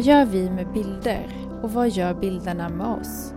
Vad 0.00 0.06
gör 0.06 0.24
vi 0.24 0.50
med 0.50 0.72
bilder 0.72 1.26
och 1.62 1.72
vad 1.72 1.88
gör 1.88 2.14
bilderna 2.14 2.68
med 2.68 2.86
oss? 2.86 3.32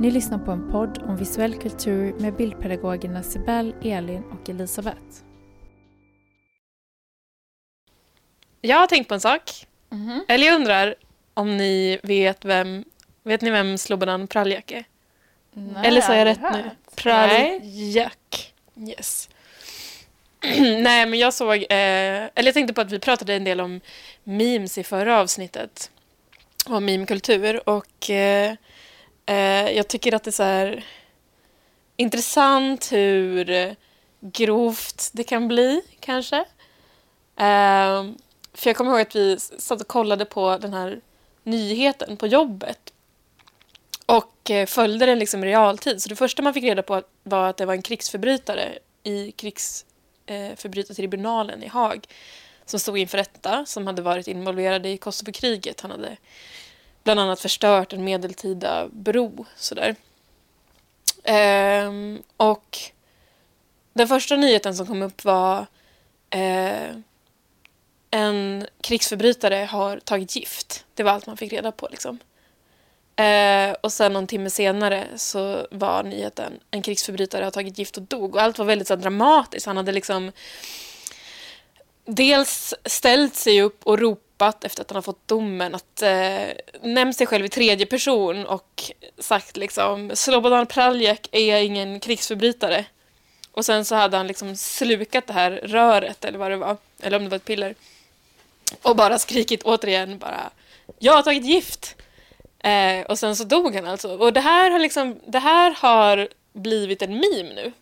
Ni 0.00 0.10
lyssnar 0.10 0.38
på 0.38 0.50
en 0.50 0.70
podd 0.72 0.98
om 1.08 1.16
visuell 1.16 1.54
kultur 1.54 2.14
med 2.20 2.36
bildpedagogerna 2.36 3.22
Sibel, 3.22 3.74
Elin 3.82 4.22
och 4.24 4.50
Elisabeth. 4.50 5.00
Jag 8.60 8.76
har 8.76 8.86
tänkt 8.86 9.08
på 9.08 9.14
en 9.14 9.20
sak. 9.20 9.66
Mhm. 9.90 10.24
Eller 10.28 10.46
jag 10.46 10.54
undrar 10.54 10.94
om 11.34 11.56
ni 11.56 12.00
vet 12.02 12.44
vem 12.44 12.84
Vet 13.22 13.40
ni 13.40 13.50
vem 13.50 13.78
Slobodan 13.78 14.26
Praljak 14.26 14.70
är? 14.70 14.84
Nej, 15.52 15.86
Eller 15.86 16.00
sa 16.00 16.14
jag 16.14 16.24
rätt 16.24 16.42
nu? 16.42 16.62
hört. 16.62 16.96
Praljak. 16.96 18.54
Yes. 18.76 19.28
Nej, 20.82 21.06
men 21.06 21.18
jag 21.18 21.34
såg... 21.34 21.56
Eh, 21.56 21.66
eller 21.70 22.44
jag 22.44 22.54
tänkte 22.54 22.74
på 22.74 22.80
att 22.80 22.92
vi 22.92 22.98
pratade 22.98 23.34
en 23.34 23.44
del 23.44 23.60
om 23.60 23.80
memes 24.24 24.78
i 24.78 24.84
förra 24.84 25.20
avsnittet. 25.20 25.90
Om 26.66 26.84
meme-kultur. 26.84 27.68
Och 27.68 28.10
eh, 28.10 28.54
eh, 29.26 29.70
jag 29.70 29.88
tycker 29.88 30.14
att 30.14 30.24
det 30.24 30.30
är 30.30 30.32
så 30.32 30.42
här 30.42 30.84
intressant 31.96 32.92
hur 32.92 33.74
grovt 34.20 35.10
det 35.12 35.24
kan 35.24 35.48
bli, 35.48 35.82
kanske. 36.00 36.36
Eh, 37.36 38.04
för 38.54 38.70
jag 38.70 38.76
kommer 38.76 38.90
ihåg 38.90 39.00
att 39.00 39.16
vi 39.16 39.38
satt 39.38 39.80
och 39.80 39.88
kollade 39.88 40.24
på 40.24 40.58
den 40.58 40.72
här 40.72 41.00
nyheten 41.42 42.16
på 42.16 42.26
jobbet 42.26 42.92
och 44.06 44.50
eh, 44.50 44.66
följde 44.66 45.06
den 45.06 45.18
liksom 45.18 45.44
i 45.44 45.46
realtid. 45.46 46.02
Så 46.02 46.08
det 46.08 46.16
första 46.16 46.42
man 46.42 46.54
fick 46.54 46.64
reda 46.64 46.82
på 46.82 47.02
var 47.22 47.48
att 47.48 47.56
det 47.56 47.66
var 47.66 47.74
en 47.74 47.82
krigsförbrytare 47.82 48.78
i 49.02 49.32
Eh, 50.26 50.56
förbrytartribunalen 50.56 51.62
i 51.62 51.66
Haag 51.66 52.06
som 52.66 52.80
stod 52.80 52.98
inför 52.98 53.18
rätta, 53.18 53.66
som 53.66 53.86
hade 53.86 54.02
varit 54.02 54.28
involverade 54.28 54.88
i 54.88 54.96
Kosovokriget. 54.96 55.80
Han 55.80 55.90
hade 55.90 56.16
bland 57.04 57.20
annat 57.20 57.40
förstört 57.40 57.92
en 57.92 58.04
medeltida 58.04 58.88
bro. 58.92 59.46
Sådär. 59.56 59.96
Ehm, 61.24 62.22
och 62.36 62.78
den 63.92 64.08
första 64.08 64.36
nyheten 64.36 64.74
som 64.74 64.86
kom 64.86 65.02
upp 65.02 65.24
var 65.24 65.66
eh, 66.30 66.96
en 68.10 68.66
krigsförbrytare 68.80 69.56
har 69.70 69.98
tagit 69.98 70.36
gift. 70.36 70.84
Det 70.94 71.02
var 71.02 71.12
allt 71.12 71.26
man 71.26 71.36
fick 71.36 71.52
reda 71.52 71.72
på. 71.72 71.88
Liksom. 71.90 72.18
Eh, 73.16 73.76
och 73.80 73.92
sen 73.92 74.12
någon 74.12 74.26
timme 74.26 74.50
senare 74.50 75.06
så 75.16 75.66
var 75.70 76.02
nyheten 76.02 76.52
en 76.70 76.82
krigsförbrytare 76.82 77.44
har 77.44 77.50
tagit 77.50 77.78
gift 77.78 77.96
och 77.96 78.02
dog. 78.02 78.34
Och 78.34 78.42
allt 78.42 78.58
var 78.58 78.66
väldigt 78.66 78.88
så 78.88 78.96
dramatiskt. 78.96 79.66
Han 79.66 79.76
hade 79.76 79.92
liksom 79.92 80.32
dels 82.04 82.74
ställt 82.84 83.34
sig 83.34 83.62
upp 83.62 83.86
och 83.86 83.98
ropat 83.98 84.64
efter 84.64 84.82
att 84.82 84.90
han 84.90 84.96
har 84.96 85.02
fått 85.02 85.28
domen 85.28 85.74
att 85.74 86.02
eh, 86.02 86.46
nämnt 86.82 87.16
sig 87.16 87.26
själv 87.26 87.44
i 87.44 87.48
tredje 87.48 87.86
person 87.86 88.46
och 88.46 88.92
sagt 89.18 89.56
liksom 89.56 90.10
Slobodan 90.14 90.66
Praljak 90.66 91.28
är 91.32 91.56
ingen 91.56 92.00
krigsförbrytare. 92.00 92.84
Och 93.52 93.64
sen 93.64 93.84
så 93.84 93.94
hade 93.94 94.16
han 94.16 94.26
liksom 94.26 94.56
slukat 94.56 95.26
det 95.26 95.32
här 95.32 95.50
röret 95.50 96.24
eller 96.24 96.38
vad 96.38 96.50
det 96.50 96.56
var, 96.56 96.76
eller 97.00 97.16
om 97.16 97.24
det 97.24 97.30
var 97.30 97.36
ett 97.36 97.44
piller. 97.44 97.74
Och 98.82 98.96
bara 98.96 99.18
skrikit 99.18 99.62
återigen 99.62 100.18
bara 100.18 100.50
Jag 100.98 101.12
har 101.12 101.22
tagit 101.22 101.44
gift! 101.44 101.96
Eh, 102.64 103.06
och 103.06 103.18
sen 103.18 103.36
så 103.36 103.44
dog 103.44 103.74
han 103.74 103.86
alltså. 103.86 104.16
Och 104.16 104.32
det 104.32 104.40
här 104.40 104.70
har 104.70 104.78
liksom, 104.78 105.20
det 105.26 105.38
här 105.38 105.76
har 105.78 106.28
blivit 106.52 107.02
en 107.02 107.14
meme 107.14 107.54
nu. 107.54 107.72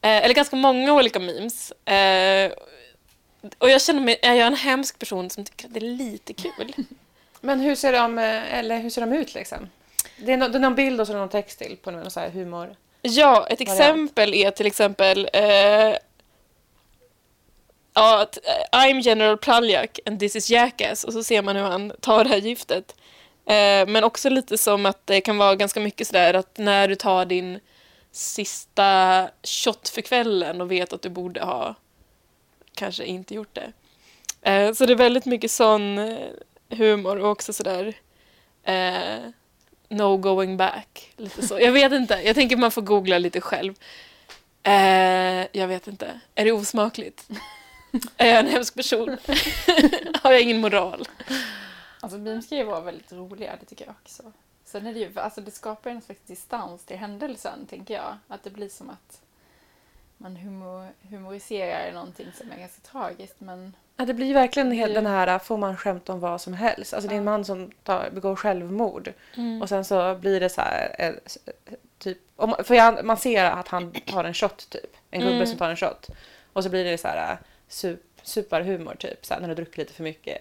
Eh, 0.00 0.24
eller 0.24 0.34
ganska 0.34 0.56
många 0.56 0.94
olika 0.94 1.18
memes. 1.18 1.72
Eh, 1.72 2.52
och 3.58 3.70
jag 3.70 3.82
känner 3.82 4.00
mig, 4.00 4.18
är 4.22 4.34
jag 4.34 4.46
en 4.46 4.54
hemsk 4.54 4.98
person 4.98 5.30
som 5.30 5.44
tycker 5.44 5.66
att 5.66 5.74
det 5.74 5.80
är 5.80 5.96
lite 5.96 6.32
kul? 6.32 6.74
Men 7.40 7.60
hur 7.60 7.74
ser 7.74 7.92
de, 7.92 8.18
eh, 8.18 8.54
eller 8.54 8.78
hur 8.78 8.90
ser 8.90 9.00
de 9.00 9.12
ut 9.12 9.34
liksom? 9.34 9.68
Det 10.16 10.32
är, 10.32 10.36
no, 10.36 10.48
det 10.48 10.58
är 10.58 10.60
någon 10.60 10.74
bild 10.74 11.00
och 11.00 11.06
så 11.06 11.12
någon 11.12 11.28
text 11.28 11.58
till 11.58 11.76
på 11.82 11.90
någon 11.90 12.10
så 12.10 12.20
här 12.20 12.30
humor. 12.30 12.76
Ja, 13.02 13.46
ett 13.50 13.60
exempel 13.60 14.34
är 14.34 14.50
till 14.50 14.66
exempel 14.66 15.28
eh, 15.32 15.96
ja, 17.94 18.22
eh, 18.22 18.78
I'm 18.78 19.00
General 19.00 19.36
Praljak 19.36 19.98
and 20.06 20.20
this 20.20 20.36
is 20.36 20.50
Jackass 20.50 21.04
och 21.04 21.12
så 21.12 21.22
ser 21.22 21.42
man 21.42 21.56
hur 21.56 21.62
han 21.62 21.92
tar 22.00 22.24
det 22.24 22.30
här 22.30 22.36
giftet. 22.36 22.94
Eh, 23.48 23.86
men 23.88 24.04
också 24.04 24.28
lite 24.28 24.58
som 24.58 24.86
att 24.86 25.06
det 25.06 25.20
kan 25.20 25.38
vara 25.38 25.56
ganska 25.56 25.80
mycket 25.80 26.06
sådär 26.06 26.34
att 26.34 26.58
när 26.58 26.88
du 26.88 26.94
tar 26.94 27.24
din 27.24 27.60
sista 28.12 29.30
shot 29.42 29.88
för 29.88 30.00
kvällen 30.00 30.60
och 30.60 30.70
vet 30.70 30.92
att 30.92 31.02
du 31.02 31.08
borde 31.08 31.40
ha 31.40 31.74
kanske 32.74 33.04
inte 33.04 33.34
gjort 33.34 33.54
det. 33.54 33.72
Eh, 34.50 34.72
så 34.72 34.86
det 34.86 34.92
är 34.92 34.96
väldigt 34.96 35.26
mycket 35.26 35.50
sån 35.50 35.98
eh, 35.98 36.18
humor 36.68 37.18
och 37.18 37.30
också 37.30 37.52
sådär 37.52 37.94
eh, 38.62 39.30
no 39.88 40.16
going 40.16 40.56
back. 40.56 41.12
Lite 41.16 41.46
så. 41.46 41.60
Jag 41.60 41.72
vet 41.72 41.92
inte, 41.92 42.14
jag 42.24 42.34
tänker 42.34 42.56
man 42.56 42.70
får 42.70 42.82
googla 42.82 43.18
lite 43.18 43.40
själv. 43.40 43.74
Eh, 44.62 45.46
jag 45.52 45.68
vet 45.68 45.86
inte, 45.86 46.20
är 46.34 46.44
det 46.44 46.52
osmakligt? 46.52 47.28
är 48.16 48.28
jag 48.28 48.38
en 48.38 48.46
hemsk 48.46 48.74
person? 48.74 49.16
Har 50.22 50.32
jag 50.32 50.40
ingen 50.40 50.60
moral? 50.60 51.08
Alltså 52.00 52.18
memes 52.18 52.48
kan 52.48 52.58
ju 52.58 52.64
vara 52.64 52.80
väldigt 52.80 53.12
roliga, 53.12 53.56
det 53.60 53.66
tycker 53.66 53.84
jag 53.86 53.94
också. 54.02 54.22
Sen 54.64 54.86
är 54.86 54.94
det 54.94 55.00
ju, 55.00 55.18
alltså 55.20 55.40
det 55.40 55.50
skapar 55.50 55.90
en 55.90 56.02
slags 56.02 56.20
distans 56.26 56.84
till 56.84 56.96
händelsen, 56.96 57.66
tänker 57.66 57.94
jag. 57.94 58.16
Att 58.28 58.42
det 58.42 58.50
blir 58.50 58.68
som 58.68 58.90
att 58.90 59.20
man 60.16 60.36
humor, 60.36 60.88
humoriserar 61.10 61.92
någonting 61.92 62.26
som 62.38 62.52
är 62.52 62.58
ganska 62.58 62.80
tragiskt, 62.80 63.40
men 63.40 63.76
Ja, 63.96 64.04
det 64.04 64.14
blir 64.14 64.34
verkligen 64.34 64.70
Det- 64.70 64.86
den 64.86 65.06
här, 65.06 65.38
får 65.38 65.56
man 65.58 65.76
skämta 65.76 66.12
om 66.12 66.20
vad 66.20 66.40
som 66.40 66.54
helst? 66.54 66.94
Alltså 66.94 67.08
det 67.08 67.14
är 67.14 67.18
en 67.18 67.24
man 67.24 67.44
som 67.44 67.70
tar, 67.82 68.10
begår 68.10 68.36
självmord 68.36 69.12
Mm. 69.36 69.62
och 69.62 69.68
sen 69.68 69.84
så 69.84 70.14
blir 70.14 70.40
det 70.40 70.48
så 70.48 70.60
här, 70.60 70.96
eh, 70.98 71.14
s- 71.26 71.38
typ, 71.98 72.18
om, 72.36 72.54
för 72.64 72.74
jag, 72.74 73.04
man 73.04 73.16
ser 73.16 73.44
att 73.44 73.68
han 73.68 73.92
tar 73.92 74.24
en 74.24 74.34
shot 74.34 74.70
typ, 74.70 74.96
en 75.10 75.20
gubbe 75.20 75.34
Mm. 75.34 75.46
som 75.46 75.58
tar 75.58 75.70
en 75.70 75.76
shot. 75.76 76.06
Och 76.52 76.64
så 76.64 76.70
blir 76.70 76.84
det 76.84 76.98
så 76.98 77.08
här 77.08 77.32
eh, 77.32 77.38
sup, 77.68 78.00
superhumor 78.22 78.94
typ, 78.94 79.26
så 79.26 79.34
här, 79.34 79.40
när 79.40 79.48
du 79.48 79.54
druckit 79.54 79.76
lite 79.78 79.92
för 79.92 80.02
mycket. 80.02 80.38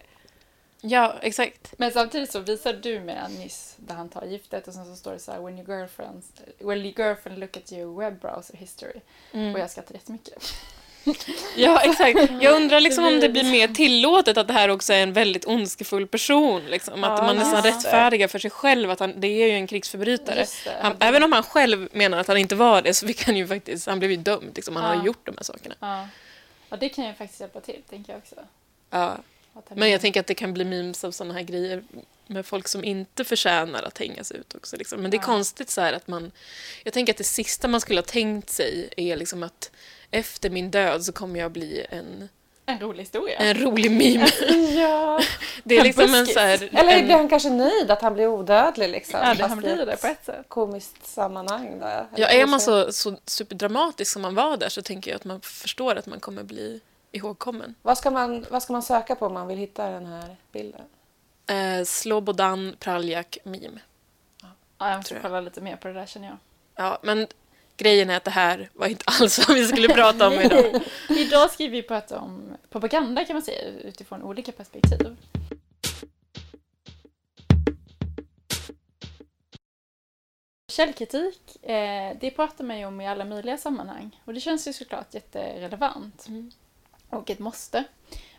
Ja, 0.81 1.15
exakt. 1.21 1.73
Men 1.77 1.91
samtidigt 1.91 2.31
så 2.31 2.39
visade 2.39 2.77
du 2.77 2.99
mig 2.99 3.17
nyss 3.29 3.73
där 3.77 3.95
han 3.95 4.09
tar 4.09 4.25
giftet 4.25 4.67
och 4.67 4.73
sen 4.73 4.85
så 4.85 4.95
står 4.95 5.11
det 5.11 5.19
så 5.19 5.31
här 5.31 5.39
when 5.41 5.59
your 5.59 5.77
girlfriend, 5.79 6.23
when 6.59 6.77
your 6.85 6.93
girlfriend 6.99 7.39
look 7.39 7.57
at 7.57 7.71
your 7.71 7.99
web 7.99 8.19
browser 8.21 8.57
history. 8.57 8.99
Mm. 9.31 9.53
Och 9.53 9.59
jag 9.59 9.71
skrattade 9.71 9.93
jättemycket. 9.99 10.43
Ja, 11.55 11.81
exakt. 11.81 12.19
Jag 12.41 12.55
undrar 12.55 12.79
liksom 12.79 13.03
Det 13.03 13.09
om 13.09 13.15
blir- 13.19 13.27
det 13.27 13.29
blir 13.29 13.51
mer 13.51 13.67
tillåtet 13.67 14.37
att 14.37 14.47
det 14.47 14.53
här 14.53 14.69
också 14.69 14.93
är 14.93 15.03
en 15.03 15.13
väldigt 15.13 15.45
ondskefull 15.47 16.07
person. 16.07 16.61
Liksom. 16.65 17.03
Att 17.03 17.19
Ja, 17.19 17.25
man 17.25 17.35
nästan 17.35 17.63
rättfärdigar 17.63 18.27
för 18.27 18.39
sig 18.39 18.51
själv 18.51 18.91
att 18.91 18.99
han, 18.99 19.13
det 19.19 19.27
är 19.27 19.47
ju 19.47 19.51
en 19.53 19.67
krigsförbrytare. 19.67 20.45
Han, 20.81 20.95
även 20.99 21.23
om 21.23 21.31
han 21.31 21.43
själv 21.43 21.89
menar 21.91 22.17
att 22.17 22.27
han 22.27 22.37
inte 22.37 22.55
var 22.55 22.81
det 22.81 22.93
så 22.93 23.07
fick 23.07 23.23
han 23.25 23.37
ju 23.37 23.47
faktiskt, 23.47 23.87
han 23.87 23.99
blev 23.99 24.11
ju 24.11 24.17
dömd. 24.17 24.51
Liksom. 24.55 24.75
Han 24.75 24.85
har 24.85 24.93
Ja. 24.95 24.99
ju 25.01 25.05
gjort 25.07 25.25
de 25.25 25.35
här 25.37 25.43
sakerna. 25.43 25.75
Ja. 25.79 26.07
ja, 26.69 26.77
det 26.77 26.89
kan 26.89 27.05
ju 27.07 27.13
faktiskt 27.13 27.39
hjälpa 27.41 27.59
till, 27.61 27.81
tänker 27.89 28.11
jag 28.13 28.19
också. 28.19 28.35
Ja. 28.89 29.17
Men 29.69 29.89
jag 29.89 30.01
tänker 30.01 30.19
att 30.19 30.27
det 30.27 30.33
kan 30.35 30.53
bli 30.53 30.65
memes 30.65 31.03
av 31.03 31.11
sådana 31.11 31.33
här 31.33 31.41
grejer 31.41 31.83
med 32.27 32.45
folk 32.45 32.67
som 32.67 32.83
inte 32.83 33.23
förtjänar 33.23 33.83
att 33.83 33.97
hängas 33.97 34.31
ut 34.31 34.55
också. 34.55 34.77
Liksom. 34.77 35.01
Men 35.01 35.11
det 35.11 35.17
är 35.17 35.19
Ja. 35.19 35.25
konstigt 35.25 35.69
så 35.69 35.81
här 35.81 35.93
att 35.93 36.07
man... 36.07 36.31
Jag 36.83 36.93
tänker 36.93 37.13
att 37.13 37.17
det 37.17 37.23
sista 37.23 37.67
man 37.67 37.81
skulle 37.81 37.99
ha 37.99 38.05
tänkt 38.05 38.49
sig 38.49 38.89
är 38.97 39.15
liksom 39.17 39.43
att 39.43 39.71
efter 40.11 40.49
min 40.49 40.71
död 40.71 41.03
så 41.03 41.11
kommer 41.11 41.39
jag 41.39 41.51
bli 41.51 41.85
en, 41.89 42.29
En 42.65 42.79
rolig 42.79 42.99
historia. 43.03 43.37
en 43.37 43.57
rolig 43.57 43.91
meme. 43.91 44.27
Ja. 44.81 45.21
Det 45.63 45.75
är 45.75 45.79
En 45.79 45.83
liksom 45.85 46.03
en 46.03 46.11
buskis. 46.11 46.33
så 46.33 46.39
här... 46.39 46.69
Eller 46.73 46.91
en, 46.99 47.05
blir 47.05 47.15
han 47.15 47.29
kanske 47.29 47.49
nöjd 47.49 47.91
att 47.91 48.01
han 48.01 48.13
blir 48.13 48.27
odödlig 48.27 48.89
liksom? 48.89 49.19
ja, 49.23 49.33
det, 49.33 49.47
han 49.47 49.57
blir 49.57 49.85
det 49.85 49.97
på 50.01 50.07
ett 50.07 50.25
sätt. 50.25 50.45
komiskt 50.47 51.07
sammanhang. 51.07 51.79
Då. 51.79 52.07
ja, 52.15 52.27
är 52.27 52.45
man 52.45 52.59
så, 52.61 52.91
så 52.93 53.17
superdramatisk 53.25 54.11
som 54.13 54.21
man 54.21 54.35
var 54.35 54.57
där 54.57 54.69
så 54.69 54.81
tänker 54.81 55.11
jag 55.11 55.15
att 55.15 55.25
man 55.25 55.41
förstår 55.41 55.95
att 55.95 56.05
man 56.05 56.19
kommer 56.19 56.43
bli 56.43 56.79
ihågkommen. 57.17 57.75
Vad 57.81 57.97
ska, 57.97 58.11
man, 58.11 58.45
vad 58.51 58.63
ska 58.63 58.73
man 58.73 58.83
söka 58.83 59.15
på 59.15 59.25
om 59.25 59.33
man 59.33 59.47
vill 59.47 59.57
hitta 59.57 59.89
den 59.89 60.05
här 60.05 60.35
bilden? 60.51 60.85
Eh, 61.49 61.83
Slobodan 61.85 62.75
Praljak 62.79 63.37
meme. 63.43 63.79
Ja, 64.77 64.89
jag 64.89 64.97
måste 64.97 65.13
jag. 65.13 65.23
kolla 65.23 65.41
lite 65.41 65.61
mer 65.61 65.75
på 65.75 65.87
det 65.87 65.93
där 65.93 66.05
känner 66.05 66.27
jag. 66.27 66.37
Ja, 66.75 66.99
men 67.03 67.27
grejen 67.77 68.09
är 68.09 68.17
att 68.17 68.23
det 68.23 68.31
här 68.31 68.69
var 68.73 68.87
inte 68.87 69.03
alls 69.21 69.47
vad 69.47 69.57
vi 69.57 69.67
skulle 69.67 69.87
prata 69.89 70.27
om 70.27 70.33
idag. 70.33 70.81
Idag 71.09 71.51
ska 71.51 71.67
vi 71.67 71.83
prata 71.83 72.19
om 72.19 72.57
propaganda 72.69 73.25
kan 73.25 73.33
man 73.35 73.43
säga 73.43 73.61
utifrån 73.67 74.23
olika 74.23 74.51
perspektiv. 74.51 75.15
Källkritik, 80.71 81.63
eh, 81.65 82.17
det 82.21 82.31
pratar 82.31 82.63
man 82.63 82.79
ju 82.79 82.85
om 82.85 83.01
i 83.01 83.07
alla 83.07 83.25
möjliga 83.25 83.57
sammanhang 83.57 84.21
och 84.25 84.33
det 84.33 84.39
känns 84.39 84.67
ju 84.67 84.73
såklart 84.73 85.13
jätterelevant 85.13 86.27
Mm. 86.27 86.51
Och 87.09 87.29
ett 87.29 87.39
måste. 87.39 87.83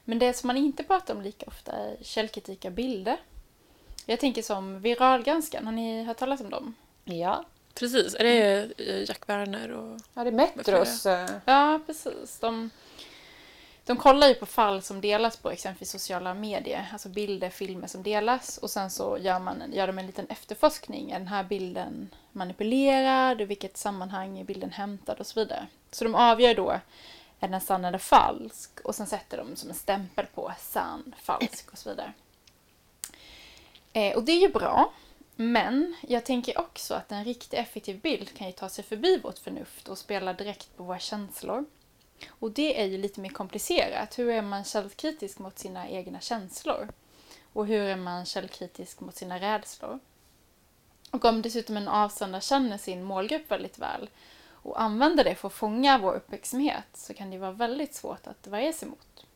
Men 0.04 0.18
det 0.18 0.32
som 0.32 0.46
man 0.46 0.56
inte 0.56 0.82
pratar 0.82 1.14
om 1.14 1.22
lika 1.22 1.46
ofta 1.46 1.72
är 1.72 1.96
källkritik 2.02 2.64
av 2.64 2.72
bilder. 2.72 3.16
Jag 4.06 4.20
tänker 4.20 4.42
som 4.42 4.80
viralgranskan, 4.80 5.64
har 5.66 5.72
ni 5.72 6.04
hört 6.04 6.16
talas 6.16 6.40
om 6.40 6.50
dem? 6.50 6.74
Ja. 7.04 7.44
Precis, 7.74 8.14
är 8.14 8.24
det 8.24 8.70
eh, 8.78 9.08
Jack 9.08 9.28
Werner 9.28 9.70
och... 9.70 10.00
Ja, 10.14 10.24
det 10.24 10.30
är 10.30 10.32
Metros. 10.32 11.06
eh, 11.06 11.30
Ja, 11.44 11.80
precis. 11.86 12.38
De, 12.40 12.70
de 13.84 13.96
kollar 13.96 14.28
ju 14.28 14.34
på 14.34 14.46
fall 14.46 14.82
som 14.82 15.00
delas 15.00 15.36
på 15.36 15.50
exempelvis 15.50 15.90
sociala 15.90 16.34
medier, 16.34 16.88
alltså 16.92 17.08
bilder, 17.08 17.50
filmer 17.50 17.86
som 17.86 18.02
delas 18.02 18.58
och 18.58 18.70
sen 18.70 18.90
så 18.90 19.18
gör, 19.20 19.38
man, 19.40 19.62
gör 19.72 19.86
de 19.86 19.98
en 19.98 20.06
liten 20.06 20.26
efterforskning. 20.26 21.10
Är 21.10 21.18
den 21.18 21.28
här 21.28 21.44
bilden 21.44 22.08
manipulerad? 22.32 23.40
I 23.40 23.44
vilket 23.44 23.76
sammanhang 23.76 24.38
är 24.38 24.44
bilden 24.44 24.70
hämtad 24.70 25.20
och 25.20 25.26
så 25.26 25.40
vidare. 25.40 25.66
Så 25.90 26.04
de 26.04 26.14
avgör 26.14 26.54
då 26.54 26.80
är 27.40 27.48
den 27.48 27.60
sann 27.60 27.84
eller 27.84 27.98
falsk 27.98 28.80
och 28.84 28.94
sen 28.94 29.06
sätter 29.06 29.36
de 29.36 29.56
som 29.56 29.68
en 29.68 29.74
stämpel 29.74 30.26
på 30.34 30.52
sann, 30.58 31.14
falsk 31.18 31.72
och 31.72 31.78
så 31.78 31.90
vidare. 31.90 32.12
Eh, 33.92 34.16
och 34.16 34.22
det 34.22 34.32
är 34.32 34.40
ju 34.40 34.48
bra, 34.48 34.92
men 35.36 35.94
jag 36.08 36.24
tänker 36.24 36.58
också 36.58 36.94
att 36.94 37.12
en 37.12 37.24
riktigt 37.24 37.54
effektiv 37.54 38.00
bild 38.00 38.34
kan 38.34 38.46
ju 38.46 38.52
ta 38.52 38.68
sig 38.68 38.84
förbi 38.84 39.18
vårt 39.18 39.38
förnuft 39.38 39.88
och 39.88 39.98
spela 39.98 40.32
direkt 40.32 40.76
på 40.76 40.82
våra 40.82 40.98
känslor. 40.98 41.64
Och 42.28 42.50
det 42.50 42.80
är 42.80 42.86
ju 42.86 42.98
lite 42.98 43.20
mer 43.20 43.30
komplicerat. 43.30 44.18
Hur 44.18 44.28
är 44.30 44.42
man 44.42 44.64
källkritisk 44.64 45.38
mot 45.38 45.58
sina 45.58 45.88
egna 45.88 46.20
känslor? 46.20 46.88
Och 47.52 47.66
hur 47.66 47.80
är 47.80 47.96
man 47.96 48.24
källkritisk 48.24 49.00
mot 49.00 49.16
sina 49.16 49.40
rädslor? 49.40 49.98
Och 51.10 51.24
om 51.24 51.42
dessutom 51.42 51.76
en 51.76 51.88
avsändare 51.88 52.42
känner 52.42 52.78
sin 52.78 53.02
målgrupp 53.02 53.50
väldigt 53.50 53.78
väl 53.78 54.10
och 54.62 54.80
använder 54.80 55.24
det 55.24 55.34
för 55.34 55.48
att 55.48 55.54
fånga 55.54 55.98
vår 55.98 56.14
uppmärksamhet 56.14 56.86
så 56.94 57.14
kan 57.14 57.30
det 57.30 57.38
vara 57.38 57.52
väldigt 57.52 57.94
svårt 57.94 58.26
att 58.26 58.46
värja 58.46 58.72
sig 58.72 58.88
mot. 58.88 59.26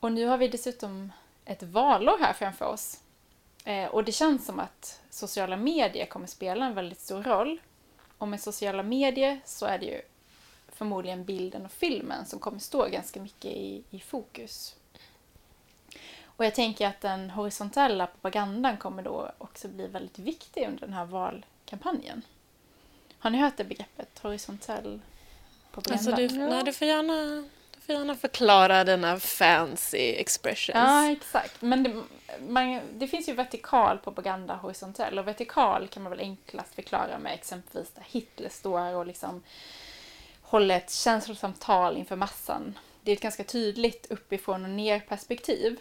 Och 0.00 0.12
nu 0.12 0.26
har 0.26 0.38
vi 0.38 0.48
dessutom 0.48 1.12
ett 1.44 1.62
valår 1.62 2.18
här 2.18 2.32
framför 2.32 2.64
oss. 2.64 3.00
Eh, 3.64 3.86
och 3.86 4.04
det 4.04 4.12
känns 4.12 4.46
som 4.46 4.60
att 4.60 5.00
sociala 5.10 5.56
medier 5.56 6.06
kommer 6.06 6.26
spela 6.26 6.66
en 6.66 6.74
väldigt 6.74 7.00
stor 7.00 7.22
roll. 7.22 7.60
Och 8.18 8.28
med 8.28 8.40
sociala 8.40 8.82
medier 8.82 9.40
så 9.44 9.66
är 9.66 9.78
det 9.78 9.86
ju 9.86 10.02
förmodligen 10.68 11.24
bilden 11.24 11.64
och 11.64 11.72
filmen 11.72 12.26
som 12.26 12.38
kommer 12.38 12.58
stå 12.58 12.88
ganska 12.88 13.20
mycket 13.20 13.52
i, 13.52 13.82
i 13.90 14.00
fokus. 14.00 14.76
Och 16.24 16.44
jag 16.44 16.54
tänker 16.54 16.86
att 16.86 17.00
den 17.00 17.30
horisontella 17.30 18.06
propagandan 18.06 18.76
kommer 18.76 19.02
då 19.02 19.32
också 19.38 19.68
bli 19.68 19.86
väldigt 19.86 20.18
viktig 20.18 20.66
under 20.68 20.80
den 20.80 20.92
här 20.92 21.04
valkampanjen. 21.04 22.22
Har 23.20 23.30
ni 23.30 23.38
hört 23.38 23.56
det 23.56 23.64
begreppet, 23.64 24.18
horisontell 24.22 25.00
propaganda? 25.72 26.12
Alltså 26.12 26.36
du, 26.36 26.48
nej, 26.48 26.64
du, 26.64 26.72
får 26.72 26.88
gärna, 26.88 27.46
du 27.74 27.80
får 27.80 27.94
gärna 27.94 28.16
förklara 28.16 28.84
denna 28.84 29.20
fancy 29.20 30.14
expressions. 30.14 30.74
Ja, 30.74 31.12
exakt. 31.12 31.62
Men 31.62 31.82
det, 31.82 32.02
man, 32.48 32.80
det 32.92 33.06
finns 33.06 33.28
ju 33.28 33.32
vertikal 33.32 33.98
propaganda, 33.98 34.54
horisontell. 34.54 35.18
Och 35.18 35.28
vertikal 35.28 35.88
kan 35.88 36.02
man 36.02 36.10
väl 36.10 36.20
enklast 36.20 36.74
förklara 36.74 37.18
med 37.18 37.34
exempelvis 37.34 37.90
där 37.90 38.04
Hitler 38.10 38.48
står 38.48 38.94
och 38.94 39.06
liksom 39.06 39.42
håller 40.42 40.76
ett 40.76 40.90
känslosamt 40.90 41.60
tal 41.60 41.96
inför 41.96 42.16
massan. 42.16 42.78
Det 43.02 43.10
är 43.10 43.16
ett 43.16 43.22
ganska 43.22 43.44
tydligt 43.44 44.06
uppifrån 44.10 44.64
och 44.64 44.70
ner 44.70 45.00
perspektiv. 45.00 45.80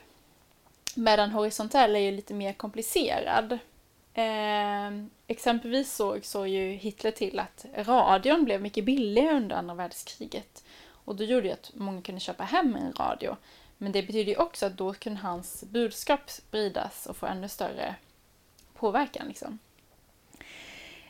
Medan 0.96 1.32
horisontell 1.32 1.96
är 1.96 2.00
ju 2.00 2.12
lite 2.12 2.34
mer 2.34 2.54
komplicerad. 2.54 3.60
Eh, 4.14 4.92
exempelvis 5.28 5.96
såg, 5.96 6.26
såg 6.26 6.48
ju 6.48 6.72
Hitler 6.72 7.12
till 7.12 7.40
att 7.40 7.66
radion 7.76 8.46
blev 8.46 8.62
mycket 8.62 8.86
billigare 8.86 9.36
under 9.36 9.56
andra 9.56 9.74
världskriget. 9.74 10.64
Och 11.06 11.16
då 11.16 11.24
gjorde 11.24 11.48
det 11.48 11.54
att 11.54 11.72
många 11.74 12.02
kunde 12.02 12.22
köpa 12.22 12.44
hem 12.44 12.76
en 12.76 12.94
radio. 12.94 13.36
Men 13.78 13.92
det 13.92 14.04
betyder 14.04 14.32
ju 14.32 14.38
också 14.38 14.66
att 14.66 14.78
då 14.78 14.94
kunde 14.94 15.20
hans 15.20 15.64
budskap 15.64 16.30
spridas 16.30 17.06
och 17.06 17.18
få 17.18 17.26
ännu 17.26 17.50
större 17.50 17.96
påverkan. 18.74 19.28
Liksom. 19.28 19.60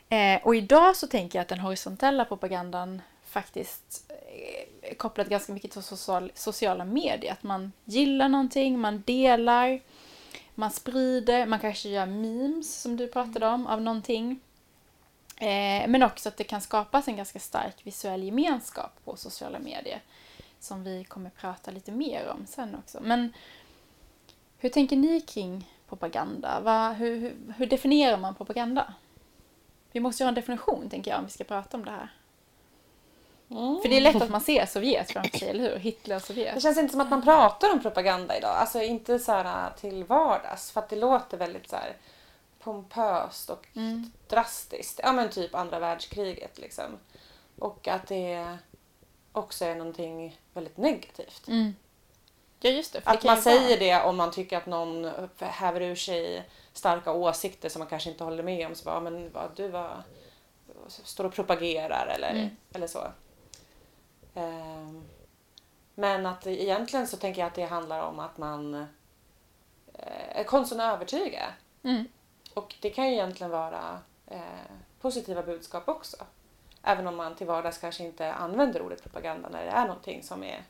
Eh, 0.08 0.42
och 0.42 0.56
idag 0.56 0.96
så 0.96 1.06
tänker 1.06 1.38
jag 1.38 1.42
att 1.42 1.48
den 1.48 1.60
horisontella 1.60 2.24
propagandan 2.24 3.02
faktiskt 3.24 4.12
eh, 4.82 4.90
är 4.90 4.94
kopplad 4.94 5.28
ganska 5.28 5.52
mycket 5.52 5.70
till 5.70 5.82
social, 5.82 6.32
sociala 6.34 6.84
medier. 6.84 7.32
Att 7.32 7.42
man 7.42 7.72
gillar 7.84 8.28
någonting, 8.28 8.78
man 8.78 9.02
delar, 9.06 9.80
man 10.60 10.70
sprider, 10.70 11.46
man 11.46 11.58
kanske 11.58 11.88
gör 11.88 12.06
memes 12.06 12.80
som 12.82 12.96
du 12.96 13.08
pratade 13.08 13.46
om 13.46 13.66
av 13.66 13.82
någonting. 13.82 14.40
Eh, 15.36 15.88
men 15.88 16.02
också 16.02 16.28
att 16.28 16.36
det 16.36 16.44
kan 16.44 16.60
skapas 16.60 17.08
en 17.08 17.16
ganska 17.16 17.38
stark 17.38 17.86
visuell 17.86 18.22
gemenskap 18.22 19.04
på 19.04 19.16
sociala 19.16 19.58
medier. 19.58 20.02
Som 20.58 20.84
vi 20.84 21.04
kommer 21.04 21.30
prata 21.30 21.70
lite 21.70 21.92
mer 21.92 22.28
om 22.28 22.46
sen 22.46 22.74
också. 22.74 23.00
Men 23.02 23.32
hur 24.58 24.68
tänker 24.68 24.96
ni 24.96 25.20
kring 25.20 25.70
propaganda? 25.88 26.60
Va, 26.60 26.92
hur, 26.92 27.16
hur, 27.16 27.54
hur 27.56 27.66
definierar 27.66 28.16
man 28.16 28.34
propaganda? 28.34 28.94
Vi 29.92 30.00
måste 30.00 30.22
ju 30.22 30.24
ha 30.24 30.28
en 30.28 30.34
definition, 30.34 30.88
tänker 30.90 31.10
jag, 31.10 31.18
om 31.18 31.26
vi 31.26 31.32
ska 31.32 31.44
prata 31.44 31.76
om 31.76 31.84
det 31.84 31.90
här. 31.90 32.10
Mm. 33.50 33.80
För 33.82 33.88
det 33.88 33.96
är 33.96 34.00
lätt 34.00 34.22
att 34.22 34.30
man 34.30 34.40
ser 34.40 34.66
Sovjet 34.66 35.10
framför 35.10 35.38
sig, 35.38 35.48
eller 35.48 35.70
hur? 35.70 35.78
Hitler 35.78 36.16
och 36.16 36.22
Sovjet. 36.22 36.54
Det 36.54 36.60
känns 36.60 36.78
inte 36.78 36.92
som 36.92 37.00
att 37.00 37.10
man 37.10 37.22
pratar 37.22 37.72
om 37.72 37.82
propaganda 37.82 38.36
idag. 38.36 38.56
Alltså 38.56 38.82
inte 38.82 39.18
så 39.18 39.32
här 39.32 39.70
till 39.80 40.04
vardags. 40.04 40.70
För 40.70 40.80
att 40.80 40.88
det 40.88 40.96
låter 40.96 41.36
väldigt 41.36 41.68
så 41.68 41.76
här 41.76 41.96
pompöst 42.58 43.50
och 43.50 43.66
mm. 43.74 44.12
drastiskt. 44.28 45.00
Ja 45.02 45.12
men 45.12 45.30
typ 45.30 45.54
andra 45.54 45.78
världskriget 45.78 46.58
liksom. 46.58 46.98
Och 47.58 47.88
att 47.88 48.06
det 48.06 48.58
också 49.32 49.64
är 49.64 49.74
någonting 49.74 50.40
väldigt 50.54 50.76
negativt. 50.76 51.48
Mm. 51.48 51.74
Ja 52.60 52.70
just 52.70 52.92
det. 52.92 53.00
att 53.04 53.20
det 53.20 53.28
man 53.28 53.42
säger 53.42 53.68
vara... 53.68 54.00
det 54.00 54.08
om 54.08 54.16
man 54.16 54.30
tycker 54.30 54.56
att 54.56 54.66
någon 54.66 55.10
häver 55.38 55.80
ur 55.80 55.94
sig 55.94 56.48
starka 56.72 57.12
åsikter 57.12 57.68
som 57.68 57.80
man 57.80 57.88
kanske 57.88 58.10
inte 58.10 58.24
håller 58.24 58.42
med 58.42 58.66
om. 58.66 58.74
Så 58.74 58.84
bara, 58.84 59.00
men 59.00 59.32
vad, 59.32 59.50
du 59.56 59.68
var, 59.68 60.02
står 60.88 61.24
och 61.24 61.32
propagerar 61.32 62.06
eller, 62.06 62.30
mm. 62.30 62.56
eller 62.72 62.86
så. 62.86 63.12
Ehm, 64.34 65.04
men 65.94 66.26
att 66.26 66.46
egentligen 66.46 67.06
så 67.06 67.16
tänker 67.16 67.40
jag 67.40 67.46
att 67.46 67.54
det 67.54 67.64
handlar 67.64 68.02
om 68.02 68.18
att 68.18 68.38
man 68.38 68.74
eh, 69.94 70.38
är 70.38 70.44
konsten 70.44 70.80
att 70.80 70.94
övertyga. 70.94 71.54
Mm. 71.82 72.04
Och 72.54 72.74
det 72.80 72.90
kan 72.90 73.06
ju 73.06 73.12
egentligen 73.12 73.50
vara 73.50 73.98
eh, 74.26 74.40
positiva 75.00 75.42
budskap 75.42 75.88
också. 75.88 76.16
Även 76.82 77.06
om 77.06 77.16
man 77.16 77.34
till 77.34 77.46
vardags 77.46 77.78
kanske 77.78 78.04
inte 78.04 78.32
använder 78.32 78.82
ordet 78.82 79.02
propaganda 79.02 79.48
när 79.48 79.64
det 79.64 79.70
är 79.70 79.86
någonting 79.86 80.22
som 80.22 80.44
är 80.44 80.62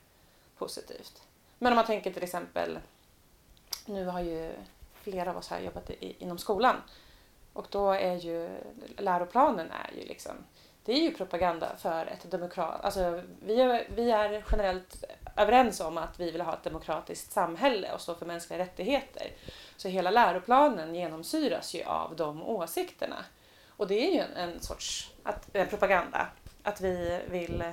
positivt. 0.59 1.23
Men 1.59 1.73
om 1.73 1.77
man 1.77 1.87
tänker 1.87 2.13
till 2.13 2.23
exempel, 2.23 2.79
nu 3.87 4.07
har 4.07 4.21
ju 4.21 4.53
flera 4.95 5.31
av 5.31 5.37
oss 5.37 5.49
här 5.49 5.61
jobbat 5.61 5.91
i, 5.91 6.17
inom 6.19 6.39
skolan 6.39 6.77
och 7.53 7.67
då 7.71 7.91
är 7.91 8.15
ju 8.15 8.51
läroplanen 8.97 9.71
är 9.71 9.91
ju 10.01 10.05
liksom 10.05 10.33
det 10.91 10.97
är 10.97 11.03
ju 11.03 11.15
propaganda 11.15 11.77
för 11.79 12.07
ett 12.07 12.31
demokrat... 12.31 12.85
Alltså, 12.85 13.23
vi, 13.43 13.61
är, 13.61 13.87
vi 13.95 14.11
är 14.11 14.45
generellt 14.51 15.05
överens 15.37 15.81
om 15.81 15.99
att 15.99 16.21
vi 16.21 16.31
vill 16.31 16.41
ha 16.41 16.53
ett 16.53 16.63
demokratiskt 16.63 17.33
samhälle 17.33 17.93
och 17.93 18.01
stå 18.01 18.15
för 18.15 18.27
mänskliga 18.27 18.59
rättigheter. 18.59 19.33
Så 19.77 19.89
hela 19.89 20.11
läroplanen 20.11 20.95
genomsyras 20.95 21.75
ju 21.75 21.83
av 21.85 22.17
de 22.17 22.43
åsikterna. 22.43 23.25
Och 23.69 23.87
det 23.87 24.09
är 24.09 24.15
ju 24.15 24.21
en, 24.21 24.33
en 24.37 24.61
sorts 24.61 25.11
att, 25.23 25.57
en 25.57 25.69
propaganda. 25.69 26.27
Att 26.63 26.81
vi 26.81 27.21
vill 27.27 27.65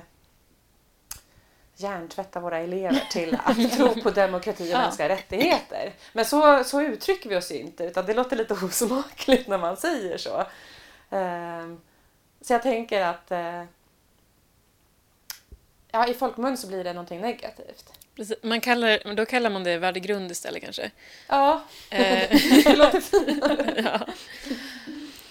hjärntvätta 1.76 2.40
våra 2.40 2.58
elever 2.58 3.04
till 3.10 3.38
att 3.44 3.72
tro 3.76 4.02
på 4.02 4.10
demokrati 4.10 4.74
och 4.74 4.78
mänskliga 4.78 5.08
rättigheter. 5.08 5.92
Men 6.12 6.24
så, 6.24 6.64
så 6.64 6.82
uttrycker 6.82 7.28
vi 7.28 7.36
oss 7.36 7.50
inte 7.50 7.84
utan 7.84 8.06
det 8.06 8.14
låter 8.14 8.36
lite 8.36 8.54
osmakligt 8.54 9.48
när 9.48 9.58
man 9.58 9.76
säger 9.76 10.18
så. 10.18 10.44
Um, 11.10 11.80
så 12.40 12.52
jag 12.52 12.62
tänker 12.62 13.02
att 13.02 13.30
eh, 13.30 13.64
ja, 15.90 16.08
i 16.08 16.14
folkmun 16.14 16.56
så 16.56 16.66
blir 16.66 16.84
det 16.84 16.92
någonting 16.92 17.20
negativt. 17.20 17.92
Man 18.42 18.60
kallar, 18.60 19.14
då 19.14 19.26
kallar 19.26 19.50
man 19.50 19.64
det 19.64 19.78
värdegrund 19.78 20.30
istället 20.30 20.62
kanske? 20.62 20.90
Ja, 21.28 21.64
eh. 21.90 22.30
det 22.64 22.76
låter 22.76 23.00
finare. 23.00 23.74
ja. 23.84 24.14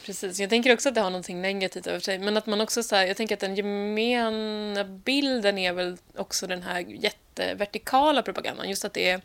Precis, 0.06 0.40
jag 0.40 0.50
tänker 0.50 0.74
också 0.74 0.90
att 0.90 0.96
det 0.96 1.02
har 1.02 1.10
någonting 1.10 1.42
negativt 1.42 1.88
över 1.88 2.00
sig. 2.00 2.20
Men 2.20 2.38
att 2.38 2.46
man 2.46 2.62
också 2.62 2.84
så 2.84 2.96
här, 2.96 3.06
jag 3.06 3.18
tänker 3.18 3.36
att 3.36 3.40
den 3.40 3.56
gemena 3.56 4.84
bilden 4.84 5.58
är 5.58 5.74
väl 5.74 5.98
också 6.16 6.48
den 6.48 6.64
här 6.64 6.80
jättevertikala 6.80 8.22
propagandan. 8.22 8.70
Just 8.70 8.86
att 8.86 8.94
det 8.94 9.10
är, 9.10 9.22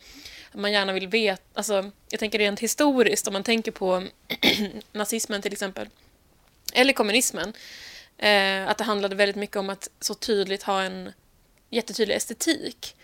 man 0.53 0.73
gärna 0.73 0.93
vill 0.93 1.09
veta, 1.09 1.43
alltså 1.55 1.91
jag 2.11 2.21
tänker 2.21 2.39
rent 2.39 2.61
historiskt 2.61 3.27
om 3.27 3.33
man 3.33 3.43
tänker 3.43 3.73
på 3.73 4.05
nazismen 4.93 5.43
till 5.43 5.53
exempel 5.53 5.89
eller 6.73 6.93
kommunismen, 6.93 7.53
eh, 8.19 8.69
att 8.69 8.79
det 8.79 8.85
handlade 8.85 9.17
väldigt 9.17 9.37
mycket 9.37 9.57
om 9.57 9.71
att 9.71 9.91
så 10.01 10.15
tydligt 10.15 10.63
ha 10.63 10.83
en 10.83 11.13
jättetydlig 11.71 12.15
estetik. 12.15 12.97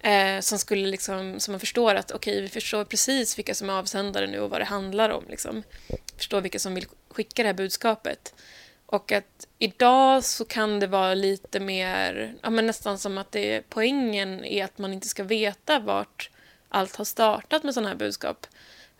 Eh, 0.00 0.40
som 0.40 0.58
skulle 0.58 0.88
liksom, 0.88 1.40
som 1.40 1.52
man 1.52 1.60
förstår 1.60 1.94
att 1.94 2.10
okej, 2.10 2.32
okay, 2.32 2.42
vi 2.42 2.48
förstår 2.48 2.84
precis 2.84 3.38
vilka 3.38 3.54
som 3.54 3.70
är 3.70 3.72
avsändare 3.72 4.26
nu 4.26 4.40
och 4.40 4.50
vad 4.50 4.60
det 4.60 4.64
handlar 4.64 5.10
om. 5.10 5.24
Liksom. 5.28 5.62
Förstår 6.16 6.40
vilka 6.40 6.58
som 6.58 6.74
vill 6.74 6.86
skicka 7.10 7.42
det 7.42 7.48
här 7.48 7.54
budskapet. 7.54 8.34
Och 8.86 9.12
att 9.12 9.46
idag 9.58 10.24
så 10.24 10.44
kan 10.44 10.80
det 10.80 10.86
vara 10.86 11.14
lite 11.14 11.60
mer, 11.60 12.34
ja 12.42 12.50
men 12.50 12.66
nästan 12.66 12.98
som 12.98 13.18
att 13.18 13.32
det, 13.32 13.62
poängen 13.68 14.44
är 14.44 14.64
att 14.64 14.78
man 14.78 14.92
inte 14.92 15.08
ska 15.08 15.22
veta 15.24 15.78
vart 15.78 16.30
allt 16.68 16.96
har 16.96 17.04
startat 17.04 17.64
med 17.64 17.74
sådana 17.74 17.88
här 17.88 17.96
budskap. 17.96 18.46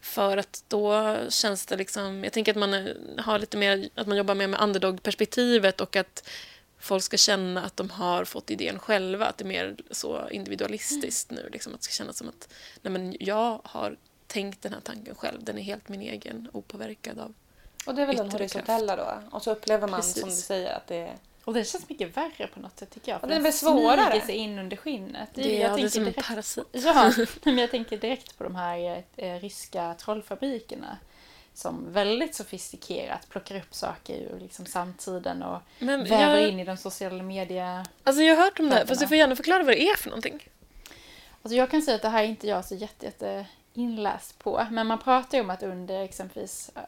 För 0.03 0.37
att 0.37 0.65
då 0.69 1.17
känns 1.29 1.67
det 1.67 1.77
liksom, 1.77 2.25
jag 2.25 2.33
tänker 2.33 2.53
att 2.53 2.59
man 2.59 2.89
har 3.19 3.39
lite 3.39 3.57
mer, 3.57 3.89
att 3.95 4.07
man 4.07 4.17
jobbar 4.17 4.35
mer 4.35 4.47
med 4.47 4.61
underdog-perspektivet 4.61 5.81
och 5.81 5.97
att 5.97 6.29
folk 6.79 7.03
ska 7.03 7.17
känna 7.17 7.65
att 7.65 7.77
de 7.77 7.91
har 7.91 8.25
fått 8.25 8.51
idén 8.51 8.79
själva, 8.79 9.27
att 9.27 9.39
det 9.39 9.45
är 9.45 9.49
mer 9.49 9.77
så 9.91 10.29
individualistiskt 10.29 11.31
nu. 11.31 11.49
Liksom, 11.53 11.75
att 11.75 11.81
det 11.81 11.85
ska 11.85 11.93
kännas 11.93 12.19
som 12.19 12.29
att 12.29 12.49
nej 12.83 12.93
men 12.93 13.17
jag 13.21 13.61
har 13.65 13.97
tänkt 14.27 14.63
den 14.63 14.73
här 14.73 14.81
tanken 14.81 15.15
själv, 15.15 15.45
den 15.45 15.59
är 15.59 15.63
helt 15.63 15.89
min 15.89 16.01
egen, 16.01 16.49
opåverkad 16.53 17.19
av 17.19 17.35
Och 17.87 17.95
det 17.95 18.03
är 18.03 18.07
väl 18.07 18.17
den 18.17 18.31
horisontella 18.31 18.97
då. 18.97 19.23
Och 19.31 19.43
så 19.43 19.51
upplever 19.51 19.89
man 19.89 20.01
Precis. 20.01 20.21
som 20.21 20.31
du 20.31 20.37
säger 20.37 20.73
att 20.77 20.87
det 20.87 20.97
är... 20.97 21.17
Och 21.45 21.55
det 21.55 21.65
känns 21.65 21.89
mycket 21.89 22.17
värre 22.17 22.47
på 22.47 22.61
något 22.61 22.79
sätt 22.79 22.91
tycker 22.91 23.13
jag. 23.13 23.21
För 23.21 23.27
Ja, 23.27 23.29
det 23.29 23.35
är 23.35 23.37
den 23.37 23.43
väl 23.43 23.53
svårare. 23.53 24.11
smyger 24.11 24.27
sig 24.27 24.37
in 24.37 24.59
under 24.59 24.77
skinnet. 24.77 25.29
det. 25.35 25.59
Jag 25.59 25.73
är, 25.73 25.77
det 25.77 25.83
är 25.83 25.89
som 25.89 26.01
en 26.03 26.05
direkt 26.13 26.29
parasit. 26.29 26.65
Ja, 26.73 27.13
men 27.43 27.59
jag 27.59 27.71
tänker 27.71 27.97
direkt 27.99 28.39
på 28.39 28.45
de 28.45 28.57
här 28.57 29.05
eh, 29.17 29.35
ryska 29.41 29.95
trollfabrikerna 29.95 30.99
som 31.55 31.93
väldigt 31.93 32.35
sofistikerat 32.35 33.29
plockar 33.29 33.57
upp 33.57 33.75
saker 33.75 34.15
ur 34.15 34.41
liksom 34.41 34.67
samtiden 34.67 35.43
och 35.43 35.63
Men 35.79 36.05
väver 36.05 36.37
jag, 36.41 36.49
in 36.49 36.61
i 36.61 36.65
de 36.65 36.77
sociala 36.77 37.23
media. 37.23 37.87
alltså 38.05 38.23
jag 38.23 38.37
har 38.37 38.45
hört 38.45 38.61
om 38.61 38.69
det 38.69 38.75
här, 38.75 38.87
fast 38.87 39.01
du 39.01 39.07
får 39.09 39.17
gärna 39.17 39.37
förklara 39.37 39.63
vad 39.63 39.75
det 39.75 39.89
är 39.89 39.97
för 39.97 40.09
någonting. 40.11 40.49
Alltså 41.43 41.57
jag 41.57 41.71
kan 41.71 41.83
säga 41.83 41.95
att 41.95 42.03
det 42.03 42.09
här 42.09 42.23
är 42.23 42.27
inte 42.27 42.47
jag 42.49 42.65
så 42.65 42.75
jätte, 42.75 43.07
jätte 43.07 43.47
inläst 43.75 44.39
på, 44.39 44.67
men 44.71 44.87
man 44.87 44.99
pratar 44.99 45.39
ju 45.39 45.45
om 45.45 45.51
att 45.51 45.63
under 45.63 46.03
exempelvis 46.05 46.71
eh, 46.75 46.83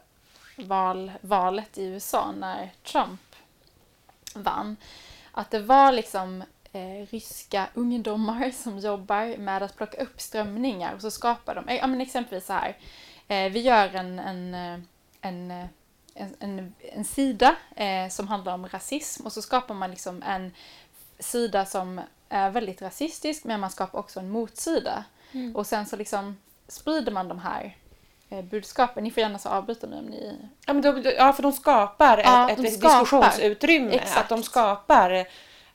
val, 0.65 1.11
valet 1.21 1.77
i 1.77 1.83
USA 1.85 2.31
när 2.31 2.69
Trump 2.83 3.21
vann, 4.43 4.77
att 5.31 5.51
det 5.51 5.59
var 5.59 5.91
liksom 5.91 6.43
eh, 6.71 7.07
ryska 7.09 7.67
ungdomar 7.73 8.51
som 8.63 8.79
jobbar 8.79 9.37
med 9.37 9.63
att 9.63 9.77
plocka 9.77 10.01
upp 10.01 10.21
strömningar 10.21 10.93
och 10.95 11.01
så 11.01 11.11
skapar 11.11 11.55
de, 11.55 11.67
eh, 11.67 11.75
ja 11.75 11.87
men 11.87 12.01
exempelvis 12.01 12.45
så 12.45 12.53
här, 12.53 12.77
eh, 13.27 13.51
vi 13.51 13.61
gör 13.61 13.95
en, 13.95 14.19
en, 14.19 14.53
eh, 14.53 14.79
en, 15.21 15.51
eh, 15.51 15.65
en, 16.13 16.35
en, 16.39 16.73
en 16.79 17.05
sida 17.05 17.55
eh, 17.75 18.09
som 18.09 18.27
handlar 18.27 18.53
om 18.53 18.67
rasism 18.67 19.25
och 19.25 19.33
så 19.33 19.41
skapar 19.41 19.75
man 19.75 19.89
liksom 19.89 20.23
en 20.23 20.51
sida 21.19 21.65
som 21.65 22.01
är 22.29 22.49
väldigt 22.49 22.81
rasistisk 22.81 23.43
men 23.43 23.59
man 23.59 23.69
skapar 23.69 23.99
också 23.99 24.19
en 24.19 24.29
motsida. 24.29 25.03
Mm. 25.31 25.55
Och 25.55 25.67
sen 25.67 25.85
så 25.85 25.95
liksom 25.95 26.37
sprider 26.67 27.11
man 27.11 27.27
de 27.27 27.39
här 27.39 27.77
budskapen. 28.43 29.03
Ni 29.03 29.11
får 29.11 29.21
gärna 29.21 29.39
så 29.39 29.49
avbryta 29.49 29.87
mig 29.87 29.99
om 29.99 30.05
ni... 30.05 30.37
Ja, 30.65 30.73
men 30.73 30.81
då, 30.81 31.11
ja 31.17 31.33
för 31.33 31.43
de 31.43 31.51
skapar 31.51 32.17
Ja, 32.17 32.49
ett, 32.51 32.57
de 32.57 32.65
ett 32.65 32.73
skapar. 32.79 32.99
diskussionsutrymme. 32.99 33.91
Exakt. 33.95 34.17
Att 34.17 34.29
de 34.29 34.43
skapar 34.43 35.11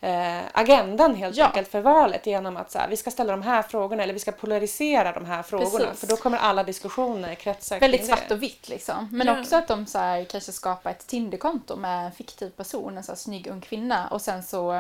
eh, 0.01 0.39
agendan 0.53 1.15
helt 1.15 1.37
Ja. 1.37 1.47
enkelt 1.47 1.69
för 1.69 1.81
valet 1.81 2.27
genom 2.27 2.57
att 2.57 2.71
så 2.71 2.79
här, 2.79 2.89
vi 2.89 2.97
ska 2.97 3.11
ställa 3.11 3.33
de 3.33 3.43
här 3.43 3.63
frågorna 3.63 4.03
eller 4.03 4.13
vi 4.13 4.19
ska 4.19 4.33
polarisera 4.33 5.13
de 5.13 5.25
här 5.27 5.43
frågorna. 5.43 5.85
Precis. 5.85 6.01
För 6.01 6.07
då 6.07 6.17
kommer 6.17 6.39
alla 6.39 6.65
diskussioner 6.65 7.35
kretsa 7.35 7.79
Väldigt 7.79 8.01
kring 8.01 8.09
svart 8.09 8.29
det. 8.29 8.35
och 8.35 8.43
vitt 8.43 8.69
liksom. 8.69 9.09
Men 9.13 9.27
Ja. 9.27 9.41
också 9.41 9.57
att 9.57 9.69
de 9.69 9.87
så 9.87 9.99
här, 9.99 10.25
kanske 10.25 10.53
skapar 10.53 10.91
ett 10.91 11.07
Tinderkonto 11.07 11.77
med 11.77 12.07
en 12.07 12.13
fiktiv 12.13 12.51
person, 12.51 12.97
en 12.97 13.03
så 13.05 13.13
här 13.13 13.17
snygg 13.17 13.47
ung 13.47 13.61
kvinna. 13.61 14.09
Och 14.09 14.21
sen 14.23 14.43
så 14.43 14.73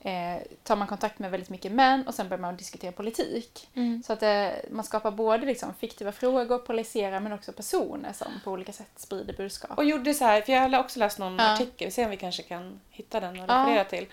eh, 0.00 0.42
tar 0.62 0.76
man 0.76 0.88
kontakt 0.88 1.18
med 1.18 1.30
väldigt 1.30 1.50
mycket 1.50 1.72
män 1.72 2.06
och 2.08 2.14
sen 2.14 2.28
börjar 2.28 2.40
man 2.40 2.56
diskutera 2.56 2.92
politik. 2.92 3.68
Mm. 3.74 4.02
Så 4.06 4.12
att 4.12 4.22
eh, 4.22 4.46
man 4.70 4.84
skapar 4.84 5.10
både 5.10 5.46
liksom 5.46 5.74
fiktiva 5.74 6.12
frågor, 6.12 6.58
polariserar, 6.58 7.20
men 7.20 7.32
också 7.32 7.52
personer 7.52 8.12
som 8.12 8.26
på 8.44 8.50
olika 8.50 8.72
sätt 8.72 8.90
sprider 8.96 9.34
budskap. 9.34 9.78
Och 9.78 9.84
gjorde 9.84 10.14
så 10.14 10.24
här, 10.24 10.40
för 10.40 10.52
jag 10.52 10.68
har 10.68 10.78
också 10.80 10.98
läst 10.98 11.18
någon 11.18 11.38
Ja. 11.38 11.52
artikel, 11.54 11.86
vi 11.86 11.90
ser 11.90 12.04
om 12.04 12.10
vi 12.10 12.16
kanske 12.16 12.42
kan 12.42 12.80
hitta 12.90 13.20
den 13.20 13.30
och 13.40 13.44
Ja. 13.48 13.54
referera 13.62 13.84
till. 13.84 14.06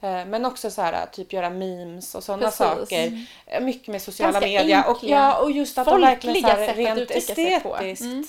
Eh, 0.00 0.26
Men 0.26 0.44
också 0.44 0.70
så 0.70 0.82
här, 0.82 1.06
typ 1.06 1.32
göra 1.32 1.50
memes 1.50 2.14
och 2.14 2.24
sådana 2.24 2.50
saker. 2.50 3.26
Eh, 3.46 3.60
Mycket 3.60 3.88
med 3.88 4.02
sociala 4.02 4.32
Ganska 4.32 4.46
medier. 4.46 4.90
Och, 4.90 4.98
ja, 5.02 5.42
och 5.42 5.50
just 5.50 5.78
att 5.78 5.86
de 5.86 6.00
verkligen 6.00 6.42
så 6.42 6.48
folkliga 6.48 6.66
här, 6.66 6.96
rent 6.96 7.10
estetiskt 7.10 8.04
Mm. 8.04 8.24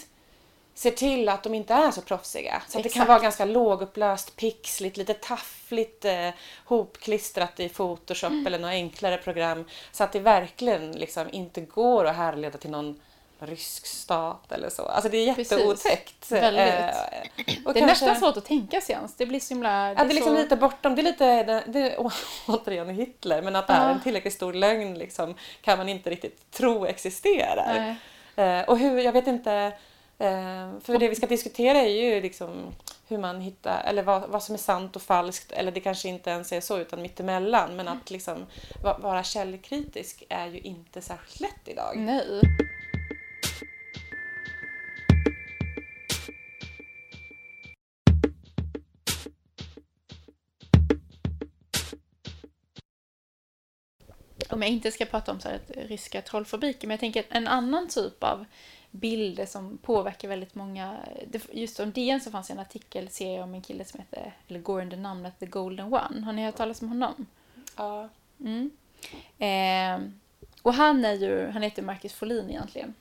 Ser 0.82 0.92
till 0.92 1.30
att 1.30 1.44
de 1.44 1.54
inte 1.54 1.74
är 1.74 1.92
så 1.92 2.02
proffsiga. 2.02 2.62
Så 2.68 2.78
att 2.78 2.84
det 2.84 2.90
kan 2.90 3.08
vara 3.08 3.20
ganska 3.20 3.46
lågupplöst, 3.46 4.36
pixligt, 4.36 4.98
lite 4.98 5.14
taffligt 5.14 6.06
eh, 6.06 6.30
hopklistrat 6.66 7.60
i 7.60 7.70
Photoshop 7.70 8.32
Mm. 8.32 8.48
eller 8.48 8.60
något 8.60 8.70
enklare 8.72 9.18
program. 9.18 9.66
Så 9.92 10.04
att 10.04 10.12
det 10.12 10.20
verkligen 10.20 10.92
liksom 10.92 11.28
inte 11.32 11.62
går 11.62 12.06
att 12.06 12.16
härleda 12.16 12.58
till 12.58 12.70
någon 12.70 13.00
rysk 13.40 13.86
stat 13.86 14.52
eller 14.52 14.70
så. 14.70 14.82
Alltså 14.86 15.10
det 15.10 15.18
är 15.18 15.38
jätteotäckt. 15.38 16.32
Eh, 16.32 16.40
Det 16.42 16.48
är 16.48 16.94
kanske- 17.66 17.86
nästan 17.86 18.16
svårt 18.16 18.38
att 18.38 18.46
tänka 18.46 18.82
sig 18.82 18.96
ens. 18.96 19.16
Det 19.16 19.26
blir 19.26 19.40
så 19.40 19.54
himla... 19.54 19.88
Ja, 19.90 19.94
det 19.96 20.02
är 20.02 20.06
liksom 20.14 20.36
så... 20.36 20.42
lite 20.42 20.56
bortom. 20.56 20.96
Det 20.96 21.02
är 21.02 21.04
lite, 21.04 21.44
det, 21.44 21.64
det, 21.68 21.98
å- 21.98 22.12
återigen 22.48 22.90
Hitler, 22.90 23.42
men 23.42 23.56
att 23.56 23.68
det 23.68 23.74
är 23.74 23.90
en 23.92 24.02
tillräckligt 24.02 24.34
stor 24.34 24.54
lögn 24.54 24.94
liksom, 24.98 25.36
kan 25.62 25.78
man 25.78 25.90
inte 25.90 26.10
riktigt 26.10 26.52
tro 26.52 26.86
existerar. 26.86 27.96
Eh, 28.36 28.62
och 28.62 28.78
hur, 28.80 29.00
jag 29.00 29.12
vet 29.14 29.28
inte, 29.28 29.72
för 30.82 31.00
det 31.00 31.10
vi 31.10 31.16
ska 31.16 31.28
diskutera 31.28 31.78
är 31.78 31.90
ju 31.90 32.22
liksom 32.22 32.76
hur 33.08 33.18
man 33.18 33.42
hittar, 33.42 33.84
eller 33.84 34.04
vad, 34.04 34.30
vad 34.30 34.44
som 34.44 34.56
är 34.56 34.60
sant 34.60 34.96
och 34.96 35.02
falskt, 35.02 35.52
eller 35.52 35.72
det 35.72 35.80
kanske 35.80 36.10
inte 36.10 36.30
ens 36.30 36.52
är 36.52 36.62
så 36.62 36.80
utan 36.80 37.02
mittemellan. 37.02 37.76
Men 37.76 37.88
att 37.88 38.12
liksom 38.12 38.46
va- 38.84 38.98
vara 38.98 39.24
källkritisk 39.24 40.24
är 40.30 40.48
ju 40.48 40.60
inte 40.60 41.02
särskilt 41.02 41.40
lätt 41.40 41.68
idag. 41.68 41.98
Nej. 41.98 42.42
Om 54.50 54.62
jag 54.62 54.72
inte 54.72 54.92
ska 54.92 55.06
prata 55.06 55.32
om 55.32 55.40
så 55.40 55.50
här 55.50 55.60
ryska 55.68 56.22
trollfabriker, 56.22 56.88
men 56.88 56.94
jag 56.94 57.00
tänker 57.00 57.26
en 57.30 57.48
annan 57.48 57.88
typ 57.88 58.24
av 58.24 58.46
bilder 58.92 59.46
som 59.46 59.78
påverkar 59.78 60.28
väldigt 60.28 60.56
många. 60.56 60.98
Just 61.52 61.80
om 61.80 61.92
DN 61.92 62.22
så 62.22 62.32
fanns 62.32 62.50
en 62.50 62.60
artikelserie 62.60 63.44
om 63.44 63.54
en 63.54 63.62
kille 63.62 63.86
som 63.86 64.00
heter, 64.00 64.34
eller 64.48 64.60
går 64.60 64.82
under 64.82 64.98
namnet 64.98 65.40
The 65.40 65.46
Golden 65.46 65.94
One. 65.94 66.22
Har 66.26 66.34
ni 66.34 66.46
hört 66.46 66.56
talas 66.56 66.82
om 66.82 66.88
honom? 66.88 67.26
Ja. 67.78 68.10
Mm. 68.40 68.72
Eh, 69.38 70.10
och 70.62 70.74
han 70.74 71.06
är 71.06 71.14
ju, 71.14 71.48
han 71.48 71.62
heter 71.62 71.82
Marcus 71.82 72.14
Folin 72.14 72.50
egentligen. 72.50 72.94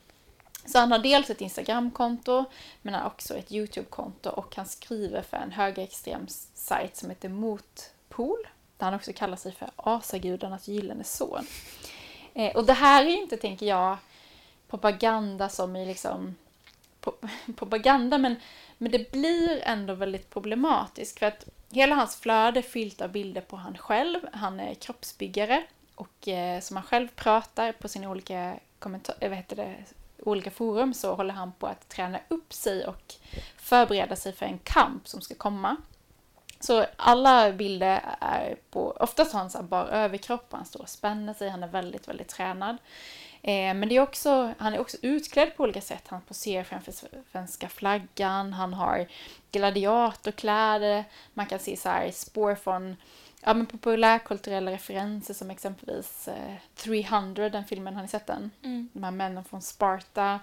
Så 0.66 0.78
han 0.78 0.92
har 0.92 0.98
dels 0.98 1.30
ett 1.30 1.40
Instagramkonto, 1.40 2.44
men 2.82 2.94
han 2.94 3.02
har 3.02 3.10
också 3.10 3.36
ett 3.36 3.52
YouTube-konto 3.52 4.30
och 4.30 4.56
han 4.56 4.66
skriver 4.66 5.22
för 5.22 5.36
en 5.36 5.52
högerextrem 5.52 6.26
sajt 6.54 6.96
som 6.96 7.10
heter 7.10 7.28
Motpol. 7.28 8.38
Där 8.76 8.84
han 8.84 8.94
också 8.94 9.12
kallar 9.12 9.36
sig 9.36 9.52
för 9.52 9.70
asagudarnas 9.76 10.68
gyllene 10.68 11.04
son. 11.04 11.46
Eh, 12.34 12.56
och 12.56 12.64
det 12.64 12.72
här 12.72 13.04
är 13.04 13.10
ju 13.10 13.22
inte, 13.22 13.36
tänker 13.36 13.66
jag, 13.66 13.96
propaganda 14.70 15.48
som 15.48 15.76
i 15.76 15.86
liksom 15.86 16.36
propaganda, 17.56 18.18
men, 18.18 18.36
men 18.78 18.92
det 18.92 19.12
blir 19.12 19.62
ändå 19.62 19.94
väldigt 19.94 20.30
problematiskt 20.30 21.18
för 21.18 21.26
att 21.26 21.48
hela 21.70 21.94
hans 21.94 22.16
flöde 22.16 22.60
är 22.60 22.62
fyllt 22.62 23.00
av 23.00 23.10
bilder 23.10 23.40
på 23.40 23.56
han 23.56 23.78
själv. 23.78 24.20
Han 24.32 24.60
är 24.60 24.74
kroppsbyggare 24.74 25.64
och 25.94 26.28
eh, 26.28 26.60
som 26.60 26.76
han 26.76 26.86
själv 26.86 27.08
pratar 27.08 27.72
på 27.72 27.88
sina 27.88 28.10
olika, 28.10 28.54
kommentar- 28.78 29.16
eh, 29.20 29.28
vad 29.28 29.38
heter 29.38 29.56
det, 29.56 29.76
olika 30.22 30.50
forum 30.50 30.94
så 30.94 31.14
håller 31.14 31.34
han 31.34 31.52
på 31.52 31.66
att 31.66 31.88
träna 31.88 32.20
upp 32.28 32.52
sig 32.52 32.86
och 32.86 33.14
förbereda 33.56 34.16
sig 34.16 34.32
för 34.32 34.46
en 34.46 34.58
kamp 34.58 35.08
som 35.08 35.20
ska 35.20 35.34
komma. 35.34 35.76
Så 36.60 36.86
alla 36.96 37.52
bilder 37.52 38.16
är 38.20 38.56
på, 38.70 38.90
oftast 39.00 39.32
har 39.32 39.40
han 39.40 39.50
så 39.50 39.58
här 39.58 39.64
bara 39.64 39.88
överkropp, 39.88 40.46
han 40.50 40.64
står 40.64 40.80
och 40.80 40.88
spänner 40.88 41.34
sig, 41.34 41.48
han 41.48 41.62
är 41.62 41.68
väldigt, 41.68 42.08
väldigt 42.08 42.28
tränad. 42.28 42.76
Eh, 43.42 43.74
men 43.74 43.88
det 43.88 43.96
är 43.96 44.00
också, 44.00 44.54
han 44.58 44.74
är 44.74 44.78
också 44.78 44.96
utklädd 45.02 45.56
på 45.56 45.62
olika 45.62 45.80
sätt. 45.80 46.04
Han 46.08 46.20
poserar 46.20 46.64
framför 46.64 46.92
svenska 47.32 47.68
flaggan, 47.68 48.52
han 48.52 48.74
har 48.74 49.06
gladiatorkläder, 49.52 51.04
man 51.34 51.46
kan 51.46 51.58
se 51.58 51.76
så 51.76 51.88
här 51.88 52.10
spår 52.10 52.54
från 52.54 52.96
ja, 53.40 53.54
men 53.54 53.66
populärkulturella 53.66 54.70
referenser 54.70 55.34
som 55.34 55.50
exempelvis 55.50 56.28
eh, 56.28 56.54
300, 56.74 57.48
den 57.48 57.64
filmen, 57.64 57.94
har 57.94 58.02
ni 58.02 58.08
sett 58.08 58.26
den? 58.26 58.50
De 58.92 59.04
här 59.04 59.10
männen 59.10 59.44
från 59.44 59.62
Sparta. 59.62 60.40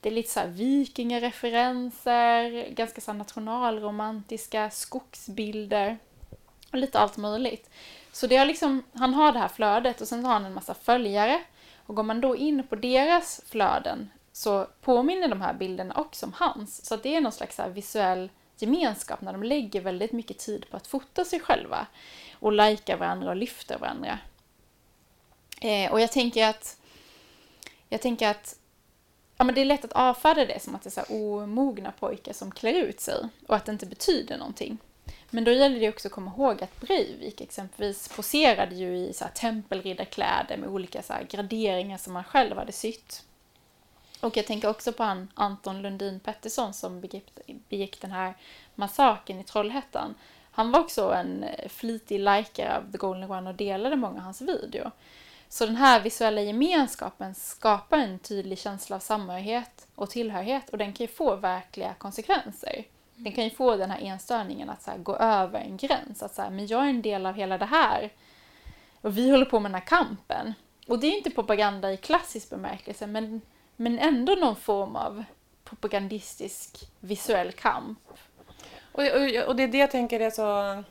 Det 0.00 0.08
är 0.08 0.12
lite 0.12 0.30
så 0.30 0.40
här 0.40 0.46
vikingareferenser, 0.46 2.70
ganska 2.70 3.00
så 3.00 3.12
nationalromantiska 3.12 4.70
skogsbilder 4.70 5.98
och 6.70 6.78
lite 6.78 6.98
allt 6.98 7.16
möjligt. 7.16 7.70
Så 8.12 8.26
det 8.26 8.36
är 8.36 8.46
liksom, 8.46 8.82
han 8.92 9.14
har 9.14 9.32
det 9.32 9.38
här 9.38 9.48
flödet 9.48 10.00
och 10.00 10.08
sen 10.08 10.24
har 10.24 10.32
han 10.32 10.44
en 10.44 10.54
massa 10.54 10.74
följare. 10.74 11.42
Och 11.86 11.94
går 11.96 12.02
man 12.02 12.20
då 12.20 12.36
in 12.36 12.66
på 12.66 12.76
deras 12.76 13.40
flöden 13.46 14.10
så 14.32 14.66
påminner 14.80 15.28
de 15.28 15.40
här 15.40 15.54
bilderna 15.54 15.94
också 15.94 16.26
om 16.26 16.32
hans. 16.32 16.86
Så 16.86 16.94
att 16.94 17.02
det 17.02 17.16
är 17.16 17.20
någon 17.20 17.32
slags 17.32 17.58
här 17.58 17.68
visuell 17.68 18.30
gemenskap 18.58 19.20
när 19.20 19.32
de 19.32 19.42
lägger 19.42 19.80
väldigt 19.80 20.12
mycket 20.12 20.38
tid 20.38 20.70
på 20.70 20.76
att 20.76 20.86
fota 20.86 21.24
sig 21.24 21.40
själva 21.40 21.86
och 22.38 22.52
lajka 22.52 22.96
varandra 22.96 23.30
och 23.30 23.36
lyfta 23.36 23.78
varandra. 23.78 24.18
Eh, 25.60 25.92
och 25.92 26.00
jag 26.00 26.12
tänker 26.12 26.48
att 26.48 26.78
jag 27.88 28.00
tänker 28.00 28.28
att 28.28 28.58
ja, 29.36 29.44
men 29.44 29.54
det 29.54 29.60
är 29.60 29.64
lätt 29.64 29.84
att 29.84 29.92
avfärda 29.92 30.46
det 30.46 30.62
som 30.62 30.74
att 30.74 30.82
det 30.82 30.88
är 30.88 30.90
så 30.90 31.00
här 31.00 31.12
omogna 31.12 31.92
pojkar 31.92 32.32
som 32.32 32.50
klär 32.50 32.74
ut 32.74 33.00
sig 33.00 33.28
och 33.46 33.56
att 33.56 33.64
det 33.64 33.72
inte 33.72 33.86
betyder 33.86 34.38
någonting. 34.38 34.78
Men 35.30 35.44
då 35.44 35.50
gäller 35.50 35.80
det 35.80 35.88
också 35.88 36.08
att 36.08 36.12
komma 36.12 36.32
ihåg 36.36 36.62
att 36.62 36.80
Breivik 36.80 37.40
exempelvis 37.40 38.08
poserade 38.08 38.74
ju 38.74 38.96
i 38.96 39.12
så 39.12 39.24
här 39.24 39.32
tempelriddarkläder 39.32 40.56
med 40.56 40.68
olika 40.68 41.02
så 41.02 41.12
här 41.12 41.26
graderingar 41.30 41.98
som 41.98 42.14
han 42.14 42.24
själv 42.24 42.56
hade 42.56 42.72
sytt. 42.72 43.24
Och 44.20 44.36
jag 44.36 44.46
tänker 44.46 44.68
också 44.68 44.92
på 44.92 45.02
han 45.02 45.28
Anton 45.34 45.82
Lundin 45.82 46.20
Pettersson 46.20 46.74
som 46.74 47.00
begick, 47.00 47.26
begick 47.68 48.00
den 48.00 48.10
här 48.10 48.34
massakern 48.74 49.38
i 49.40 49.44
Trollhättan. 49.44 50.14
Han 50.50 50.72
var 50.72 50.80
också 50.80 51.12
en 51.12 51.44
flitig 51.68 52.20
likare 52.20 52.76
av 52.76 52.92
The 52.92 52.98
Golden 52.98 53.30
One 53.30 53.50
och 53.50 53.56
delade 53.56 53.96
många 53.96 54.16
av 54.16 54.24
hans 54.24 54.40
videor. 54.40 54.90
Så 55.48 55.66
den 55.66 55.76
här 55.76 56.00
visuella 56.00 56.40
gemenskapen 56.40 57.34
skapar 57.34 57.98
en 57.98 58.18
tydlig 58.18 58.58
känsla 58.58 58.96
av 58.96 59.00
samhörighet 59.00 59.86
och 59.94 60.10
tillhörighet 60.10 60.68
och 60.68 60.78
den 60.78 60.92
kan 60.92 61.06
ju 61.06 61.12
få 61.12 61.36
verkliga 61.36 61.94
konsekvenser. 61.94 62.84
Den 63.16 63.32
kan 63.32 63.44
ju 63.44 63.50
få 63.50 63.76
den 63.76 63.90
här 63.90 64.00
enstörningen 64.02 64.70
att 64.70 64.82
så 64.82 64.90
här, 64.90 64.98
gå 64.98 65.16
över 65.16 65.60
en 65.60 65.76
gräns. 65.76 66.22
Att 66.22 66.34
så 66.34 66.42
här, 66.42 66.50
men 66.50 66.66
jag 66.66 66.84
är 66.84 66.90
en 66.90 67.02
del 67.02 67.26
av 67.26 67.34
hela 67.34 67.58
det 67.58 67.66
här. 67.66 68.12
Och 69.00 69.18
vi 69.18 69.30
håller 69.30 69.44
på 69.44 69.60
med 69.60 69.70
den 69.70 69.80
här 69.80 69.86
kampen. 69.86 70.54
Och 70.86 70.98
det 70.98 71.06
är 71.06 71.16
inte 71.16 71.30
propaganda 71.30 71.92
i 71.92 71.96
klassisk 71.96 72.50
bemärkelse 72.50 73.06
men, 73.06 73.40
men 73.76 73.98
ändå 73.98 74.34
någon 74.34 74.56
form 74.56 74.96
av 74.96 75.24
propagandistisk 75.64 76.90
visuell 77.00 77.52
kamp. 77.52 77.98
Och, 78.92 79.02
och, 79.02 79.48
och 79.48 79.56
det 79.56 79.62
är 79.62 79.68
det 79.68 79.78
jag 79.78 79.90
tänker 79.90 80.20
är 80.20 80.30
så 80.30 80.82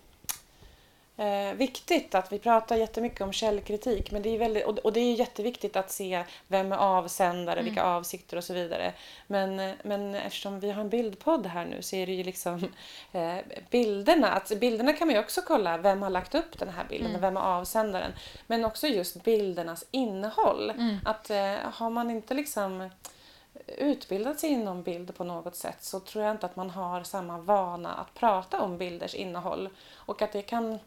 eh, 1.18 1.54
viktigt 1.54 2.16
att 2.16 2.32
vi 2.32 2.40
pratar 2.40 2.76
jättemycket 2.76 3.22
om 3.22 3.34
källkritik 3.34 4.12
men 4.12 4.22
det 4.22 4.30
är 4.30 4.40
väldigt, 4.40 4.66
och, 4.66 4.78
och 4.78 4.94
det 4.94 5.00
är 5.00 5.14
jätteviktigt 5.14 5.76
att 5.76 5.92
se 5.92 6.24
vem 6.48 6.72
är 6.72 6.78
avsändare, 6.78 7.60
Mm. 7.60 7.66
vilka 7.66 7.84
avsikter 7.84 8.38
och 8.38 8.44
så 8.44 8.54
vidare. 8.54 8.94
Men, 9.28 9.74
men 9.84 10.16
eftersom 10.16 10.60
vi 10.60 10.72
har 10.72 10.82
en 10.82 10.90
bildpodd 10.90 11.46
här 11.46 11.66
nu 11.66 11.82
så 11.82 11.96
är 11.96 12.06
det 12.06 12.14
ju 12.14 12.24
liksom 12.24 12.68
eh, 13.12 13.38
bilderna. 13.70 14.32
Att 14.32 14.60
bilderna 14.60 14.94
kan 14.94 15.08
man 15.08 15.16
ju 15.16 15.22
också 15.22 15.42
kolla 15.42 15.78
vem 15.78 16.02
har 16.02 16.10
lagt 16.10 16.36
upp 16.36 16.60
den 16.60 16.70
här 16.70 16.86
bilden 16.90 17.06
Mm. 17.10 17.16
och 17.16 17.24
vem 17.24 17.38
är 17.38 17.42
avsändaren. 17.42 18.12
Men 18.48 18.66
också 18.66 18.88
just 18.88 19.24
bildernas 19.24 19.86
innehåll. 19.92 20.70
Mm. 20.70 20.98
Att 21.06 21.30
eh, 21.30 21.56
har 21.74 21.90
man 21.90 22.12
inte 22.12 22.34
liksom 22.34 22.90
utbildat 23.78 24.40
sig 24.40 24.50
inom 24.50 24.84
bild 24.84 25.16
på 25.18 25.24
något 25.24 25.56
sätt 25.56 25.84
så 25.84 26.00
tror 26.00 26.24
jag 26.24 26.32
inte 26.32 26.46
att 26.46 26.56
man 26.56 26.70
har 26.70 27.04
samma 27.04 27.38
vana 27.38 27.94
att 27.94 28.14
prata 28.14 28.62
om 28.62 28.78
bilders 28.78 29.14
innehåll. 29.16 29.70
Och 29.96 30.22
att 30.22 30.32
det 30.32 30.42
kan 30.42 30.80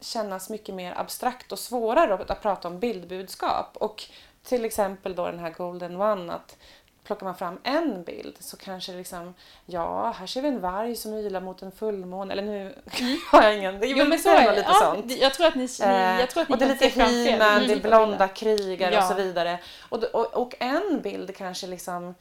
kännas 0.00 0.50
mycket 0.50 0.74
mer 0.74 0.94
abstrakt 0.98 1.52
och 1.52 1.58
svårare 1.58 2.14
att 2.28 2.42
prata 2.42 2.68
om 2.68 2.78
bildbudskap. 2.80 3.76
Och 3.76 4.04
till 4.42 4.64
exempel 4.64 5.14
då 5.14 5.26
den 5.26 5.38
här 5.38 5.50
Golden 5.50 6.00
One, 6.00 6.32
att 6.32 6.56
plockar 7.04 7.26
man 7.26 7.34
fram 7.36 7.60
en 7.62 8.04
bild 8.04 8.36
så 8.40 8.56
kanske 8.56 8.92
liksom, 8.92 9.34
ja, 9.66 10.10
här 10.18 10.26
ser 10.26 10.42
vi 10.42 10.48
en 10.48 10.60
varg 10.60 10.96
som 10.96 11.14
ylar 11.14 11.40
mot 11.40 11.62
en 11.62 11.72
fullmåne. 11.72 12.32
Eller 12.32 12.42
nu 12.42 12.74
har 13.32 13.42
jag 13.42 13.56
ingen, 13.58 13.80
det 13.80 13.86
Jo, 13.86 14.04
men 14.08 14.18
så 14.18 14.28
är 14.28 14.34
är 14.36 14.50
det. 14.50 14.56
lite 14.56 14.68
Ja, 14.72 14.74
sånt. 14.94 15.08
det- 15.08 15.16
Jag 15.16 15.34
tror 15.34 15.46
att 15.46 15.54
ni, 15.54 15.62
ni, 15.80 15.84
Eh, 15.86 16.20
jag 16.20 16.30
tror 16.30 16.42
att 16.42 16.48
ni 16.48 16.54
och 16.54 16.58
det 16.58 16.64
är 16.64 16.68
lite 16.68 16.86
He-Man, 16.88 17.38
det 17.58 17.64
är 17.64 17.68
bilder. 17.68 17.88
blonda 17.88 18.28
krigare 18.28 18.94
Ja. 18.94 18.98
och 19.02 19.04
så 19.08 19.14
vidare. 19.14 19.58
Och, 19.88 20.02
och, 20.04 20.34
och 20.34 20.54
en 20.58 21.00
bild 21.02 21.36
kanske 21.36 21.66
liksom... 21.66 22.14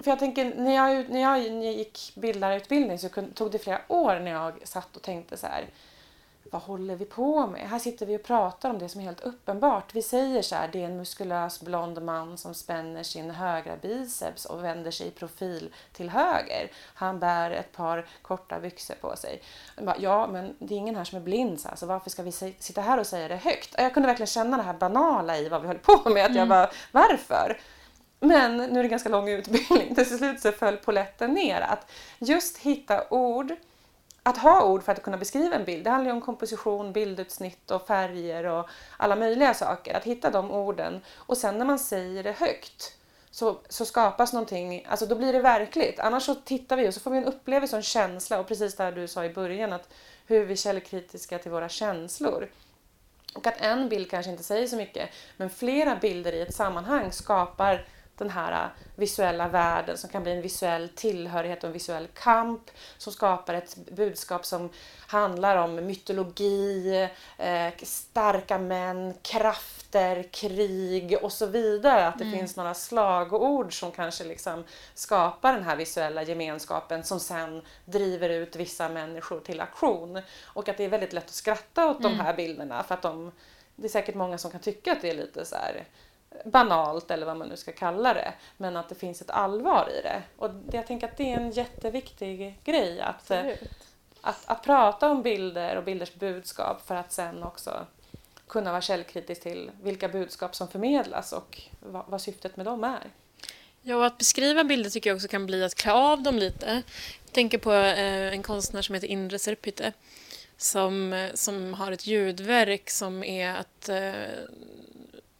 För 0.00 0.10
jag 0.10 0.18
tänker, 0.18 0.44
när 0.56 0.74
jag, 0.74 1.08
när 1.10 1.20
jag 1.20 1.38
gick 1.74 2.12
bildlärarutbildning 2.14 2.98
så 2.98 3.08
tog 3.34 3.50
det 3.50 3.58
flera 3.58 3.80
år 3.88 4.20
när 4.20 4.30
jag 4.30 4.68
satt 4.68 4.96
och 4.96 5.02
tänkte 5.02 5.36
så 5.36 5.46
här. 5.46 5.64
Vad 6.50 6.62
håller 6.62 6.96
vi 6.96 7.04
på 7.04 7.46
med? 7.46 7.60
Här 7.60 7.78
sitter 7.78 8.06
vi 8.06 8.16
och 8.16 8.22
pratar 8.22 8.70
om 8.70 8.78
det 8.78 8.88
som 8.88 9.00
är 9.00 9.04
helt 9.04 9.20
uppenbart. 9.20 9.94
Vi 9.94 10.02
säger 10.02 10.42
så 10.42 10.54
här, 10.54 10.68
det 10.72 10.80
är 10.82 10.84
en 10.84 10.96
muskulös 10.96 11.60
blond 11.60 12.02
man 12.02 12.38
som 12.38 12.54
spänner 12.54 13.02
sin 13.02 13.30
högra 13.30 13.76
biceps 13.76 14.44
och 14.44 14.64
vänder 14.64 14.90
sig 14.90 15.06
i 15.06 15.10
profil 15.10 15.74
till 15.92 16.10
höger. 16.10 16.70
Han 16.94 17.18
bär 17.18 17.50
ett 17.50 17.72
par 17.72 18.06
korta 18.22 18.60
byxor 18.60 18.94
på 18.94 19.16
sig. 19.16 19.42
Bara, 19.82 19.96
ja, 19.98 20.26
men 20.26 20.56
det 20.58 20.74
är 20.74 20.78
ingen 20.78 20.96
här 20.96 21.04
som 21.04 21.18
är 21.18 21.22
blind, 21.22 21.60
så, 21.60 21.68
här, 21.68 21.76
så 21.76 21.86
varför 21.86 22.10
ska 22.10 22.22
vi 22.22 22.32
sitta 22.32 22.80
här 22.80 23.00
och 23.00 23.06
säga 23.06 23.28
det 23.28 23.36
högt? 23.36 23.74
Jag 23.78 23.94
kunde 23.94 24.06
verkligen 24.06 24.26
känna 24.26 24.56
det 24.56 24.62
här 24.62 24.74
banala 24.74 25.38
i 25.38 25.48
vad 25.48 25.62
vi 25.62 25.68
höll 25.68 25.78
på 25.78 26.10
med. 26.10 26.26
Att 26.26 26.34
jag 26.34 26.48
bara, 26.48 26.70
varför? 26.92 27.60
Men 28.20 28.56
nu 28.56 28.78
är 28.78 28.82
det 28.82 28.88
ganska 28.88 29.08
lång 29.08 29.28
utbildning. 29.28 29.94
Till 29.94 30.18
slut 30.18 30.40
så 30.40 30.52
föll 30.52 30.76
poletten 30.76 31.32
ner. 31.32 31.60
Att 31.60 31.90
just 32.18 32.58
hitta 32.58 33.08
ord 33.10 33.52
att 34.26 34.38
ha 34.38 34.64
ord 34.64 34.82
för 34.82 34.92
att 34.92 35.02
kunna 35.02 35.16
beskriva 35.16 35.56
en 35.56 35.64
bild, 35.64 35.84
det 35.84 35.90
handlar 35.90 36.10
ju 36.10 36.16
om 36.16 36.20
komposition, 36.20 36.92
bildutsnitt 36.92 37.70
och 37.70 37.86
färger 37.86 38.44
och 38.44 38.68
alla 38.96 39.16
möjliga 39.16 39.54
saker. 39.54 39.94
Att 39.94 40.04
hitta 40.04 40.30
de 40.30 40.50
orden 40.50 41.00
och 41.16 41.36
sen 41.36 41.58
när 41.58 41.64
man 41.64 41.78
säger 41.78 42.22
det 42.22 42.32
högt 42.32 42.96
så, 43.30 43.58
så 43.68 43.84
skapas 43.84 44.32
någonting, 44.32 44.86
alltså 44.88 45.06
då 45.06 45.14
blir 45.14 45.32
det 45.32 45.40
verkligt. 45.40 46.00
Annars 46.00 46.22
så 46.22 46.34
tittar 46.34 46.76
vi 46.76 46.88
och 46.88 46.94
så 46.94 47.00
får 47.00 47.10
vi 47.10 47.18
en 47.18 47.24
upplevelse 47.24 47.76
och 47.76 47.78
en 47.78 47.82
känsla 47.82 48.40
och 48.40 48.48
precis 48.48 48.76
det 48.76 48.82
här 48.82 48.92
du 48.92 49.08
sa 49.08 49.24
i 49.24 49.34
början 49.34 49.72
att 49.72 49.88
hur 50.26 50.44
vi 50.44 50.52
är 50.52 50.56
källkritiska 50.56 51.38
till 51.38 51.50
våra 51.50 51.68
känslor. 51.68 52.48
Och 53.34 53.46
att 53.46 53.60
en 53.60 53.88
bild 53.88 54.10
kanske 54.10 54.30
inte 54.30 54.44
säger 54.44 54.66
så 54.66 54.76
mycket 54.76 55.10
men 55.36 55.50
flera 55.50 55.96
bilder 55.96 56.32
i 56.32 56.40
ett 56.40 56.54
sammanhang 56.54 57.12
skapar 57.12 57.86
den 58.18 58.30
här 58.30 58.70
visuella 58.96 59.48
världen 59.48 59.98
som 59.98 60.10
kan 60.10 60.22
bli 60.22 60.32
en 60.32 60.42
visuell 60.42 60.88
tillhörighet 60.88 61.64
och 61.64 61.66
en 61.66 61.72
visuell 61.72 62.06
kamp 62.14 62.70
som 62.98 63.12
skapar 63.12 63.54
ett 63.54 63.76
budskap 63.76 64.44
som 64.44 64.70
handlar 65.06 65.56
om 65.56 65.74
mytologi, 65.74 67.08
eh, 67.38 67.72
starka 67.82 68.58
män, 68.58 69.14
krafter, 69.22 70.22
krig 70.22 71.18
och 71.22 71.32
så 71.32 71.46
vidare. 71.46 72.06
Att 72.06 72.18
det 72.18 72.30
finns 72.30 72.56
några 72.56 72.74
slagord 72.74 73.78
som 73.80 73.92
kanske 73.92 74.24
liksom 74.24 74.64
skapar 74.94 75.52
den 75.52 75.62
här 75.62 75.76
visuella 75.76 76.22
gemenskapen 76.22 77.04
som 77.04 77.20
sen 77.20 77.62
driver 77.84 78.28
ut 78.28 78.56
vissa 78.56 78.88
människor 78.88 79.40
till 79.40 79.60
aktion. 79.60 80.22
Och 80.44 80.68
att 80.68 80.76
det 80.76 80.84
är 80.84 80.88
väldigt 80.88 81.12
lätt 81.12 81.24
att 81.24 81.30
skratta 81.30 81.86
åt 81.86 82.02
de 82.02 82.20
här 82.20 82.34
bilderna 82.34 82.82
för 82.82 82.94
att 82.94 83.02
de, 83.02 83.32
det 83.76 83.86
är 83.86 83.88
säkert 83.88 84.14
många 84.14 84.38
som 84.38 84.50
kan 84.50 84.60
tycka 84.60 84.92
att 84.92 85.02
det 85.02 85.10
är 85.10 85.14
lite 85.14 85.44
så 85.44 85.56
här 85.56 85.84
banalt 86.44 87.10
eller 87.10 87.26
vad 87.26 87.36
man 87.36 87.48
nu 87.48 87.56
ska 87.56 87.72
kalla 87.72 88.14
det. 88.14 88.32
Men 88.56 88.76
att 88.76 88.88
det 88.88 88.94
finns 88.94 89.22
ett 89.22 89.30
allvar 89.30 89.90
i 89.98 90.02
det. 90.02 90.22
Och 90.36 90.50
jag 90.72 90.86
tänker 90.86 91.08
att 91.08 91.16
det 91.16 91.32
är 91.32 91.36
en 91.36 91.50
jätteviktig 91.50 92.60
grej 92.64 93.00
att, 93.00 93.30
eh, 93.30 93.46
att, 94.20 94.42
att 94.46 94.62
prata 94.62 95.10
om 95.10 95.22
bilder 95.22 95.76
och 95.76 95.84
bilders 95.84 96.14
budskap 96.14 96.86
för 96.86 96.94
att 96.94 97.12
sen 97.12 97.42
också 97.42 97.86
kunna 98.48 98.70
vara 98.70 98.82
källkritisk 98.82 99.42
till 99.42 99.70
vilka 99.82 100.08
budskap 100.08 100.54
som 100.54 100.68
förmedlas 100.68 101.32
och 101.32 101.62
vad, 101.80 102.04
vad 102.08 102.20
syftet 102.20 102.56
med 102.56 102.66
dem 102.66 102.84
är. 102.84 103.10
Ja, 103.82 103.96
och 103.96 104.06
att 104.06 104.18
beskriva 104.18 104.64
bilder 104.64 104.90
tycker 104.90 105.10
jag 105.10 105.14
också 105.14 105.28
kan 105.28 105.46
bli 105.46 105.64
att 105.64 105.74
klä 105.74 105.92
av 105.92 106.22
dem 106.22 106.38
lite. 106.38 106.82
Jag 107.24 107.32
tänker 107.32 107.58
på 107.58 107.72
eh, 107.72 108.32
en 108.32 108.42
konstnär 108.42 108.82
som 108.82 108.94
heter 108.94 109.08
Indre 109.08 109.38
Serpytte 109.38 109.92
som, 110.56 111.12
eh, 111.12 111.34
som 111.34 111.74
har 111.74 111.92
ett 111.92 112.06
ljudverk 112.06 112.90
som 112.90 113.24
är 113.24 113.54
att, 113.54 113.90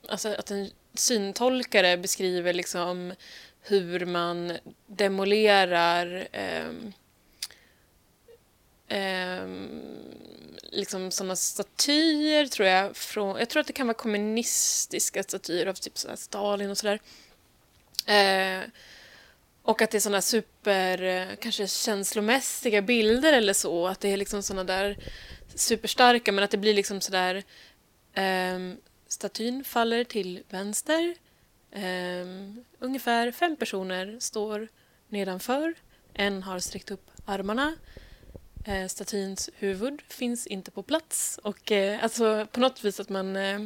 alltså 0.09 0.29
att 0.29 0.51
en 0.51 0.71
syntolkare 0.99 1.97
beskriver 1.97 2.53
liksom 2.53 3.13
hur 3.63 4.07
man 4.07 4.59
demolerar 4.87 6.29
eh, 6.33 6.71
eh, 8.99 9.49
liksom 10.63 11.11
sådana 11.11 11.37
statyer, 11.37 12.47
tror 12.47 12.69
jag. 12.69 12.97
Från, 12.97 13.39
jag 13.39 13.49
tror 13.49 13.61
att 13.61 13.67
det 13.67 13.73
kan 13.73 13.87
vara 13.87 13.95
kommunistiska 13.97 15.23
statyer 15.23 15.67
av 15.67 15.75
typ 15.75 15.99
så 15.99 16.17
Stalin 16.17 16.71
och 16.71 16.79
sådär. 16.79 17.01
Eh, 18.07 18.69
och 19.63 19.83
att 19.83 19.91
det 19.91 19.99
är 19.99 20.01
sådana 20.01 20.23
super, 20.23 21.37
kanske 21.37 21.67
känslomässiga 21.67 22.83
bilder 22.83 23.33
eller 23.33 23.53
så. 23.53 23.87
Att 23.87 24.01
det 24.01 24.09
är 24.13 24.17
liksom 24.17 24.43
sådana 24.43 24.65
där 24.65 24.99
superstarka, 25.55 26.33
men 26.33 26.45
att 26.45 26.51
det 26.51 26.59
blir 26.59 26.75
liksom 26.75 27.01
sådär... 27.01 27.43
Ehm, 28.15 28.77
statyn 29.09 29.65
faller 29.65 30.05
till 30.05 30.43
vänster. 30.49 31.15
Ehm, 31.73 32.65
ungefär 32.79 33.33
fem 33.33 33.57
personer 33.57 34.17
står 34.21 34.69
nedanför. 35.09 35.75
En 36.15 36.43
har 36.43 36.59
sträckt 36.59 36.91
upp 36.91 37.11
armarna. 37.25 37.75
Eh, 38.65 38.87
statyns 38.87 39.51
huvud 39.55 40.03
finns 40.09 40.47
inte 40.47 40.71
på 40.71 40.83
plats. 40.83 41.41
Och 41.43 41.73
eh, 41.73 42.03
alltså 42.03 42.47
på 42.53 42.61
något 42.61 42.85
vis 42.85 43.01
att 43.01 43.09
man 43.09 43.37
eh, 43.37 43.61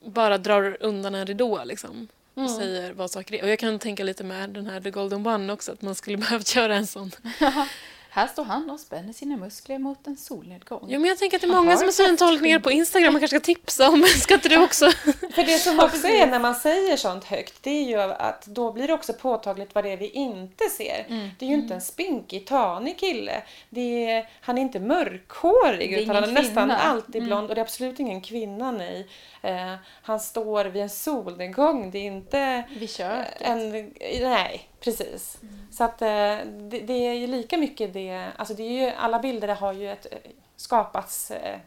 bara 0.00 0.38
drar 0.38 0.76
undan 0.80 1.14
en 1.14 1.26
ridå 1.26 1.64
liksom. 1.64 2.08
Och 2.34 2.50
säger 2.50 2.92
vad 2.92 3.10
saker 3.10 3.34
är. 3.34 3.42
Och 3.42 3.48
jag 3.48 3.58
kan 3.58 3.78
tänka 3.78 4.04
lite 4.04 4.24
med 4.24 4.50
den 4.50 4.66
här 4.66 4.80
The 4.80 4.90
Golden 4.90 5.26
One 5.26 5.52
också, 5.52 5.72
att 5.72 5.82
man 5.82 5.94
skulle 5.94 6.16
behövt 6.26 6.54
göra 6.54 6.76
en 6.76 6.86
sån. 6.86 7.10
Här 8.14 8.26
står 8.26 8.44
han 8.44 8.70
och 8.70 8.80
spänner 8.80 9.12
sina 9.12 9.36
muskler 9.36 9.78
mot 9.78 10.06
en 10.06 10.16
solnedgång. 10.16 10.84
Jo, 10.88 11.00
men 11.00 11.08
jag 11.08 11.18
tänker 11.18 11.36
att 11.36 11.40
det 11.40 11.46
är 11.46 11.52
Han 11.52 11.64
många 11.64 11.76
som 11.76 11.86
har 11.86 11.92
syntolkningar 11.92 12.58
på 12.58 12.70
Instagram 12.70 13.12
man 13.12 13.20
kanske 13.20 13.40
ska 13.40 13.44
tipsa 13.44 13.88
om. 13.88 14.02
Ska 14.22 14.34
inte 14.34 14.48
du 14.48 14.64
också? 14.64 14.90
För 15.34 15.46
det 15.46 15.58
som 15.58 15.80
också 15.80 16.06
är 16.06 16.26
när 16.26 16.38
man 16.38 16.54
säger 16.54 16.96
sånt 16.96 17.24
högt, 17.24 17.62
det 17.62 17.70
är 17.70 17.84
ju 17.84 18.00
att 18.00 18.46
då 18.46 18.72
blir 18.72 18.86
det 18.86 18.92
också 18.92 19.12
påtagligt 19.12 19.74
vad 19.74 19.84
det 19.84 19.92
är 19.92 19.96
vi 19.96 20.08
inte 20.08 20.64
ser. 20.64 21.06
Mm. 21.08 21.30
Det 21.38 21.44
är 21.44 21.48
ju 21.48 21.54
inte 21.54 21.74
en 21.74 21.80
spinkig, 21.80 22.46
tanig 22.46 22.98
kille. 22.98 23.42
Det 23.70 24.10
är, 24.10 24.28
han 24.40 24.58
är 24.58 24.62
inte 24.62 24.80
mörkhårig 24.80 25.92
är 25.92 25.98
utan 26.02 26.14
han 26.14 26.24
är 26.24 26.28
ingen 26.28 26.42
nästan 26.42 26.68
kvinna. 26.68 26.78
alltid 26.78 27.16
Mm. 27.16 27.26
blond 27.26 27.48
och 27.48 27.54
det 27.54 27.60
är 27.60 27.64
absolut 27.64 28.00
ingen 28.00 28.20
kvinna, 28.20 28.70
nej. 28.70 29.08
Eh, 29.42 29.74
han 30.02 30.20
står 30.20 30.64
vid 30.64 30.82
en 30.82 30.90
solnedgång, 30.90 31.90
det 31.90 31.98
är 31.98 32.06
inte 32.06 32.62
Vi 32.78 32.88
kör. 32.88 33.24
en... 33.40 33.92
Nej, 34.20 34.68
precis. 34.84 35.38
Så 35.70 35.84
att 35.84 36.02
eh, 36.02 36.08
det, 36.46 36.80
det 36.86 37.06
är 37.06 37.14
ju 37.14 37.26
lika 37.26 37.58
mycket 37.58 37.92
det, 37.92 38.32
alltså 38.36 38.54
det 38.54 38.62
är 38.62 38.86
ju, 38.86 38.90
alla 38.96 39.18
bilder 39.18 39.48
har 39.48 39.72
ju 39.72 39.90
ett, 39.90 40.06
skapats 40.56 41.30
eh, 41.30 41.58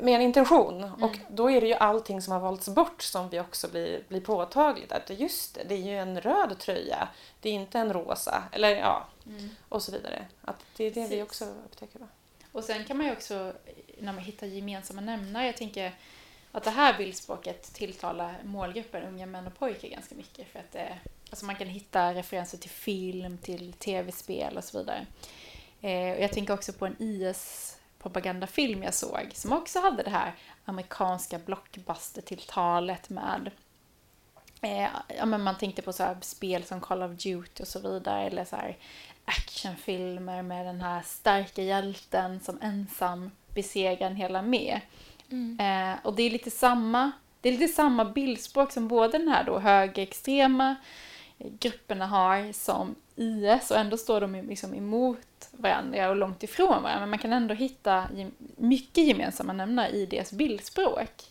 med 0.00 0.14
en 0.14 0.20
intention. 0.20 0.84
Mm. 0.84 1.02
Och 1.02 1.18
då 1.30 1.50
är 1.50 1.60
det 1.60 1.66
ju 1.66 1.74
allting 1.74 2.22
som 2.22 2.32
har 2.32 2.40
valts 2.40 2.68
bort 2.68 3.02
som 3.02 3.28
vi 3.28 3.40
också 3.40 3.68
blir, 3.68 4.02
blir 4.08 4.20
påtagligt. 4.20 4.92
Att 4.92 5.10
just 5.10 5.54
det, 5.54 5.64
det 5.64 5.74
är 5.74 5.78
ju 5.78 5.98
en 5.98 6.20
röd 6.20 6.58
tröja. 6.58 7.08
Det 7.40 7.48
är 7.48 7.52
inte 7.52 7.78
en 7.78 7.92
rosa. 7.92 8.42
Eller 8.52 8.76
ja, 8.76 9.06
och 9.68 9.82
så 9.82 9.92
vidare. 9.92 10.26
Att 10.42 10.64
det 10.76 10.84
är 10.84 10.90
det 10.90 11.00
vi 11.00 11.08
Precis. 11.08 11.22
också 11.22 11.44
upptäcker. 11.44 11.98
Va? 11.98 12.06
Och 12.52 12.64
sen 12.64 12.84
kan 12.84 12.96
man 12.96 13.06
ju 13.06 13.12
också, 13.12 13.52
när 13.98 14.12
man 14.12 14.24
hittar 14.24 14.46
gemensamma 14.46 15.00
nämnare, 15.00 15.46
jag 15.46 15.56
tänker 15.56 15.94
att 16.52 16.64
det 16.64 16.70
här 16.70 16.98
bildspråket 16.98 17.74
tilltalar 17.74 18.34
målgruppen 18.44 19.02
unga 19.02 19.26
män 19.26 19.46
och 19.46 19.58
pojkar 19.58 19.88
ganska 19.88 20.14
mycket. 20.14 20.48
För 20.48 20.58
att 20.58 20.72
det, 20.72 20.98
alltså 21.30 21.46
man 21.46 21.56
kan 21.56 21.68
hitta 21.68 22.14
referenser 22.14 22.58
till 22.58 22.70
film, 22.70 23.38
till 23.38 23.72
tv-spel 23.72 24.56
och 24.56 24.64
så 24.64 24.78
vidare. 24.78 25.06
Eh, 25.80 26.16
och 26.16 26.22
jag 26.22 26.32
tänker 26.32 26.54
också 26.54 26.72
på 26.72 26.86
en 26.86 26.96
IS-propagandafilm 26.98 28.82
jag 28.82 28.94
såg 28.94 29.30
som 29.34 29.52
också 29.52 29.80
hade 29.80 30.02
det 30.02 30.10
här 30.10 30.34
amerikanska 30.64 31.38
blockbuster-tilltalet 31.38 33.10
med 33.10 33.50
Eh, 34.62 34.88
ja, 35.18 35.26
men 35.26 35.42
man 35.42 35.58
tänkte 35.58 35.82
på 35.82 35.92
så 35.92 36.02
här 36.02 36.16
spel 36.20 36.64
som 36.64 36.80
Call 36.80 37.02
of 37.02 37.10
Duty 37.10 37.62
och 37.62 37.68
så 37.68 37.78
vidare. 37.78 38.26
Eller 38.26 38.44
så 38.44 38.56
här 38.56 38.76
actionfilmer 39.24 40.42
med 40.42 40.66
den 40.66 40.80
här 40.80 41.02
starka 41.02 41.62
hjälten 41.62 42.40
som 42.40 42.58
ensam 42.62 43.30
besegrar 43.54 44.06
en 44.06 44.16
hel 44.16 44.36
armé. 44.36 44.80
Eh, 45.60 45.98
och 46.02 46.14
det 46.14 46.22
är 46.22 46.30
lite 46.30 46.50
samma 46.50 47.12
det 47.40 47.48
är 47.48 47.52
lite 47.52 47.72
samma 47.72 48.04
bildspråk 48.04 48.72
som 48.72 48.88
både 48.88 49.18
den 49.18 49.28
här 49.28 49.44
då 49.44 49.58
högerextrema 49.58 50.76
grupperna 51.44 52.06
har 52.06 52.52
som 52.52 52.94
IS 53.16 53.70
och 53.70 53.76
ändå 53.76 53.96
står 53.96 54.20
de 54.20 54.34
liksom 54.34 54.74
emot 54.74 55.48
varandra 55.50 56.10
och 56.10 56.16
långt 56.16 56.42
ifrån 56.42 56.82
varandra. 56.82 57.00
Men 57.00 57.10
man 57.10 57.18
kan 57.18 57.32
ändå 57.32 57.54
hitta 57.54 58.08
mycket 58.56 59.04
gemensamma 59.04 59.52
nämnare 59.52 59.88
i 59.88 60.06
deras 60.06 60.32
bildspråk. 60.32 61.24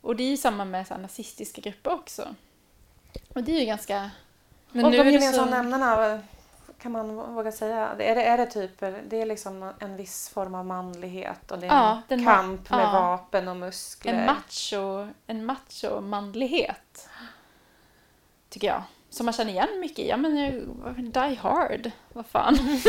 Och 0.00 0.16
det 0.16 0.22
är 0.22 0.30
ju 0.30 0.36
samma 0.36 0.64
med 0.64 0.86
så 0.86 0.96
nazistiska 0.96 1.60
grupper 1.60 1.92
också. 1.92 2.34
Och 3.34 3.44
det 3.44 3.52
är 3.52 3.60
ju 3.60 3.66
ganska... 3.66 4.10
Men 4.70 4.84
och 4.84 4.90
nu 4.90 4.98
de 4.98 5.10
gemensamma 5.10 5.46
så... 5.46 5.50
nämnarna, 5.50 6.20
kan 6.78 6.92
man 6.92 7.34
våga 7.34 7.52
säga? 7.52 7.88
Är 7.88 8.14
det, 8.14 8.24
är 8.24 8.38
det 8.38 8.46
typ 8.46 8.80
det 8.80 9.20
är 9.20 9.26
liksom 9.26 9.72
en 9.78 9.96
viss 9.96 10.28
form 10.28 10.54
av 10.54 10.66
manlighet 10.66 11.50
och 11.50 11.58
det 11.58 11.66
är 11.66 11.70
Ja, 11.70 12.02
en 12.08 12.24
kamp 12.24 12.70
med 12.70 12.80
ja. 12.80 12.92
vapen 12.92 13.48
och 13.48 13.56
muskler? 13.56 14.12
En 14.12 14.26
macho, 14.26 15.08
en 15.26 15.44
macho 15.44 16.00
manlighet. 16.00 17.08
Tycker 18.48 18.66
jag. 18.66 18.82
Som 19.14 19.26
man 19.26 19.32
känner 19.32 19.52
igen 19.52 19.80
mycket 19.80 19.98
i. 19.98 20.08
Ja 20.08 20.16
men 20.16 20.32
Die 21.12 21.34
Hard. 21.34 21.90
Vad 22.12 22.26
fan. 22.26 22.54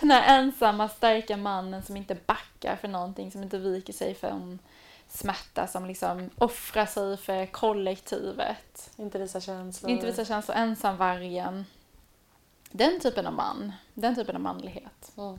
Den 0.00 0.10
här 0.10 0.38
ensamma 0.38 0.88
starka 0.88 1.36
mannen 1.36 1.82
som 1.82 1.96
inte 1.96 2.16
backar 2.26 2.76
för 2.76 2.88
någonting. 2.88 3.30
Som 3.30 3.42
inte 3.42 3.58
viker 3.58 3.92
sig 3.92 4.14
för 4.14 4.28
en 4.28 4.58
smärta. 5.08 5.66
Som 5.66 5.86
liksom 5.86 6.30
offrar 6.38 6.86
sig 6.86 7.16
för 7.16 7.46
kollektivet. 7.46 8.90
Inte 8.96 9.18
visa 9.18 9.40
känslor. 9.40 9.90
Inte 9.90 10.06
visar 10.06 10.24
känslor. 10.24 10.56
Ensamvargen. 10.56 11.64
Den 12.70 13.00
typen 13.00 13.26
av 13.26 13.32
man. 13.32 13.72
Den 13.94 14.14
typen 14.14 14.36
av 14.36 14.42
manlighet. 14.42 15.12
Mm. 15.16 15.38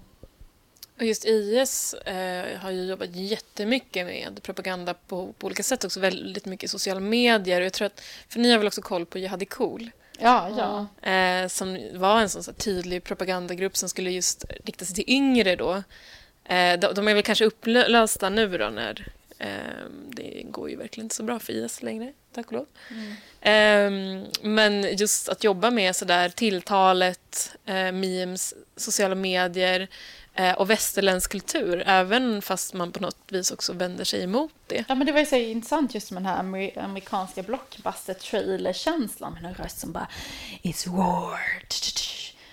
Och 1.03 1.07
just 1.07 1.25
IS 1.25 1.93
eh, 1.93 2.59
har 2.59 2.71
ju 2.71 2.85
jobbat 2.85 3.15
jättemycket 3.15 4.05
med 4.05 4.43
propaganda 4.43 4.93
på, 4.93 5.33
på 5.33 5.45
olika 5.47 5.63
sätt 5.63 5.83
också. 5.83 5.99
Väldigt 5.99 6.45
mycket 6.45 6.63
i 6.63 6.67
sociala 6.67 6.99
medier. 6.99 7.61
Och 7.61 7.65
jag 7.65 7.73
tror 7.73 7.85
att, 7.85 8.01
för 8.29 8.39
ni 8.39 8.51
har 8.51 8.57
väl 8.57 8.67
också 8.67 8.81
koll 8.81 9.05
på 9.05 9.19
Jihadi 9.19 9.45
Cool? 9.45 9.91
Ja, 10.19 10.49
ja. 11.01 11.09
Eh, 11.11 11.47
som 11.47 11.79
var 11.93 12.21
en 12.21 12.29
sån 12.29 12.43
så 12.43 12.51
här 12.51 12.57
tydlig 12.57 13.03
propagandagrupp 13.03 13.77
som 13.77 13.89
skulle 13.89 14.11
just 14.11 14.45
rikta 14.65 14.85
sig 14.85 14.95
till 14.95 15.03
yngre 15.07 15.55
då. 15.55 15.83
Eh, 16.45 16.79
de, 16.79 16.93
de 16.95 17.07
är 17.07 17.13
väl 17.13 17.23
kanske 17.23 17.45
upplösta 17.45 18.29
nu 18.29 18.57
då 18.57 18.69
när 18.69 19.07
eh, 19.37 19.47
det 20.09 20.41
går 20.43 20.69
ju 20.69 20.75
verkligen 20.75 21.05
inte 21.05 21.15
så 21.15 21.23
bra 21.23 21.39
för 21.39 21.53
IS 21.53 21.81
längre, 21.81 22.13
tack 22.33 22.45
och 22.47 22.53
lov. 22.53 22.67
Eh, 23.41 23.91
men 24.41 24.97
just 24.97 25.29
att 25.29 25.43
jobba 25.43 25.71
med 25.71 25.95
sådär 25.95 26.29
tilltalet, 26.29 27.55
eh, 27.65 27.91
memes, 27.91 28.53
sociala 28.75 29.15
medier 29.15 29.87
och 30.57 30.69
västerländsk 30.69 31.31
kultur, 31.31 31.83
även 31.85 32.41
fast 32.41 32.73
man 32.73 32.91
på 32.91 32.99
något 32.99 33.17
vis 33.27 33.51
också 33.51 33.73
vänder 33.73 34.03
sig 34.03 34.23
emot 34.23 34.53
det. 34.67 34.85
Ja 34.87 34.95
men 34.95 35.07
det 35.07 35.13
var 35.13 35.19
ju 35.19 35.25
så 35.25 35.35
intressant 35.35 35.95
just 35.95 36.11
med 36.11 36.23
den 36.23 36.31
här 36.31 36.43
amer- 36.43 36.79
amerikanska 36.79 37.43
blockbuster-trailer-känslan 37.43 39.33
med 39.33 39.45
en 39.45 39.53
röst 39.53 39.79
som 39.79 39.91
bara 39.91 40.07
It's 40.63 40.89
war. 40.89 41.39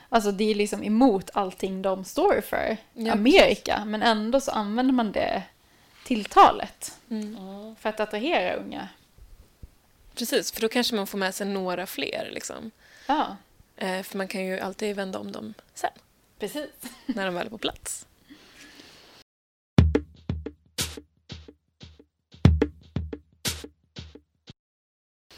Alltså 0.09 0.33
det 0.33 0.51
är 0.51 0.55
liksom 0.55 0.83
emot 0.85 1.31
allting 1.35 1.83
de 1.83 2.05
står 2.05 2.41
för, 2.41 2.77
Ja, 2.93 3.13
Amerika. 3.13 3.85
Men 3.87 4.03
ändå 4.03 4.41
så 4.41 4.51
använder 4.51 4.93
man 4.95 5.13
det 5.13 5.43
tilltalet 6.07 6.93
Mm. 7.11 7.37
för 7.81 7.89
att 7.89 8.01
attrahera 8.01 8.55
unga. 8.55 8.89
Precis, 10.15 10.53
för 10.53 10.61
då 10.61 10.69
kanske 10.69 10.95
man 10.95 11.07
får 11.07 11.19
med 11.19 11.35
sig 11.35 11.47
några 11.47 11.87
fler. 11.87 12.29
Liksom. 12.33 12.71
Ja, 13.07 13.37
Eh, 13.77 14.03
för 14.03 14.19
man 14.19 14.29
kan 14.29 14.45
ju 14.47 14.61
alltid 14.61 14.97
vända 14.97 15.19
om 15.19 15.33
dem 15.33 15.55
sen, 15.75 15.91
precis. 16.41 16.71
när 17.07 17.27
de 17.27 17.35
väl 17.35 17.47
är 17.47 17.51
på 17.51 17.59
plats. 17.59 18.07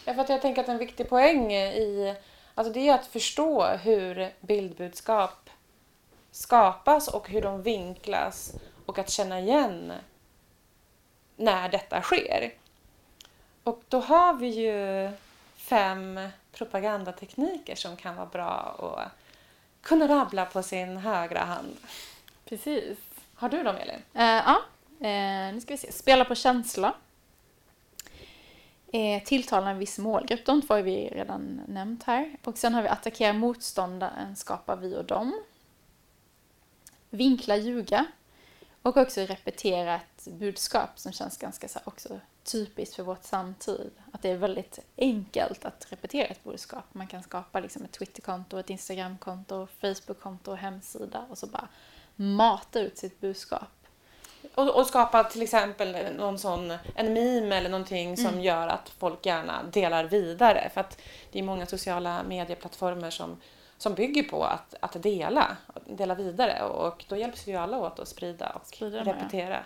Ja, 0.04 0.14
för 0.14 0.26
jag 0.28 0.42
tänker 0.42 0.62
att 0.62 0.68
en 0.68 0.78
viktig 0.78 1.08
poäng 1.08 1.52
i 1.52 2.16
alltså 2.54 2.72
det 2.72 2.88
är 2.88 2.94
att 2.94 3.06
förstå 3.06 3.66
hur 3.66 4.32
bildbudskap 4.40 5.50
skapas 6.30 7.08
och 7.08 7.28
hur 7.28 7.42
de 7.42 7.62
vinklas 7.62 8.52
och 8.86 8.98
att 8.98 9.10
känna 9.10 9.40
igen 9.40 9.92
när 11.36 11.68
detta 11.68 12.02
sker. 12.02 12.52
Och 13.64 13.82
då 13.88 14.00
har 14.00 14.34
vi 14.34 14.46
ju 14.46 15.10
fem 15.56 16.20
propagandatekniker 16.52 17.74
som 17.74 17.96
kan 17.96 18.16
vara 18.16 18.26
bra 18.26 18.76
att 18.78 19.21
kunna 19.82 20.08
rabbla 20.08 20.44
på 20.44 20.62
sin 20.62 20.96
högra 20.96 21.40
hand. 21.40 21.76
Precis. 22.44 22.98
Har 23.34 23.48
du 23.48 23.62
dem 23.62 23.76
Elin? 23.76 24.02
Eh, 24.14 24.24
ja, 24.24 24.62
eh, 25.00 25.54
nu 25.54 25.60
ska 25.60 25.74
vi 25.74 25.78
se. 25.78 25.92
Spela 25.92 26.24
på 26.24 26.34
känsla. 26.34 26.94
Eh, 28.92 29.22
tilltala 29.22 29.70
en 29.70 29.78
viss 29.78 29.98
målgrupp. 29.98 30.44
De 30.46 30.62
två 30.62 30.74
har 30.74 30.82
vi 30.82 31.08
redan 31.08 31.60
nämnt 31.68 32.02
här. 32.02 32.36
Och 32.44 32.58
sen 32.58 32.74
har 32.74 32.82
vi 32.82 32.88
attackera 32.88 33.32
motståndaren, 33.32 34.36
skapa 34.36 34.76
vi 34.76 34.96
och 34.96 35.04
dem. 35.04 35.40
Vinkla, 37.10 37.56
ljuga. 37.56 38.06
Och 38.82 38.96
också 38.96 39.20
repetera 39.20 39.94
ett 39.94 40.24
budskap 40.24 40.90
som 40.94 41.12
känns 41.12 41.38
ganska 41.38 41.68
så 41.68 41.78
också 41.84 42.20
typiskt 42.44 42.96
för 42.96 43.02
vårt 43.02 43.24
samtid. 43.24 43.90
Att 44.12 44.22
det 44.22 44.30
är 44.30 44.36
väldigt 44.36 44.78
enkelt 44.96 45.64
att 45.64 45.86
repetera 45.88 46.26
ett 46.26 46.44
budskap. 46.44 46.84
Man 46.92 47.06
kan 47.06 47.22
skapa 47.22 47.60
liksom 47.60 47.84
ett 47.84 47.92
Twitterkonto, 47.92 48.58
ett 48.58 48.70
Instagramkonto, 48.70 49.66
Facebookkonto, 49.80 50.54
hemsida 50.54 51.26
och 51.30 51.38
så 51.38 51.46
bara 51.46 51.68
mata 52.16 52.80
ut 52.80 52.98
sitt 52.98 53.20
budskap. 53.20 53.68
Och, 54.54 54.76
och 54.76 54.86
skapa 54.86 55.24
till 55.24 55.42
exempel 55.42 56.16
någon 56.16 56.38
sån, 56.38 56.70
en 56.94 57.12
meme 57.12 57.56
eller 57.56 57.70
någonting 57.70 58.16
som 58.16 58.40
gör 58.40 58.68
att 58.68 58.88
folk 58.88 59.26
gärna 59.26 59.62
delar 59.62 60.04
vidare. 60.04 60.70
För 60.74 60.80
att 60.80 61.00
det 61.32 61.38
är 61.38 61.42
många 61.42 61.66
sociala 61.66 62.22
medieplattformar 62.22 63.10
som, 63.10 63.40
som 63.82 63.94
bygger 63.94 64.22
på 64.22 64.44
att, 64.44 64.74
att 64.80 65.02
dela, 65.02 65.56
dela 65.86 66.14
vidare. 66.14 66.62
Och 66.64 67.04
då 67.08 67.16
hjälps 67.16 67.48
vi 67.48 67.54
alla 67.54 67.78
åt 67.78 67.98
att 67.98 68.08
sprida 68.08 68.50
och 68.50 68.66
Sprida 68.66 69.04
repetera. 69.04 69.64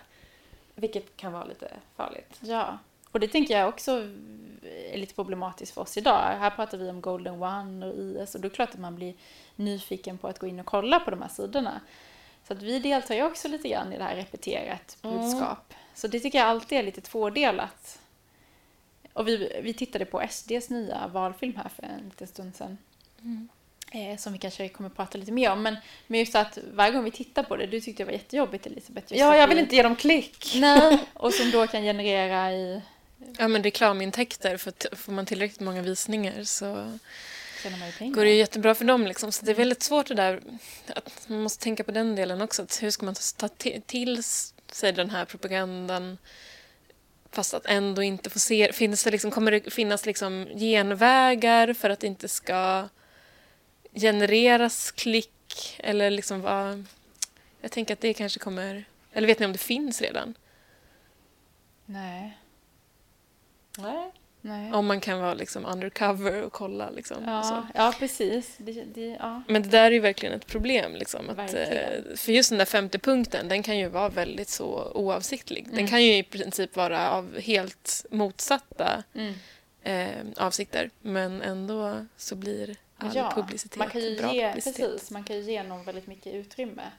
Vilket 0.75 1.17
kan 1.17 1.33
vara 1.33 1.43
lite 1.43 1.71
farligt. 1.95 2.39
Ja, 2.39 2.77
och 3.11 3.19
det 3.19 3.27
tänker 3.27 3.59
jag 3.59 3.69
också 3.69 3.91
är 4.91 4.97
lite 4.97 5.13
problematiskt 5.13 5.73
för 5.73 5.81
oss 5.81 5.97
idag. 5.97 6.35
Här 6.39 6.49
pratar 6.49 6.77
vi 6.77 6.89
om 6.89 7.01
Golden 7.01 7.43
One 7.43 7.85
och 7.85 7.95
IS 7.95 8.35
och 8.35 8.41
då 8.41 8.47
är 8.47 8.49
det 8.49 8.55
klart 8.55 8.69
att 8.69 8.79
man 8.79 8.95
blir 8.95 9.13
nyfiken 9.55 10.17
på 10.17 10.27
att 10.27 10.39
gå 10.39 10.47
in 10.47 10.59
och 10.59 10.65
kolla 10.65 10.99
på 10.99 11.11
de 11.11 11.21
här 11.21 11.29
sidorna. 11.29 11.81
Så 12.47 12.53
att 12.53 12.61
vi 12.61 12.79
deltar 12.79 13.15
ju 13.15 13.23
också 13.23 13.47
lite 13.47 13.69
grann 13.69 13.93
i 13.93 13.97
det 13.97 14.03
här 14.03 14.15
repetera 14.15 14.73
ett 14.73 14.97
budskap. 15.01 15.73
Så 15.95 16.07
det 16.07 16.19
tycker 16.19 16.39
jag 16.39 16.47
alltid 16.47 16.77
är 16.77 16.83
lite 16.83 17.01
tvådelat. 17.01 17.99
Och 19.13 19.27
vi, 19.27 19.59
vi 19.63 19.73
tittade 19.73 20.05
på 20.05 20.23
SDs 20.29 20.69
nya 20.69 21.07
valfilm 21.07 21.55
här 21.55 21.69
för 21.69 21.83
en 21.83 22.05
liten 22.05 22.27
stund 22.27 22.55
sedan. 22.55 22.77
Eh, 23.91 24.17
som 24.17 24.33
vi 24.33 24.39
kanske 24.39 24.69
kommer 24.69 24.89
att 24.89 24.95
prata 24.95 25.17
lite 25.17 25.31
mer 25.31 25.51
om. 25.51 25.61
Men, 25.63 25.75
men 26.07 26.19
just 26.19 26.35
att 26.35 26.57
varje 26.73 26.91
gång 26.91 27.03
vi 27.03 27.11
tittar 27.11 27.43
på 27.43 27.55
det, 27.55 27.67
du 27.67 27.81
tyckte 27.81 28.03
det 28.03 28.05
var 28.05 28.13
jättejobbigt 28.13 28.65
Elisabeth. 28.65 29.13
just 29.13 29.19
Ja, 29.19 29.37
jag 29.37 29.47
vill 29.47 29.57
vi- 29.57 29.63
inte 29.63 29.75
ge 29.75 29.83
dem 29.83 29.95
klick. 29.95 30.53
Nej, 30.55 30.97
och 31.13 31.33
som 31.33 31.51
då 31.51 31.67
kan 31.67 31.81
generera 31.83 32.51
i... 32.53 32.81
Ja, 33.37 33.47
men 33.47 33.63
reklamintäkter, 33.63 34.57
för 34.57 34.95
får 34.95 35.11
man 35.11 35.25
tillräckligt 35.25 35.59
många 35.59 35.81
visningar 35.81 36.43
så 36.43 36.97
Tjänar 37.63 37.77
man 37.77 37.87
ju 37.87 37.93
pengar. 37.93 38.13
går 38.15 38.23
det 38.23 38.29
ju 38.31 38.37
jättebra 38.37 38.75
för 38.75 38.85
dem. 38.85 39.07
Liksom. 39.07 39.31
Så 39.31 39.45
det 39.45 39.51
är 39.51 39.55
väldigt 39.55 39.83
svårt 39.83 40.07
det 40.07 40.13
där, 40.15 40.41
att 40.95 41.25
man 41.29 41.41
måste 41.41 41.63
tänka 41.63 41.83
på 41.83 41.91
den 41.91 42.15
delen 42.15 42.41
också. 42.41 42.61
Att 42.61 42.83
hur 42.83 42.91
ska 42.91 43.05
man 43.05 43.15
ta 43.37 43.47
ti- 43.47 43.81
till 43.85 44.23
sig 44.71 44.91
den 44.93 45.09
här 45.09 45.25
propagandan 45.25 46.17
fast 47.31 47.53
att 47.53 47.65
ändå 47.65 48.03
inte 48.03 48.29
få 48.29 48.39
se... 48.39 48.73
Finns 48.73 49.03
det 49.03 49.11
liksom, 49.11 49.31
kommer 49.31 49.51
det 49.51 49.73
finnas 49.73 50.05
liksom 50.05 50.47
genvägar 50.55 51.73
för 51.73 51.89
att 51.89 51.99
det 51.99 52.07
inte 52.07 52.27
ska 52.27 52.89
genereras 53.99 54.91
klick? 54.91 55.75
Eller 55.79 56.09
liksom 56.11 56.41
vad... 56.41 56.85
Jag 57.61 57.71
tänker 57.71 57.93
att 57.93 58.01
det 58.01 58.13
kanske 58.13 58.39
kommer... 58.39 58.85
Eller 59.13 59.27
vet 59.27 59.39
ni 59.39 59.45
om 59.45 59.51
det 59.51 59.57
finns 59.57 60.01
redan? 60.01 60.33
Nej. 61.85 62.37
Nej. 63.77 64.11
Nej. 64.41 64.73
Om 64.73 64.85
man 64.85 64.99
kan 65.01 65.19
vara 65.19 65.33
liksom 65.33 65.65
undercover 65.65 66.41
och 66.43 66.53
kolla. 66.53 66.89
Liksom, 66.89 67.17
och 67.29 67.45
så. 67.45 67.53
Ja, 67.53 67.67
ja, 67.75 67.93
precis. 67.99 68.55
Det, 68.57 68.71
det, 68.83 69.07
ja. 69.19 69.41
Men 69.47 69.61
det 69.63 69.69
där 69.69 69.83
är 69.85 69.91
ju 69.91 69.99
verkligen 69.99 70.35
ett 70.35 70.47
problem. 70.47 70.95
Liksom, 70.95 71.29
att, 71.29 71.37
Verkligen. 71.37 71.67
eh, 72.11 72.15
för 72.15 72.31
just 72.31 72.49
den 72.49 72.57
där 72.57 72.65
femte 72.65 72.99
punkten, 72.99 73.47
den 73.47 73.63
kan 73.63 73.77
ju 73.77 73.87
vara 73.87 74.09
väldigt 74.09 74.49
så 74.49 74.91
oavsiktlig. 74.95 75.65
Den 75.65 75.73
Mm. 75.73 75.87
kan 75.87 76.03
ju 76.03 76.17
i 76.17 76.23
princip 76.23 76.75
vara 76.75 77.11
av 77.11 77.39
helt 77.39 78.05
motsatta 78.11 79.03
Mm. 79.13 79.33
eh, 79.83 80.43
avsikter. 80.45 80.89
Men 81.01 81.41
ändå 81.41 82.05
så 82.17 82.35
blir 82.35 82.75
all 82.97 83.15
Ja, 83.15 83.31
publicitet 83.35 83.77
Man 83.77 83.89
kan 83.89 84.01
ju 84.01 84.17
bra 84.17 84.33
ge, 84.33 84.47
publicitet. 84.47 84.91
precis, 84.91 85.11
man 85.11 85.23
kan 85.23 85.35
ju 85.35 85.41
ge 85.41 85.63
någon 85.63 85.83
väldigt 85.83 86.07
mycket 86.07 86.33
utrymme. 86.33 86.91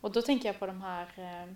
Och 0.00 0.12
då 0.12 0.22
tänker 0.22 0.48
jag 0.48 0.58
på 0.58 0.66
de 0.66 0.82
här 0.82 1.06
eh, 1.16 1.52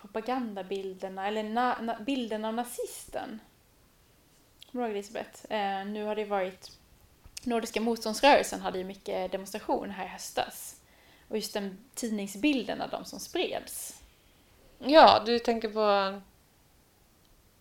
propagandabilderna, 0.00 1.28
eller 1.28 1.42
na, 1.42 1.78
na, 1.80 1.96
bilden 2.00 2.44
av 2.44 2.54
nazisten. 2.54 3.40
Kommer 4.72 4.84
du 4.84 4.88
ihåg 4.90 4.96
Elisabeth? 4.96 5.52
Eh, 5.52 5.86
nu 5.86 6.04
har 6.04 6.16
det 6.16 6.24
varit, 6.24 6.70
Nordiska 7.42 7.80
motståndsrörelsen 7.80 8.60
hade 8.60 8.78
ju 8.78 8.84
mycket 8.84 9.32
demonstration 9.32 9.90
här 9.90 10.04
i 10.04 10.08
höstas. 10.08 10.76
Och 11.28 11.36
just 11.36 11.54
den 11.54 11.78
tidningsbilden 11.94 12.80
av 12.80 12.90
de 12.90 13.04
som 13.04 13.20
spreds. 13.20 14.02
Ja, 14.78 15.22
du 15.26 15.38
tänker 15.38 15.68
på, 15.68 16.20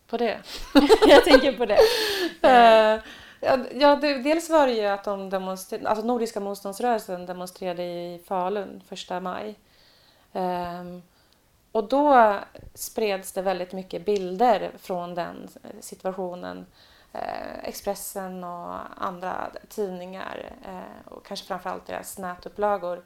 på 0.07 0.17
det? 0.17 0.41
jag 1.07 1.23
tänker 1.23 1.53
på 1.53 1.65
det. 1.65 1.79
Eh, 2.41 3.01
ja, 3.73 3.95
det, 3.95 4.13
dels 4.13 4.49
var 4.49 4.67
det 4.67 4.73
ju 4.73 4.85
att 4.85 5.03
de 5.03 5.29
demonstrerade, 5.29 5.89
alltså 5.89 6.05
Nordiska 6.05 6.39
motståndsrörelsen 6.39 7.25
demonstrerade 7.25 7.83
i 7.83 8.21
Falun 8.25 8.83
första 8.87 9.19
maj. 9.19 9.55
Um, 10.33 11.03
och 11.71 11.83
då 11.83 12.35
spreds 12.73 13.31
det 13.31 13.41
väldigt 13.41 13.73
mycket 13.73 14.05
bilder 14.05 14.71
från 14.77 15.15
den 15.15 15.47
situationen. 15.79 16.65
Eh, 17.13 17.63
Expressen 17.63 18.43
och 18.43 18.75
andra 18.97 19.51
tidningar 19.69 20.53
eh, 20.65 21.11
och 21.13 21.25
kanske 21.25 21.47
framförallt 21.47 21.85
deras 21.85 22.17
nätupplagor. 22.17 23.03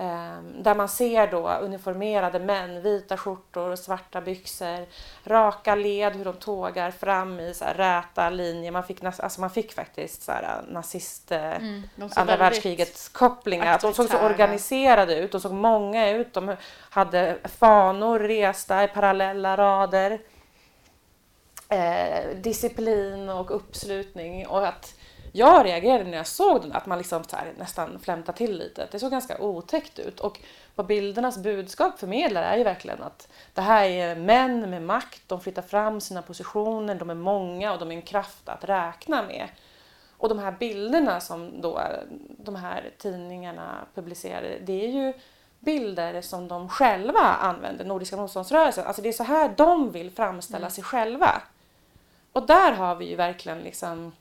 Ehm, 0.00 0.62
Där 0.62 0.74
man 0.74 0.88
ser 0.88 1.26
då 1.26 1.48
uniformerade 1.50 2.38
män, 2.38 2.82
vita 2.82 3.16
skjortor, 3.16 3.76
svarta 3.76 4.20
byxor, 4.20 4.86
raka 5.24 5.74
led, 5.74 6.16
hur 6.16 6.24
de 6.24 6.34
tågar 6.36 6.90
fram 6.90 7.40
i 7.40 7.54
så 7.54 7.64
här 7.64 7.74
räta 7.74 8.30
linjer. 8.30 8.70
Man 8.72 8.84
fick, 8.84 9.04
alltså 9.04 9.40
man 9.40 9.50
fick 9.50 9.72
faktiskt 9.72 10.22
så 10.22 10.32
här 10.32 10.62
nazist... 10.68 11.32
eh, 11.32 11.40
Mm, 11.56 11.82
andra 12.16 12.36
världskrigets 12.36 13.08
kopplingar. 13.08 13.74
Att 13.74 13.80
de 13.80 13.94
såg 13.94 14.08
så 14.08 14.18
organiserade 14.18 15.14
ut. 15.16 15.32
De 15.32 15.40
såg 15.40 15.52
många 15.52 16.10
ut. 16.10 16.32
De 16.34 16.56
hade 16.90 17.38
fanor 17.44 18.18
resta 18.18 18.84
i 18.84 18.88
parallella 18.88 19.56
rader. 19.56 20.20
Eh, 21.68 22.36
disciplin 22.36 23.28
och 23.28 23.56
uppslutning. 23.56 24.46
Och 24.46 24.66
att 24.66 24.94
jag 25.32 25.66
reagerade 25.66 26.10
när 26.10 26.16
jag 26.16 26.26
såg 26.26 26.62
den, 26.62 26.72
att 26.72 26.86
man 26.86 26.98
liksom 26.98 27.24
här 27.32 27.52
nästan 27.58 27.98
flämtade 28.00 28.38
till 28.38 28.58
lite. 28.58 28.88
Det 28.90 28.98
såg 28.98 29.10
ganska 29.10 29.38
otäckt 29.38 29.98
ut. 29.98 30.20
Och 30.20 30.40
vad 30.74 30.86
bildernas 30.86 31.38
budskap 31.38 31.98
förmedlar 31.98 32.42
är 32.42 32.56
ju 32.56 32.64
verkligen 32.64 33.02
att 33.02 33.28
det 33.54 33.60
här 33.60 33.84
är 33.84 34.16
män 34.16 34.70
med 34.70 34.82
makt, 34.82 35.22
de 35.26 35.40
flyttar 35.40 35.62
fram 35.62 36.00
sina 36.00 36.22
positioner, 36.22 36.94
de 36.94 37.10
är 37.10 37.14
många 37.14 37.72
och 37.72 37.78
de 37.78 37.90
är 37.90 37.96
en 37.96 38.02
kraft 38.02 38.48
att 38.48 38.64
räkna 38.64 39.22
med. 39.22 39.48
Och 40.16 40.28
de 40.28 40.38
här 40.38 40.52
bilderna 40.52 41.20
som 41.20 41.60
då 41.60 41.80
de 42.38 42.56
här 42.56 42.90
tidningarna 42.98 43.86
publicerade, 43.94 44.58
det 44.60 44.84
är 44.84 44.88
ju 44.88 45.12
bilder 45.58 46.22
som 46.22 46.48
de 46.48 46.68
själva 46.68 47.20
använder, 47.20 47.84
Nordiska 47.84 48.16
motståndsrörelsen. 48.16 48.86
Alltså 48.86 49.02
det 49.02 49.08
är 49.08 49.12
så 49.12 49.24
här 49.24 49.54
de 49.56 49.92
vill 49.92 50.10
framställa 50.10 50.70
sig 50.70 50.84
själva. 50.84 51.42
Och 52.32 52.46
där 52.46 52.72
har 52.72 52.94
vi 52.94 53.08
ju 53.08 53.16
verkligen 53.16 53.58
liksom, 53.58 54.12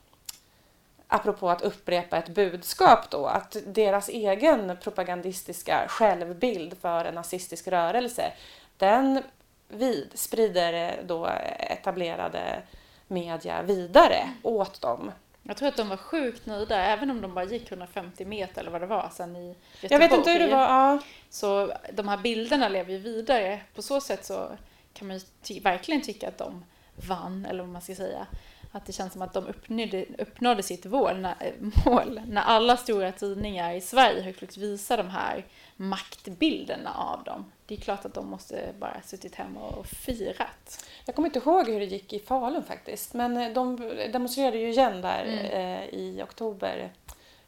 apropå 1.12 1.50
att 1.50 1.62
upprepa 1.62 2.18
ett 2.18 2.30
budskap 2.30 3.10
då, 3.10 3.26
att 3.26 3.58
deras 3.66 4.10
egen 4.10 4.78
propagandistiska 4.84 5.86
självbild 5.88 6.78
för 6.82 7.06
en 7.06 7.16
nazistisk 7.16 7.68
rörelse, 7.68 8.34
den 8.78 9.24
vid, 9.68 10.12
sprider 10.14 11.00
då 11.04 11.30
etablerade 11.60 12.62
media 13.08 13.62
vidare 13.62 14.30
åt 14.44 14.82
dem. 14.82 15.12
Jag 15.44 15.58
tror 15.58 15.70
att 15.70 15.78
de 15.78 15.90
var 15.90 15.98
sjukt 15.98 16.46
nöjda, 16.46 16.76
även 16.76 17.12
om 17.12 17.22
de 17.22 17.34
bara 17.34 17.46
gick 17.46 17.72
150 17.72 18.26
meter 18.26 18.62
eller 18.62 18.72
vad 18.72 18.82
det 18.82 18.88
var 18.88 19.10
sen 19.14 19.36
i 19.36 19.48
Göteborg. 19.48 19.58
Jag 19.82 20.00
vet 20.00 20.12
inte 20.18 20.32
hur 20.32 20.40
det 20.40 20.48
var. 20.48 20.62
Ja. 20.62 21.00
Så 21.30 21.74
de 21.94 22.08
här 22.08 22.18
bilderna 22.18 22.70
lever 22.70 22.92
ju 22.92 22.98
vidare. 22.98 23.62
På 23.76 23.82
så 23.82 24.02
sätt 24.02 24.26
så 24.26 24.50
kan 24.94 25.08
man 25.08 25.20
ju 25.44 25.60
verkligen 25.60 26.02
tycka 26.02 26.28
att 26.28 26.38
de 26.38 26.66
vann, 26.96 27.46
eller 27.46 27.64
vad 27.64 27.70
man 27.72 27.82
ska 27.82 27.96
säga. 27.96 28.28
Att 28.72 28.86
det 28.86 28.94
känns 28.94 29.14
som 29.14 29.22
att 29.22 29.34
de 29.34 29.48
uppnådde, 29.48 30.06
uppnådde 30.18 30.64
sitt 30.64 30.86
när, 30.86 31.36
eh, 31.40 31.54
mål 31.86 32.22
när 32.28 32.42
alla 32.42 32.78
stora 32.78 33.12
tidningar 33.12 33.74
i 33.74 33.82
Sverige 33.82 34.22
högt 34.22 34.58
visar 34.58 34.98
de 34.98 35.10
här 35.10 35.46
maktbilderna 35.76 36.94
av 36.94 37.24
dem. 37.24 37.52
Det 37.66 37.76
är 37.76 37.80
klart 37.80 38.06
att 38.06 38.14
de 38.14 38.28
måste 38.28 38.74
bara 38.80 39.02
suttit 39.06 39.36
hemma 39.36 39.60
och 39.60 39.86
firat. 39.86 40.86
Jag 41.06 41.16
kommer 41.16 41.28
inte 41.28 41.40
ihåg 41.40 41.68
hur 41.68 41.80
det 41.80 41.86
gick 41.86 42.14
i 42.14 42.20
Falun 42.20 42.64
faktiskt. 42.64 43.14
Men 43.14 43.38
eh, 43.38 43.54
de 43.54 43.76
demonstrerade 44.12 44.58
ju 44.58 44.70
igen 44.70 45.02
där 45.02 45.24
Mm. 45.24 45.46
eh, 45.46 45.90
i 45.90 46.22
oktober 46.24 46.92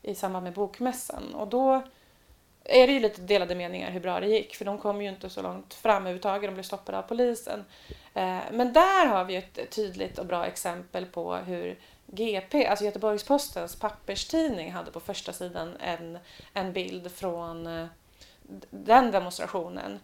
i 0.01 0.15
samband 0.15 0.43
med 0.43 0.53
bokmässan. 0.53 1.34
Och 1.36 1.47
då 1.47 1.84
är 2.63 2.88
det 2.88 2.93
ju 2.93 3.00
lite 3.00 3.21
delade 3.21 3.56
meningar 3.56 3.91
hur 3.91 4.00
bra 4.00 4.19
det 4.19 4.28
gick. 4.28 4.56
För 4.56 4.65
de 4.65 4.78
kom 4.78 5.02
ju 5.02 5.10
inte 5.10 5.30
så 5.30 5.41
långt 5.41 5.74
fram 5.74 6.04
överhuvudtaget. 6.04 6.47
De 6.47 6.54
blev 6.54 6.63
stoppade 6.63 6.97
av 6.97 7.02
polisen. 7.02 7.65
Eh, 8.13 8.39
men 8.52 8.74
där 8.74 9.06
har 9.06 9.26
vi 9.26 9.36
ett 9.36 9.71
tydligt 9.71 10.19
och 10.19 10.26
bra 10.26 10.45
exempel 10.45 11.06
på 11.06 11.36
hur 11.36 11.80
GP, 12.06 12.67
alltså 12.67 12.86
Göteborgs-Postens 12.86 13.80
papperstidning, 13.80 14.71
hade 14.71 14.91
på 14.91 15.00
första 15.00 15.34
sidan 15.34 15.78
en, 15.80 16.19
en 16.54 16.74
bild 16.74 17.12
från 17.12 17.67
eh, 17.67 17.86
den 18.69 19.12
demonstrationen. 19.12 20.00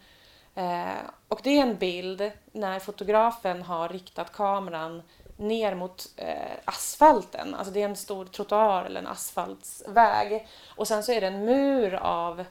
Eh, 0.56 0.98
och 1.28 1.40
det 1.44 1.58
är 1.58 1.62
en 1.62 1.76
bild 1.76 2.32
när 2.52 2.80
fotografen 2.80 3.62
har 3.62 3.90
riktat 3.90 4.34
kameran 4.34 5.02
ner 5.38 5.76
mot 5.76 6.08
eh, 6.16 6.52
asfalten. 6.66 7.56
Alltså 7.56 7.74
det 7.74 7.82
är 7.82 7.90
en 7.90 7.96
stor 7.96 8.26
trottoar 8.26 8.86
eller 8.86 9.00
en 9.00 9.08
asfaltsväg. 9.08 10.48
Och 10.66 10.88
sen 10.88 11.04
så 11.04 11.12
är 11.12 11.22
det 11.22 11.28
en 11.28 11.46
mur 11.46 11.94
av 11.94 12.46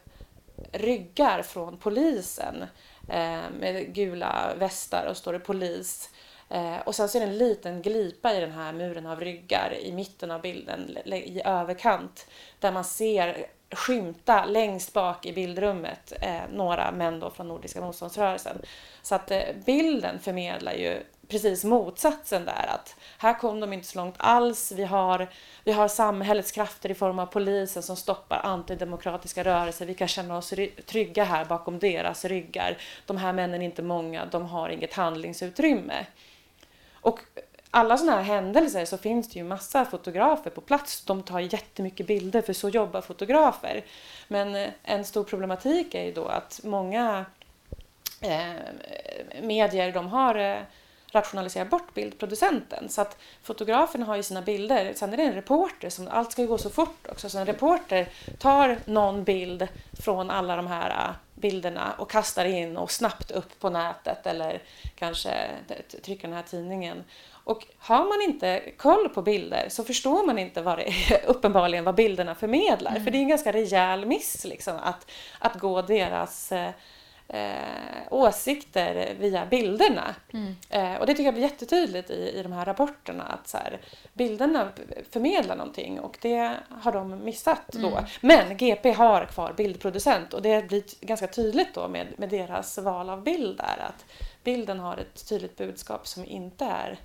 ryggar 0.72 1.42
från 1.42 1.76
polisen 1.76 2.64
eh, 3.08 3.50
med 3.60 3.94
gula 3.94 4.54
västar 4.58 5.06
och 5.06 5.16
står 5.16 5.32
det 5.32 5.38
polis. 5.38 6.10
Eh, 6.48 6.76
och 6.84 6.94
sen 6.94 7.08
så 7.08 7.18
är 7.18 7.20
det 7.20 7.26
en 7.26 7.38
liten 7.38 7.82
glipa 7.82 8.34
i 8.34 8.40
den 8.40 8.52
här 8.52 8.72
muren 8.72 9.06
av 9.06 9.20
ryggar 9.20 9.74
i 9.80 9.92
mitten 9.92 10.30
av 10.30 10.40
bilden 10.40 10.98
i 11.06 11.42
överkant 11.44 12.26
där 12.60 12.72
man 12.72 12.84
ser 12.84 13.46
skymta 13.70 14.44
längst 14.44 14.92
bak 14.92 15.26
i 15.26 15.32
bildrummet 15.32 16.12
eh, 16.20 16.40
några 16.52 16.92
män 16.92 17.20
då 17.20 17.30
från 17.30 17.48
Nordiska 17.48 17.80
motståndsrörelsen. 17.80 18.58
Så 19.02 19.14
att 19.14 19.30
eh, 19.30 19.42
bilden 19.64 20.18
förmedlar 20.18 20.72
ju 20.72 21.02
precis 21.28 21.64
motsatsen 21.64 22.44
där 22.44 22.66
att 22.74 22.96
här 23.18 23.38
kom 23.38 23.60
de 23.60 23.72
inte 23.72 23.86
så 23.86 23.98
långt 23.98 24.14
alls. 24.18 24.72
Vi 24.72 24.84
har, 24.84 25.28
vi 25.64 25.72
har 25.72 25.88
samhällets 25.88 26.52
krafter 26.52 26.90
i 26.90 26.94
form 26.94 27.18
av 27.18 27.26
polisen 27.26 27.82
som 27.82 27.96
stoppar 27.96 28.40
antidemokratiska 28.44 29.44
rörelser. 29.44 29.86
Vi 29.86 29.94
kan 29.94 30.08
känna 30.08 30.36
oss 30.36 30.54
trygga 30.86 31.24
här 31.24 31.44
bakom 31.44 31.78
deras 31.78 32.24
ryggar. 32.24 32.78
De 33.06 33.16
här 33.16 33.32
männen 33.32 33.62
är 33.62 33.66
inte 33.66 33.82
många, 33.82 34.26
de 34.26 34.46
har 34.46 34.68
inget 34.68 34.94
handlingsutrymme. 34.94 36.06
Och 36.92 37.20
alla 37.70 37.96
sådana 37.96 38.16
här 38.16 38.22
händelser 38.22 38.84
så 38.84 38.98
finns 38.98 39.28
det 39.28 39.38
ju 39.38 39.44
massa 39.44 39.84
fotografer 39.84 40.50
på 40.50 40.60
plats. 40.60 41.04
De 41.04 41.22
tar 41.22 41.40
jättemycket 41.40 42.06
bilder 42.06 42.42
för 42.42 42.52
så 42.52 42.68
jobbar 42.68 43.00
fotografer. 43.00 43.84
Men 44.28 44.54
eh, 44.54 44.68
en 44.82 45.04
stor 45.04 45.24
problematik 45.24 45.94
är 45.94 46.04
ju 46.04 46.12
då 46.12 46.24
att 46.24 46.60
många 46.64 47.24
eh, 48.20 48.52
medier 49.42 49.92
de 49.92 50.08
har 50.08 50.34
eh, 50.34 50.58
rationaliserat 51.16 51.70
bort 51.70 51.94
bildproducenten. 51.94 52.88
Så 52.88 53.00
att 53.00 53.18
fotografen 53.42 54.02
har 54.02 54.16
ju 54.16 54.22
sina 54.22 54.42
bilder. 54.42 54.92
Sen 54.96 55.12
är 55.12 55.16
det 55.16 55.22
en 55.22 55.34
reporter, 55.34 55.90
som, 55.90 56.08
allt 56.08 56.32
ska 56.32 56.42
ju 56.42 56.48
gå 56.48 56.58
så 56.58 56.70
fort 56.70 57.06
också. 57.10 57.28
Så 57.28 57.38
en 57.38 57.46
reporter 57.46 58.08
tar 58.38 58.78
någon 58.84 59.24
bild 59.24 59.68
från 60.00 60.30
alla 60.30 60.56
de 60.56 60.66
här 60.66 60.90
eh, 60.90 61.14
bilderna 61.34 61.94
och 61.98 62.10
kastar 62.10 62.44
in 62.44 62.76
och 62.76 62.90
snabbt 62.90 63.30
upp 63.30 63.60
på 63.60 63.70
nätet 63.70 64.26
eller 64.26 64.62
kanske 64.94 65.50
trycker 66.02 66.28
den 66.28 66.36
här 66.36 66.42
tidningen. 66.42 67.04
Och 67.44 67.66
har 67.78 68.04
man 68.04 68.30
inte 68.30 68.72
koll 68.76 69.08
på 69.08 69.22
bilder 69.22 69.66
så 69.68 69.84
förstår 69.84 70.26
man 70.26 70.38
inte 70.38 70.62
vad 70.62 70.78
det 70.78 70.88
är, 70.88 71.26
uppenbarligen 71.26 71.84
vad 71.84 71.94
bilderna 71.94 72.34
förmedlar. 72.34 72.92
För 72.92 73.10
det 73.10 73.18
är 73.18 73.22
en 73.22 73.28
ganska 73.28 73.52
rejäl 73.52 74.06
miss 74.06 74.44
liksom, 74.44 74.76
att, 74.82 75.10
att 75.38 75.54
gå 75.54 75.82
deras 75.82 76.52
eh, 77.28 78.02
åsikter 78.10 79.14
via 79.18 79.46
bilderna. 79.46 80.14
Mm. 80.32 80.56
Eh, 80.70 80.94
och 80.94 81.06
det 81.06 81.12
tycker 81.12 81.24
jag 81.24 81.34
blir 81.34 81.42
jättetydligt 81.42 82.10
i, 82.10 82.38
i 82.38 82.42
de 82.42 82.52
här 82.52 82.64
rapporterna 82.64 83.24
att 83.24 83.48
så 83.48 83.56
här, 83.56 83.80
bilderna 84.12 84.68
förmedlar 85.10 85.56
någonting 85.56 86.00
och 86.00 86.18
det 86.20 86.56
har 86.70 86.92
de 86.92 87.24
missat 87.24 87.68
då. 87.72 87.88
Mm. 87.88 88.04
Men 88.20 88.56
GP 88.56 88.92
har 88.92 89.24
kvar 89.24 89.52
bildproducent 89.56 90.34
och 90.34 90.42
det 90.42 90.68
blir 90.68 90.82
ganska 91.00 91.26
tydligt 91.26 91.74
då 91.74 91.88
med, 91.88 92.06
med 92.16 92.28
deras 92.28 92.78
val 92.78 93.10
av 93.10 93.22
bild 93.22 93.56
där 93.56 93.84
att 93.88 94.04
bilden 94.44 94.80
har 94.80 94.96
ett 94.96 95.28
tydligt 95.28 95.56
budskap 95.56 96.06
som 96.06 96.24
inte 96.24 96.64
är 96.64 96.98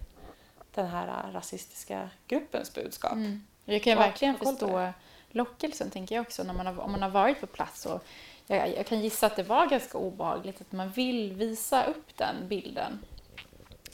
den 0.74 0.88
här 0.88 1.32
rasistiska 1.34 2.10
gruppens 2.28 2.74
budskap. 2.74 3.14
Mm. 3.14 3.46
Jag 3.66 3.84
kan 3.84 3.94
ju 3.94 4.00
Ja, 4.00 4.06
verkligen 4.06 4.38
förstå 4.38 4.92
lockelsen, 5.32 5.90
tänker 5.90 6.16
jag 6.16 6.22
också, 6.22 6.44
när 6.44 6.54
man 6.54 6.66
har, 6.66 6.80
om 6.80 6.92
man 6.92 7.02
har 7.02 7.10
varit 7.10 7.42
på 7.42 7.48
plats. 7.48 7.86
Och 7.86 8.04
jag, 8.56 8.78
jag 8.78 8.86
kan 8.86 9.02
gissa 9.02 9.28
att 9.28 9.36
det 9.36 9.44
var 9.44 9.68
ganska 9.68 9.98
obehagligt 9.98 10.62
att 10.62 10.72
man 10.72 10.90
vill 10.90 11.34
visa 11.34 11.84
upp 11.84 12.18
den 12.18 12.36
bilden. 12.48 13.00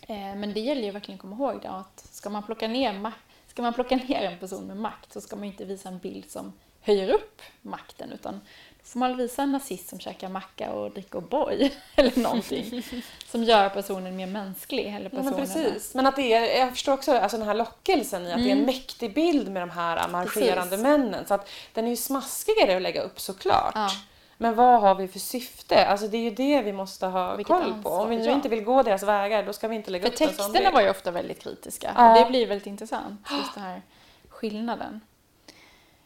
Eh, 0.02 0.36
men 0.36 0.54
det 0.54 0.60
gäller 0.60 0.84
ju 0.84 0.91
verkligen 0.91 1.15
att 1.15 1.22
komma 1.22 1.36
ihåg 1.36 1.62
det, 1.62 1.70
att 1.70 2.08
ska 2.12 2.30
man, 2.30 2.43
plocka 2.43 2.67
ner 2.67 3.12
ska 3.48 3.62
man 3.62 3.74
plocka 3.74 3.96
ner 4.08 4.24
en 4.24 4.39
person 4.39 4.67
med 4.67 4.78
makt 4.78 5.13
så 5.13 5.22
ska 5.22 5.36
man 5.36 5.46
inte 5.46 5.65
visa 5.65 5.89
en 5.89 5.98
bild 5.98 6.32
som 6.32 6.54
höjer 6.82 7.10
upp 7.10 7.41
makten, 7.62 8.12
utan 8.12 8.34
då 8.80 8.84
får 8.84 9.00
man 9.00 9.17
visa 9.17 9.43
en 9.43 9.52
nazist 9.52 9.89
som 9.89 10.00
käkar 10.00 10.30
macka 10.30 10.72
och 10.72 10.91
dricker 10.91 11.20
O'boy 11.20 11.72
eller 11.96 12.20
någonting 12.20 12.84
som 13.28 13.43
gör 13.43 13.70
personen 13.70 14.15
mer 14.15 14.28
mänsklig. 14.28 14.86
Eller 14.86 15.10
personen 15.10 15.26
men 15.26 15.39
precis. 15.39 15.96
Men 15.96 16.06
att 16.06 16.15
det 16.15 16.34
är, 16.34 16.60
jag 16.60 16.72
förstår 16.72 16.93
också 16.93 17.17
alltså 17.17 17.38
den 17.38 17.48
här 17.48 17.54
lockelsen 17.54 18.26
i 18.26 18.32
att 18.32 18.38
det 18.38 18.52
är 18.52 18.56
en 18.56 18.65
mäktig 18.65 19.13
bild 19.13 19.52
med 19.52 19.62
de 19.62 19.70
här 19.70 20.08
marscherande 20.08 20.70
Precis. 20.70 20.84
männen. 20.84 21.28
Så 21.28 21.34
att 21.34 21.50
den 21.74 21.86
är 21.86 21.89
ju 21.89 21.96
smaskigare 21.96 22.76
att 22.76 22.82
lägga 22.82 23.02
upp 23.02 23.20
såklart. 23.20 23.76
Ja. 23.76 23.89
Men 24.38 24.56
vad 24.56 24.82
har 24.82 24.95
vi 24.95 25.08
för 25.08 25.19
syfte? 25.19 25.86
Alltså 25.86 26.08
det 26.08 26.17
är 26.17 26.21
ju 26.21 26.30
det 26.32 26.62
vi 26.62 26.73
måste 26.73 27.06
ha 27.06 27.36
Vilket 27.36 27.56
koll 27.56 27.63
på. 27.63 27.69
ansvar, 27.69 28.04
Om 28.04 28.10
vi 28.10 28.17
nu 28.17 28.26
ja. 28.26 28.32
inte 28.32 28.50
vill 28.50 28.63
gå 28.63 28.84
deras 28.84 29.04
vägar 29.04 29.43
då 29.43 29.54
ska 29.54 29.67
vi 29.67 29.76
inte 29.76 29.91
lägga 29.91 30.02
För 30.06 30.13
upp 30.13 30.21
en 30.21 30.28
sån 30.28 30.45
texterna 30.54 30.71
var 30.71 30.82
ju 30.82 30.89
ofta 30.89 31.12
väldigt 31.12 31.39
kritiska. 31.39 31.91
Ja. 31.95 32.19
Det 32.19 32.30
blir 32.30 32.47
väldigt 32.47 32.67
intressant, 32.67 33.28
just 33.32 33.54
den 33.54 33.63
här 33.63 33.82
skillnaden. 34.30 35.02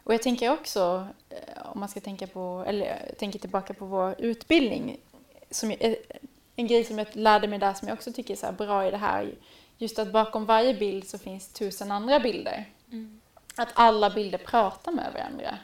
Och 0.03 0.13
jag 0.13 0.21
tänker 0.21 0.51
också, 0.51 1.07
eh, 1.29 1.71
om 1.71 1.79
man 1.79 1.89
ska 1.89 1.99
tänka 1.99 2.27
på, 2.27 2.63
eller 2.67 2.85
jag 2.85 3.17
tänker 3.17 3.39
tillbaka 3.39 3.73
på 3.73 3.85
vår 3.85 4.15
utbildning, 4.17 4.97
som 5.51 5.71
eh, 5.71 5.95
en 6.55 6.67
grej 6.67 6.83
som 6.83 6.97
jag 6.97 7.07
lärde 7.13 7.47
mig 7.47 7.59
där 7.59 7.73
som 7.73 7.87
jag 7.87 7.95
också 7.95 8.13
tycker 8.13 8.33
är 8.33 8.37
så 8.37 8.51
bra 8.51 8.87
i 8.87 8.91
det 8.91 8.97
här, 8.97 9.35
just 9.77 9.99
att 9.99 10.11
bakom 10.11 10.45
varje 10.45 10.73
bild 10.73 11.07
så 11.07 11.17
finns 11.17 11.47
tusen 11.47 11.91
andra 11.91 12.19
bilder. 12.19 12.65
Att 13.55 13.69
alla 13.73 14.09
bilder 14.09 14.37
pratar 14.37 14.91
med 14.91 15.13
varandra. 15.13 15.57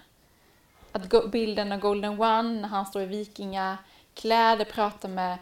Att 0.97 1.31
bilden 1.31 1.71
av 1.71 1.79
Golden 1.79 2.21
One, 2.21 2.61
när 2.61 2.67
han 2.67 2.85
står 2.85 3.01
i 3.01 3.05
vikingakläder, 3.05 4.65
pratar 4.65 5.09
med 5.09 5.37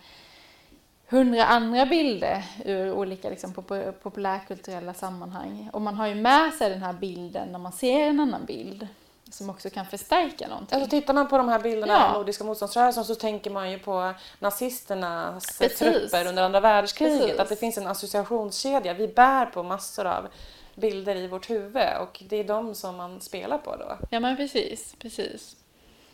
hundra 1.10 1.46
andra 1.46 1.86
bilder 1.86 2.44
ur 2.66 2.92
olika 2.92 3.30
liksom, 3.30 3.54
pop- 3.54 3.92
populärkulturella 4.04 4.94
sammanhang. 4.94 5.70
Och 5.74 5.82
man 5.82 5.96
har 5.96 6.08
ju 6.08 6.16
med 6.16 6.54
sig 6.54 6.70
den 6.70 6.84
här 6.84 6.94
bilden 6.94 7.48
när 7.52 7.60
man 7.60 7.72
ser 7.72 8.00
en 8.02 8.20
annan 8.20 8.46
bild 8.46 8.88
som 9.32 9.50
också 9.50 9.70
kan 9.70 9.86
förstärka 9.86 10.48
någonting. 10.48 10.76
Alltså 10.76 10.90
tittar 10.90 11.14
man 11.14 11.28
på 11.28 11.38
de 11.38 11.50
här 11.50 11.60
bilderna 11.60 11.94
Ja. 11.94 12.08
av 12.08 12.14
Nordiska 12.14 12.44
motståndsrörelsen 12.44 13.06
så 13.06 13.16
tänker 13.16 13.50
man 13.52 13.72
ju 13.72 13.80
på 13.80 14.14
nazisternas 14.40 15.58
Precis. 15.60 15.80
trupper 15.80 16.28
under 16.28 16.44
andra 16.44 16.60
världskriget. 16.60 17.22
Precis. 17.22 17.40
Att 17.40 17.50
det 17.50 17.56
finns 17.56 17.78
en 17.78 17.88
associationskedja. 17.88 18.94
Vi 18.94 19.08
bär 19.08 19.46
på 19.46 19.64
massor 19.64 20.06
av 20.08 20.28
bilder 20.76 21.16
i 21.16 21.28
vårt 21.28 21.50
huvud 21.50 21.98
och 22.02 22.24
det 22.28 22.38
är 22.38 22.44
de 22.44 22.76
som 22.76 22.96
man 22.96 23.22
spelar 23.22 23.58
på 23.58 23.76
då. 23.76 23.98
Ja 24.12 24.20
men 24.20 24.38
precis, 24.38 24.96
precis. 25.00 25.56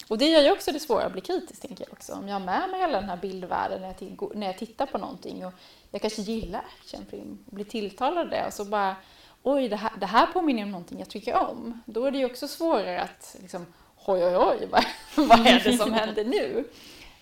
Och 0.07 0.17
det 0.17 0.25
gör 0.25 0.41
ju 0.41 0.51
också 0.51 0.71
det 0.71 0.79
svåra 0.79 1.03
att 1.03 1.11
bli 1.11 1.21
kritisk 1.21 1.61
tänker 1.61 1.85
jag 1.85 1.93
också. 1.93 2.13
Om 2.13 2.27
jag 2.27 2.35
har 2.35 2.45
med 2.45 2.69
mig 2.69 2.79
hela 2.79 2.99
den 2.99 3.09
här 3.09 3.17
bildvärlden 3.17 3.81
när 3.81 3.95
jag, 3.99 4.35
när 4.35 4.47
jag 4.47 4.57
tittar 4.57 4.85
på 4.85 4.97
någonting 4.97 5.45
och 5.45 5.53
jag 5.91 6.01
kanske 6.01 6.21
gillar 6.21 6.65
actionfilm 6.79 7.37
och 7.47 7.53
blir 7.53 7.65
tilltalad 7.65 8.17
av 8.17 8.29
det 8.29 8.45
och 8.45 8.53
så 8.53 8.65
bara 8.65 8.95
oj 9.43 9.69
det 9.69 9.75
här, 9.75 9.91
det 9.99 10.05
här 10.05 10.25
påminner 10.25 10.63
om 10.63 10.71
någonting 10.71 10.99
jag 10.99 11.09
tycker 11.09 11.35
om. 11.35 11.81
Då 11.85 12.05
är 12.05 12.11
det 12.11 12.17
ju 12.17 12.25
också 12.25 12.47
svårare 12.47 13.01
att 13.01 13.35
liksom 13.41 13.65
oj 14.05 14.25
oj 14.25 14.37
oj 14.37 14.67
vad, 14.71 14.85
vad 15.27 15.47
är 15.47 15.59
det 15.63 15.77
som 15.77 15.93
händer 15.93 16.25
nu? 16.25 16.65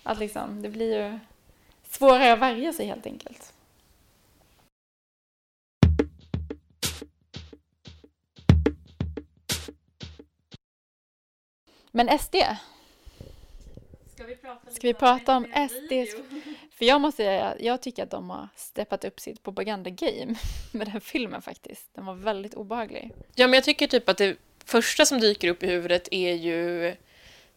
Att 0.02 0.18
liksom, 0.18 0.62
det 0.62 0.68
blir 0.68 0.98
ju 0.98 1.18
svårare 1.88 2.32
att 2.32 2.38
värja 2.38 2.72
sig 2.72 2.86
helt 2.86 3.06
enkelt. 3.06 3.52
Men 11.90 12.18
SD, 12.18 12.36
Ska 14.20 14.26
vi 14.26 14.36
prata, 14.36 14.70
Ska 14.70 14.86
vi 14.86 14.94
prata 14.94 15.36
om 15.36 15.44
SD? 15.44 15.92
För 16.72 16.84
jag 16.84 17.00
måste 17.00 17.16
säga, 17.16 17.54
jag 17.60 17.80
tycker 17.80 18.02
att 18.02 18.10
de 18.10 18.30
har 18.30 18.48
steppat 18.56 19.04
upp 19.04 19.20
sitt 19.20 19.42
propagandagame 19.42 20.34
med 20.72 20.86
den 20.86 21.00
filmen 21.00 21.42
faktiskt. 21.42 21.94
Den 21.94 22.06
var 22.06 22.14
väldigt 22.14 22.54
obehaglig. 22.54 23.10
Ja, 23.34 23.46
men 23.46 23.54
jag 23.54 23.64
tycker 23.64 23.86
typ 23.86 24.08
att 24.08 24.16
det 24.16 24.36
första 24.64 25.06
som 25.06 25.20
dyker 25.20 25.48
upp 25.48 25.62
i 25.62 25.66
huvudet 25.66 26.08
är 26.10 26.34
ju 26.34 26.94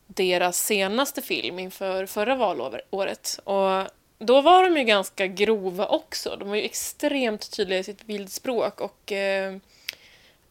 deras 0.07 0.65
senaste 0.65 1.21
film 1.21 1.59
inför 1.59 2.05
förra 2.05 2.35
valåret. 2.35 3.39
Och 3.43 3.87
då 4.19 4.41
var 4.41 4.63
de 4.63 4.77
ju 4.77 4.83
ganska 4.83 5.27
grova 5.27 5.87
också. 5.87 6.35
De 6.39 6.49
var 6.49 6.55
ju 6.55 6.61
extremt 6.61 7.51
tydliga 7.51 7.79
i 7.79 7.83
sitt 7.83 8.05
bildspråk 8.05 8.81
och 8.81 9.11
eh, 9.11 9.55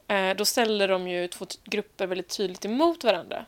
eh, 0.08 0.36
då 0.36 0.44
ställde 0.44 0.86
de 0.86 1.08
ju 1.08 1.28
två 1.28 1.46
grupper 1.64 2.06
väldigt 2.06 2.36
tydligt 2.36 2.64
emot 2.64 3.04
varandra. 3.04 3.46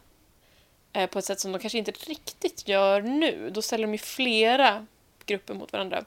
Eh, 0.94 1.06
på 1.06 1.18
ett 1.18 1.24
sätt 1.24 1.40
som 1.40 1.52
de 1.52 1.58
kanske 1.58 1.78
inte 1.78 1.90
riktigt 1.90 2.68
gör 2.68 3.00
nu. 3.00 3.50
Då 3.50 3.62
ställer 3.62 3.86
de 3.86 3.92
ju 3.92 3.98
flera 3.98 4.86
grupper 5.26 5.54
mot 5.54 5.72
varandra. 5.72 6.04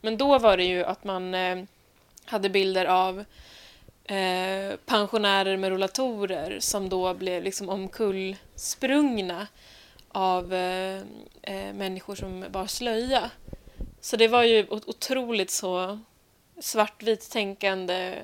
Men 0.00 0.16
då 0.16 0.38
var 0.38 0.56
det 0.56 0.64
ju 0.64 0.84
att 0.84 1.04
man 1.04 1.34
eh, 1.34 1.64
hade 2.24 2.50
bilder 2.50 2.84
av 2.84 3.24
eh, 4.04 4.76
pensionärer 4.86 5.56
med 5.56 5.70
rollatorer 5.70 6.60
som 6.60 6.88
då 6.88 7.14
blev 7.14 7.42
liksom 7.42 7.68
omkullsprungna 7.68 9.46
av 10.08 10.54
eh, 10.54 11.02
eh, 11.42 11.74
människor 11.74 12.14
som 12.14 12.44
bar 12.50 12.66
slöja. 12.66 13.30
Så 14.00 14.16
det 14.16 14.28
var 14.28 14.42
ju 14.42 14.66
otroligt 14.68 15.50
så 15.50 15.98
svartvitt 16.60 17.30
tänkande 17.30 18.14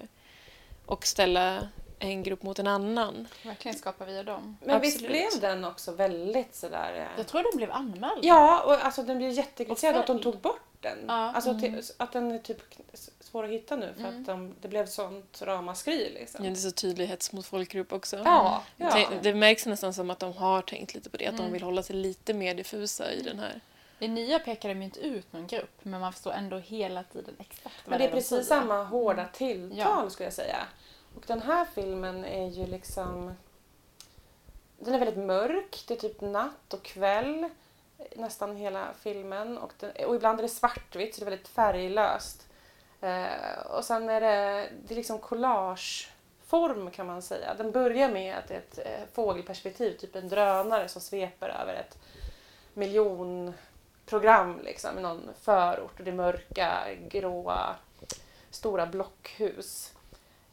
och 0.86 1.06
ställa 1.06 1.68
en 2.02 2.22
grupp 2.22 2.42
mot 2.42 2.58
en 2.58 2.66
annan. 2.66 3.28
Verkligen 3.44 3.78
skapar 3.78 4.06
via 4.06 4.22
dem. 4.22 4.56
Men 4.64 4.80
visst 4.80 4.96
Absolut. 4.96 5.10
blev 5.10 5.40
den 5.50 5.64
också 5.64 5.92
väldigt 5.92 6.54
sådär... 6.54 6.94
eh, 6.96 7.06
Jag 7.16 7.26
tror 7.26 7.42
de 7.52 7.56
blev 7.56 7.72
anmälda. 7.72 8.18
Ja, 8.22 8.62
och 8.62 8.84
alltså 8.84 9.02
den 9.02 9.18
blev 9.18 9.30
jättekritiserad 9.30 9.96
att 9.96 10.06
de 10.06 10.20
tog 10.22 10.38
bort 10.38 10.60
den. 10.80 10.98
Ja. 11.08 11.14
Alltså 11.34 11.50
Mm. 11.50 11.80
att 11.96 12.12
den 12.12 12.32
är 12.32 12.38
typ 12.38 12.58
svår 13.20 13.44
att 13.44 13.50
hitta 13.50 13.76
nu 13.76 13.92
för 13.96 14.00
Mm. 14.04 14.20
att 14.20 14.26
de, 14.26 14.54
det 14.60 14.68
blev 14.68 14.86
sånt 14.86 15.42
ramaskri 15.42 16.10
liksom. 16.14 16.44
Ja, 16.44 16.50
det 16.50 16.56
är 16.56 16.60
så 16.60 16.70
tydlig 16.70 17.06
hets 17.06 17.32
mot 17.32 17.46
folkgrupp 17.46 17.92
också. 17.92 18.16
Ja, 18.24 18.62
ja. 18.76 18.94
Det, 18.94 19.30
det 19.30 19.34
märks 19.34 19.66
nästan 19.66 19.94
som 19.94 20.10
att 20.10 20.18
de 20.18 20.32
har 20.32 20.62
tänkt 20.62 20.94
lite 20.94 21.10
på 21.10 21.16
det, 21.16 21.26
att 21.26 21.36
de 21.36 21.40
Mm. 21.42 21.52
vill 21.52 21.62
hålla 21.62 21.82
sig 21.82 21.96
lite 21.96 22.34
mer 22.34 22.54
diffusa 22.54 23.12
i 23.12 23.22
den 23.22 23.38
här. 23.38 23.60
I 23.98 24.08
nya 24.08 24.38
pekar 24.38 24.68
de 24.68 24.78
ju 24.78 24.84
inte 24.84 25.00
ut 25.00 25.32
någon 25.32 25.46
grupp, 25.46 25.78
men 25.82 26.00
man 26.00 26.12
förstår 26.12 26.32
ändå 26.32 26.58
hela 26.58 27.02
tiden 27.02 27.34
exakt 27.38 27.64
vad 27.64 27.90
Men 27.90 27.98
det 27.98 28.04
är 28.04 28.08
de 28.08 28.14
precis 28.14 28.28
säger. 28.28 28.42
samma 28.42 28.84
hårda 28.84 29.24
tilltal 29.32 29.78
Ja. 29.78 30.10
skulle 30.10 30.26
jag 30.26 30.32
säga. 30.34 30.56
Och 31.20 31.26
den 31.26 31.42
här 31.42 31.64
filmen 31.64 32.24
är 32.24 32.48
ju 32.48 32.66
liksom... 32.66 33.34
Den 34.78 34.94
är 34.94 34.98
väldigt 34.98 35.24
mörk. 35.24 35.84
Det 35.88 35.94
är 35.94 35.98
typ 35.98 36.20
natt 36.20 36.74
och 36.74 36.82
kväll 36.82 37.48
nästan 38.16 38.56
hela 38.56 38.88
filmen. 39.00 39.58
Och, 39.58 39.72
den, 39.80 40.06
och 40.06 40.14
ibland 40.14 40.38
är 40.38 40.42
det 40.42 40.48
svartvitt 40.48 41.14
så 41.14 41.20
det 41.20 41.26
är 41.26 41.30
väldigt 41.30 41.48
färglöst. 41.48 42.46
Eh, 43.00 43.60
och 43.70 43.84
sen 43.84 44.08
är 44.08 44.20
det, 44.20 44.68
det 44.86 44.94
är 44.94 44.96
liksom 44.96 45.18
collageform 45.18 46.90
kan 46.90 47.06
man 47.06 47.22
säga. 47.22 47.54
Den 47.54 47.70
börjar 47.70 48.10
med 48.10 48.38
att 48.38 48.48
det 48.48 48.54
är 48.54 48.58
ett 48.58 48.78
eh, 48.78 49.06
fågelperspektiv, 49.12 49.96
typ 49.96 50.16
en 50.16 50.28
drönare 50.28 50.88
som 50.88 51.02
sveper 51.02 51.48
över 51.48 51.74
ett 51.74 51.98
miljonprogram 52.74 54.60
liksom, 54.64 54.98
i 54.98 55.02
någon 55.02 55.30
förort. 55.40 55.98
Och 55.98 56.04
det 56.04 56.10
är 56.10 56.14
mörka, 56.14 56.88
gråa, 57.08 57.76
stora 58.50 58.86
blockhus. 58.86 59.94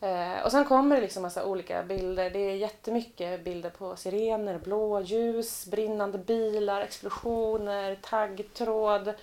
Eh, 0.01 0.45
och 0.45 0.51
sen 0.51 0.65
kommer 0.65 0.95
det 0.95 1.01
liksom 1.01 1.23
massa 1.23 1.45
olika 1.45 1.83
bilder. 1.83 2.30
Det 2.30 2.39
är 2.39 2.55
jättemycket 2.55 3.43
bilder 3.43 3.69
på 3.69 3.95
sirener, 3.95 4.57
blåljus, 4.57 5.65
brinnande 5.65 6.17
bilar, 6.17 6.82
explosioner, 6.82 7.95
taggtråd. 8.01 9.13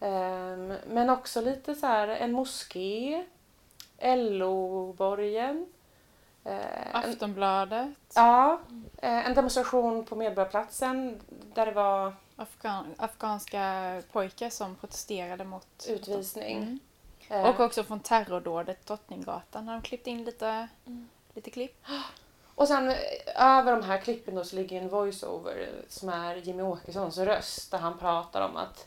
Ehm, 0.00 0.74
men 0.86 1.10
också 1.10 1.40
lite 1.40 1.74
så 1.74 1.86
här 1.86 2.08
en 2.08 2.32
moské, 2.32 3.24
LO-borgen. 3.98 5.66
Eh, 6.44 6.86
en, 6.86 7.10
Aftonbladet, 7.10 7.90
ja, 8.14 8.60
eh, 8.96 9.26
en 9.26 9.34
demonstration 9.34 10.04
på 10.04 10.16
Medborgarplatsen 10.16 11.20
där 11.54 11.66
det 11.66 11.72
var 11.72 12.14
afghan, 12.36 12.94
afghanska 12.96 14.02
pojkar 14.12 14.50
som 14.50 14.76
protesterade 14.76 15.44
mot 15.44 15.86
utvisning. 15.88 16.56
Mm. 16.56 16.78
Eh, 17.32 17.42
Och 17.46 17.60
också 17.60 17.84
från 17.84 18.00
terrordådet 18.00 18.86
Drottninggatan 18.86 19.68
har 19.68 19.74
de 19.74 19.82
klippt 19.82 20.06
in 20.06 20.24
lite, 20.24 20.68
Mm. 20.86 21.08
lite 21.34 21.50
klipp. 21.50 21.84
Och 22.54 22.68
sen 22.68 22.88
eh, 22.88 22.96
över 23.36 23.72
de 23.72 23.82
här 23.84 23.98
klippen 23.98 24.34
då 24.34 24.44
så 24.44 24.56
ligger 24.56 24.82
en 24.82 24.88
voiceover 24.88 25.68
som 25.88 26.08
är 26.08 26.36
Jimmy 26.36 26.62
Åkessons 26.62 27.18
röst 27.18 27.70
där 27.70 27.78
han 27.78 27.98
pratar 27.98 28.48
om 28.48 28.56
att 28.56 28.86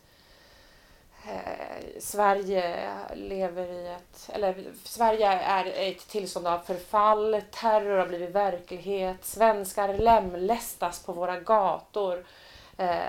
eh, 1.27 1.99
Sverige 1.99 2.89
lever 3.15 3.65
i 3.67 3.87
ett, 3.87 4.29
eller 4.33 4.65
Sverige 4.83 5.27
är 5.27 5.89
ett 5.91 6.07
tillstånd 6.07 6.47
av 6.47 6.59
förfall, 6.59 7.41
terror 7.51 7.97
har 7.97 8.07
blivit 8.07 8.29
verklighet, 8.29 9.25
svenskar 9.25 9.93
lemlästas 9.93 11.03
på 11.03 11.11
våra 11.13 11.39
gator. 11.39 12.25
Eh, 12.77 12.99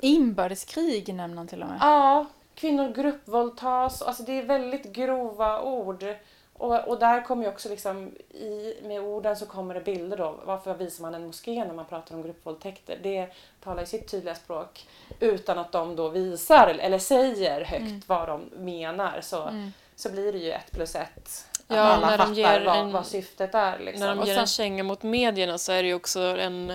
Inbördeskrig 0.00 1.14
nämner 1.14 1.36
han 1.36 1.48
till 1.48 1.62
och 1.62 1.68
med. 1.68 1.78
Ja, 1.80 2.26
kvinnor 2.60 2.92
gruppvåldtas. 2.92 4.02
Alltså 4.02 4.22
det 4.22 4.32
är 4.38 4.42
väldigt 4.42 4.92
grova 4.92 5.62
ord. 5.62 6.04
Och, 6.52 6.88
och 6.88 6.98
där 6.98 7.22
kommer 7.24 7.42
ju 7.44 7.48
också 7.48 7.68
liksom 7.68 8.12
i, 8.30 8.74
med 8.82 9.00
orden 9.00 9.36
så 9.36 9.46
kommer 9.46 9.74
det 9.74 9.80
bilder 9.80 10.16
då. 10.16 10.40
Varför 10.44 10.74
visar 10.74 11.02
man 11.02 11.14
en 11.14 11.26
moské 11.26 11.64
när 11.64 11.74
man 11.74 11.84
pratar 11.84 12.14
om 12.14 12.22
gruppvåldtäkter? 12.22 12.98
Det 13.02 13.28
talar 13.64 13.82
i 13.82 13.86
sitt 13.86 14.10
tydliga 14.10 14.34
språk 14.34 14.86
utan 15.20 15.58
att 15.58 15.72
de 15.72 15.96
då 15.96 16.08
visar 16.08 16.66
eller 16.68 16.98
säger 16.98 17.64
högt 17.64 17.82
Mm. 17.82 18.02
vad 18.06 18.28
de 18.28 18.40
menar 18.56 19.20
så, 19.20 19.42
Mm. 19.42 19.72
så 19.96 20.10
blir 20.12 20.32
det 20.32 20.38
ju 20.38 20.50
ett 20.52 20.70
plus 20.72 20.94
ett. 20.94 21.46
Att 21.70 21.76
Ja, 21.76 21.82
alla 21.82 22.06
när 22.10 22.18
de 22.18 22.24
fattar 22.24 22.34
ger 22.34 22.64
vad, 22.64 22.76
en- 22.78 22.92
vad 22.92 23.06
syftet 23.06 23.54
är. 23.54 23.78
Liksom. 23.78 24.00
När 24.00 24.08
de 24.08 24.18
Och 24.18 24.26
ger 24.26 24.34
sen- 24.34 24.40
en 24.40 24.46
känga 24.46 24.82
mot 24.82 25.02
medierna 25.02 25.58
så 25.58 25.72
är 25.72 25.82
det 25.82 25.88
ju 25.88 25.94
också 25.94 26.20
en 26.20 26.72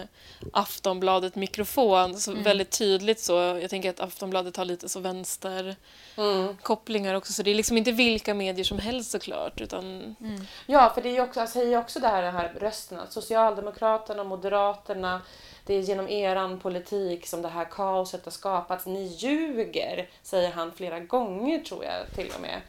Aftonbladet-mikrofon. 0.54 2.16
Så 2.16 2.32
Mm. 2.32 2.44
Väldigt 2.44 2.72
tydligt 2.72 3.20
så. 3.20 3.34
Jag 3.34 3.70
tänker 3.70 3.90
att 3.90 4.00
Aftonbladet 4.00 4.58
har 4.58 4.66
lite 4.66 4.90
så 4.90 5.00
vänsterkopplingar 5.00 7.10
Mm. 7.10 7.18
också. 7.18 7.34
Så 7.34 7.44
det 7.44 7.52
är 7.52 7.56
liksom 7.56 7.78
inte 7.78 7.92
vilka 7.92 8.34
medier 8.34 8.64
som 8.66 8.80
helst 8.80 9.12
såklart. 9.12 9.62
Utan 9.62 10.16
Mm. 10.20 10.46
Ja, 10.66 10.92
för 10.96 11.02
det 11.02 11.10
är 11.10 11.14
ju 11.14 11.22
också, 11.22 11.40
jag 11.40 11.50
säger 11.50 11.78
också 11.78 12.00
det 12.00 12.08
här, 12.08 12.22
den 12.24 12.34
här 12.36 12.54
rösten 12.60 13.00
att 13.00 13.14
Socialdemokraterna 13.14 14.22
och 14.22 14.28
Moderaterna, 14.28 15.22
det 15.66 15.74
är 15.74 15.80
genom 15.80 16.10
eran 16.10 16.60
politik 16.60 17.28
som 17.28 17.42
det 17.42 17.48
här 17.50 17.66
kaoset 17.66 18.26
har 18.26 18.32
skapats. 18.32 18.86
Ni 18.86 19.04
ljuger, 19.06 20.10
säger 20.24 20.52
han 20.52 20.72
flera 20.72 21.00
gånger 21.00 21.60
tror 21.60 21.84
jag 21.86 21.94
till 22.16 22.32
och 22.36 22.42
med. 22.42 22.62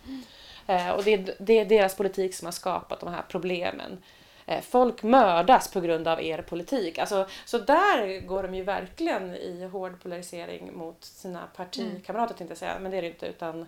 Eh, 0.66 0.90
och 0.90 1.04
det 1.04 1.14
är, 1.14 1.34
det 1.38 1.58
är 1.58 1.64
deras 1.64 1.96
politik 1.96 2.34
som 2.34 2.46
har 2.46 2.52
skapat 2.52 3.00
de 3.00 3.08
här 3.08 3.24
problemen. 3.28 4.02
Eh, 4.46 4.60
folk 4.60 5.02
mördas 5.02 5.72
på 5.72 5.80
grund 5.80 6.08
av 6.08 6.22
er 6.22 6.42
politik. 6.42 6.98
Alltså, 6.98 7.26
så 7.44 7.58
där 7.58 8.20
går 8.20 8.42
de 8.42 8.54
ju 8.54 8.62
verkligen 8.62 9.34
i 9.34 9.64
hård 9.64 10.02
polarisering 10.02 10.76
mot 10.76 11.04
sina 11.04 11.46
partikamrater, 11.56 12.34
tänkte 12.34 12.50
jag 12.50 12.58
säga. 12.58 12.78
Men 12.80 12.90
det 12.90 12.96
är 12.96 13.02
det 13.02 13.08
inte, 13.08 13.26
utan 13.26 13.66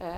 eh, 0.00 0.14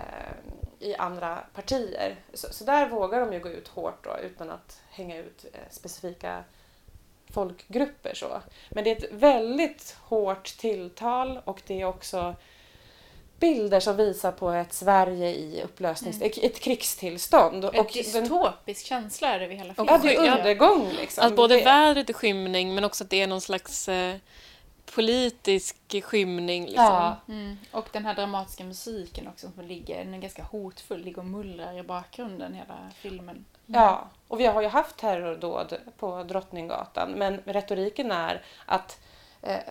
i 0.79 0.95
andra 0.95 1.45
partier. 1.55 2.17
Så, 2.35 2.53
så 2.53 2.65
där 2.65 2.89
vågar 2.89 3.21
de 3.21 3.33
ju 3.33 3.41
gå 3.41 3.49
ut 3.49 3.69
hårt 3.69 4.05
då, 4.05 4.19
utan 4.23 4.51
att 4.51 4.81
hänga 4.91 5.17
ut 5.17 5.45
eh, 5.53 5.61
specifika 5.71 6.45
folkgrupper. 7.31 8.15
Så. 8.15 8.43
Men 8.71 8.85
det 8.85 8.91
är 8.91 8.97
ett 8.97 9.13
väldigt 9.13 9.97
hårt 10.01 10.45
tilltal 10.45 11.41
och 11.45 11.63
det 11.67 11.81
är 11.81 11.85
också 11.85 12.35
bilder 13.41 13.81
som 13.81 13.97
visar 13.97 14.33
på 14.33 14.51
ett 14.51 14.73
Sverige 14.73 15.29
i 15.29 15.63
upplösnings... 15.65 16.23
ett, 16.23 16.39
ett 16.39 16.61
krigstillstånd. 16.61 17.65
En 17.65 17.65
och 17.65 17.75
den, 17.75 17.87
dystopisk 17.93 18.87
känsla 18.87 19.29
är 19.29 19.41
det 19.41 19.47
vid 19.47 19.59
hela 19.59 19.75
filmen. 19.75 19.95
ja, 19.95 19.99
det 20.03 20.17
är 20.17 20.39
undergång 20.39 20.89
liksom. 21.01 21.27
att 21.27 21.37
både 21.37 21.57
det, 21.57 21.65
vädret 21.65 22.11
är 22.11 22.15
skymning 22.15 22.75
men 22.75 22.85
också 22.85 23.05
att 23.05 23.11
det 23.11 23.23
är 23.23 23.27
någon 23.27 23.41
slags 23.41 23.89
eh, 23.89 24.17
politisk 24.95 26.05
skymning. 26.05 26.63
Liksom. 26.63 26.85
Ja. 26.85 27.17
Mm. 27.29 27.57
Och 27.71 27.89
den 27.93 28.05
här 28.05 28.15
dramatiska 28.15 28.65
musiken 28.65 29.29
också 29.29 29.51
som 29.55 29.65
ligger, 29.65 30.05
den 30.05 30.15
är 30.15 30.19
ganska 30.19 30.43
hotfull, 30.43 31.01
ligger 31.01 31.19
och 31.19 31.27
mullrar 31.27 31.79
i 31.79 31.83
bakgrunden 31.83 32.55
hela 32.55 32.79
filmen. 32.95 33.45
Ja, 33.67 34.09
och 34.29 34.41
vi 34.41 34.47
har 34.47 34.63
ju 34.63 34.69
haft 34.69 34.97
terrordåd 34.97 35.77
på 35.99 36.23
Drottninggatan 36.23 37.11
men 37.11 37.41
retoriken 37.45 38.13
är 38.13 38.43
att 38.67 38.91
eh, 38.91 39.08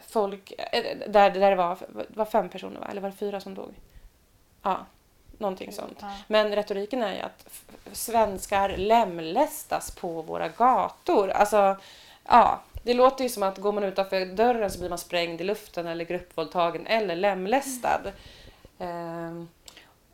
folk, 0.07 0.53
eh, 0.57 0.97
där, 1.07 1.30
där 1.30 1.49
det 1.49 1.55
var, 1.55 1.78
var 2.07 2.26
fem 2.26 2.49
personer 2.49 2.80
va? 2.80 2.88
eller 2.89 3.01
var 3.01 3.09
det 3.09 3.15
fyra 3.15 3.39
som 3.39 3.53
dog? 3.53 3.74
Ja, 4.63 4.86
någonting 5.38 5.72
sånt. 5.72 5.97
Ja. 6.01 6.11
Men 6.28 6.55
retoriken 6.55 7.03
är 7.03 7.15
ju 7.15 7.22
att 7.22 7.47
svenskar 7.91 8.78
lemlästas 8.78 9.91
på 9.91 10.22
våra 10.22 10.49
gator. 10.49 11.30
Alltså, 11.30 11.78
ja, 12.26 12.61
det 12.84 12.93
låter 12.93 13.24
ju 13.24 13.30
som 13.30 13.43
att 13.43 13.57
går 13.57 13.72
man 13.72 13.84
utanför 13.84 14.26
dörren 14.26 14.72
så 14.72 14.80
blir 14.80 14.89
man 14.89 14.97
sprängd 14.97 15.41
i 15.41 15.43
luften 15.43 15.88
eller 15.88 16.05
gruppvåldtagen 16.05 16.88
eller 16.88 17.15
lemlästad. 17.15 18.01
Ehm, 18.80 19.47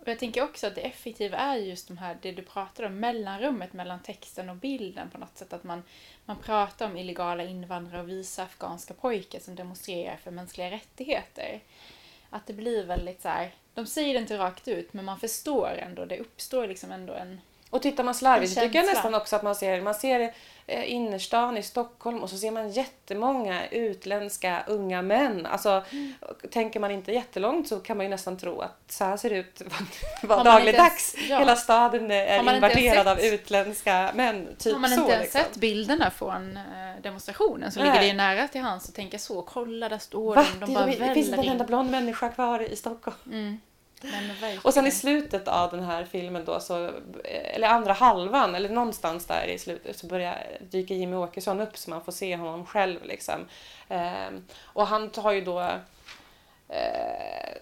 och 0.04 0.10
jag 0.10 0.20
tänker 0.20 0.44
också 0.44 0.68
att 0.68 0.76
det 0.76 0.82
effektiva 0.82 1.38
är 1.38 1.56
just 1.56 1.88
de 1.88 1.98
här, 1.98 2.18
det 2.22 2.32
du 2.32 2.42
pratar 2.42 2.84
om, 2.84 3.00
mellanrummet 3.00 3.74
mellan 3.74 4.00
texten 4.00 4.50
och 4.50 4.56
bilden 4.56 5.10
på 5.10 5.18
något 5.18 5.38
sätt. 5.38 5.54
Att 5.54 5.64
man, 5.64 5.84
man 6.26 6.38
pratar 6.38 6.86
om 6.86 6.98
illegala 6.98 7.44
invandrare 7.44 8.02
och 8.02 8.10
visa 8.10 8.44
afghanska 8.44 8.94
pojkar 8.94 9.40
som 9.40 9.56
demonstrerar 9.56 10.18
för 10.18 10.32
mänskliga 10.32 10.72
rättigheter. 10.72 11.60
Att 12.30 12.48
det 12.48 12.54
blir 12.54 12.86
väldigt 12.86 13.22
så 13.22 13.28
här, 13.28 13.52
de 13.74 13.86
säger 13.86 14.14
det 14.14 14.20
inte 14.20 14.38
rakt 14.38 14.68
ut 14.68 14.94
men 14.94 15.06
man 15.06 15.20
förstår 15.20 15.78
ändå, 15.78 16.06
det 16.06 16.20
uppstår 16.20 16.68
liksom 16.68 16.92
ändå 16.92 17.14
en... 17.14 17.42
Och 17.74 17.82
tittar 17.82 18.04
man 18.04 18.16
slarvigt 18.16 18.54
så 18.54 18.60
tycker 18.60 18.80
jag 18.80 18.86
nästan 18.86 19.16
också 19.16 19.36
att 19.36 19.44
man 19.44 19.56
ser, 19.56 19.82
man 19.82 19.96
ser 19.96 20.34
innerstan 20.86 21.58
i 21.58 21.64
Stockholm 21.64 22.20
och 22.24 22.30
så 22.30 22.38
ser 22.38 22.52
man 22.52 22.70
jättemånga 22.72 23.68
utländska 23.68 24.64
unga 24.68 25.02
män. 25.02 25.46
Alltså, 25.46 25.84
Mm. 25.92 26.14
tänker 26.52 26.80
man 26.80 26.92
inte 26.92 27.12
jättelångt 27.12 27.68
så 27.68 27.80
kan 27.80 27.98
man 27.98 28.06
ju 28.06 28.10
nästan 28.10 28.38
tro 28.38 28.62
att 28.62 28.80
så 28.90 29.04
här 29.04 29.18
ser 29.18 29.30
det 29.30 29.36
ut 29.36 29.62
var 30.24 30.44
dagligdags. 30.44 31.16
ens- 31.16 31.30
ja. 31.30 31.40
Hela 31.40 31.56
staden 31.56 32.12
är 32.12 32.40
invaderad 32.56 33.08
av 33.08 33.20
utländska 33.20 34.12
män. 34.16 34.48
Typ 34.60 34.74
Har 34.74 34.80
man 34.80 34.90
så 34.90 35.00
inte 35.02 35.12
ens 35.12 35.24
liksom. 35.24 35.42
sett 35.42 35.56
bilderna 35.56 36.10
från 36.12 36.58
eh, 36.58 37.02
demonstrationen 37.04 37.72
så 37.72 37.80
Nej. 37.80 37.88
ligger 37.90 38.00
det 38.02 38.08
ju 38.08 38.14
nära 38.14 38.48
till 38.48 38.62
hands 38.62 38.90
att 38.90 38.96
tänka 38.96 39.20
så. 39.20 39.42
Kolla, 39.42 39.90
där 39.90 39.98
står 39.98 40.36
Va? 40.36 40.46
de. 40.60 40.66
De 40.66 40.74
bara 40.74 40.86
det, 40.86 40.92
det 40.92 41.14
finns 41.14 41.28
inte 41.28 41.42
en 41.42 41.50
enda 41.52 41.64
blond 41.66 41.92
människa 41.92 42.30
kvar 42.30 42.60
i 42.72 42.76
Stockholm. 42.76 43.18
Mm. 43.32 43.60
Nej. 44.42 44.60
Och 44.64 44.74
sen 44.74 44.88
i 44.88 44.92
slutet 44.92 45.48
av 45.48 45.72
den 45.72 45.84
här 45.84 46.06
filmen 46.06 46.46
då, 46.46 46.60
så, 46.60 46.92
eller 47.24 47.68
andra 47.68 47.94
halvan, 47.94 48.56
eller 48.56 48.70
någonstans 48.70 49.26
där 49.26 49.48
i 49.48 49.60
slutet, 49.60 49.98
så 49.98 50.08
börjar 50.08 50.58
dyka 50.70 50.94
Jimmy 50.94 51.16
Åkesson 51.16 51.62
upp 51.62 51.78
så 51.78 51.90
man 51.90 52.04
får 52.04 52.12
se 52.12 52.36
honom 52.36 52.66
själv. 52.66 53.06
Liksom. 53.06 53.46
Ehm, 53.90 54.46
och 54.64 54.88
han 54.88 55.10
tar 55.10 55.32
ju 55.32 55.42
då 55.42 55.60
eh, 56.70 57.54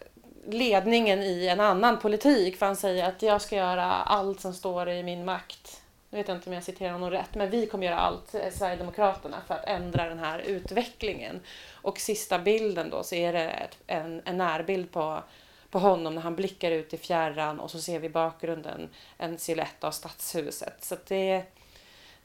ledningen 0.48 1.24
i 1.24 1.48
en 1.48 1.60
annan 1.60 2.00
politik 2.00 2.58
för 2.58 2.66
han 2.66 2.76
säger 2.76 3.10
att 3.10 3.22
jag 3.22 3.42
ska 3.42 3.56
göra 3.56 3.86
allt 3.92 4.42
som 4.42 4.54
står 4.54 4.90
i 4.90 5.04
min 5.04 5.26
makt. 5.26 5.82
Nu 6.10 6.18
vet 6.18 6.28
jag 6.28 6.38
inte 6.38 6.50
om 6.50 6.54
jag 6.54 6.64
citerar 6.64 6.92
honom 6.92 7.10
rätt, 7.10 7.36
men 7.36 7.50
vi 7.50 7.66
kommer 7.68 7.86
göra 7.86 8.00
allt, 8.00 8.36
eh, 8.36 8.52
Sverigedemokraterna, 8.52 9.38
för 9.48 9.54
att 9.54 9.66
ändra 9.66 10.10
den 10.10 10.20
här 10.20 10.40
utvecklingen. 10.40 11.40
Och 11.74 12.00
sista 12.00 12.40
bilden 12.40 12.90
då 12.90 13.04
så 13.04 13.16
är 13.16 13.34
det 13.34 13.50
ett, 13.50 13.78
en, 13.88 14.22
en 14.26 14.38
närbild 14.38 14.92
på 14.92 15.24
på 15.72 15.80
honom 15.80 16.16
när 16.16 16.22
han 16.22 16.36
blickar 16.36 16.72
ut 16.72 16.94
i 16.94 16.98
fjärran 16.98 17.60
och 17.60 17.72
så 17.72 17.82
ser 17.82 18.00
vi 18.00 18.08
i 18.08 18.10
bakgrunden 18.10 18.90
en 19.18 19.38
silhuett 19.38 19.84
av 19.84 19.92
stadshuset. 19.92 20.84
Så 20.84 20.98
det, 21.08 21.44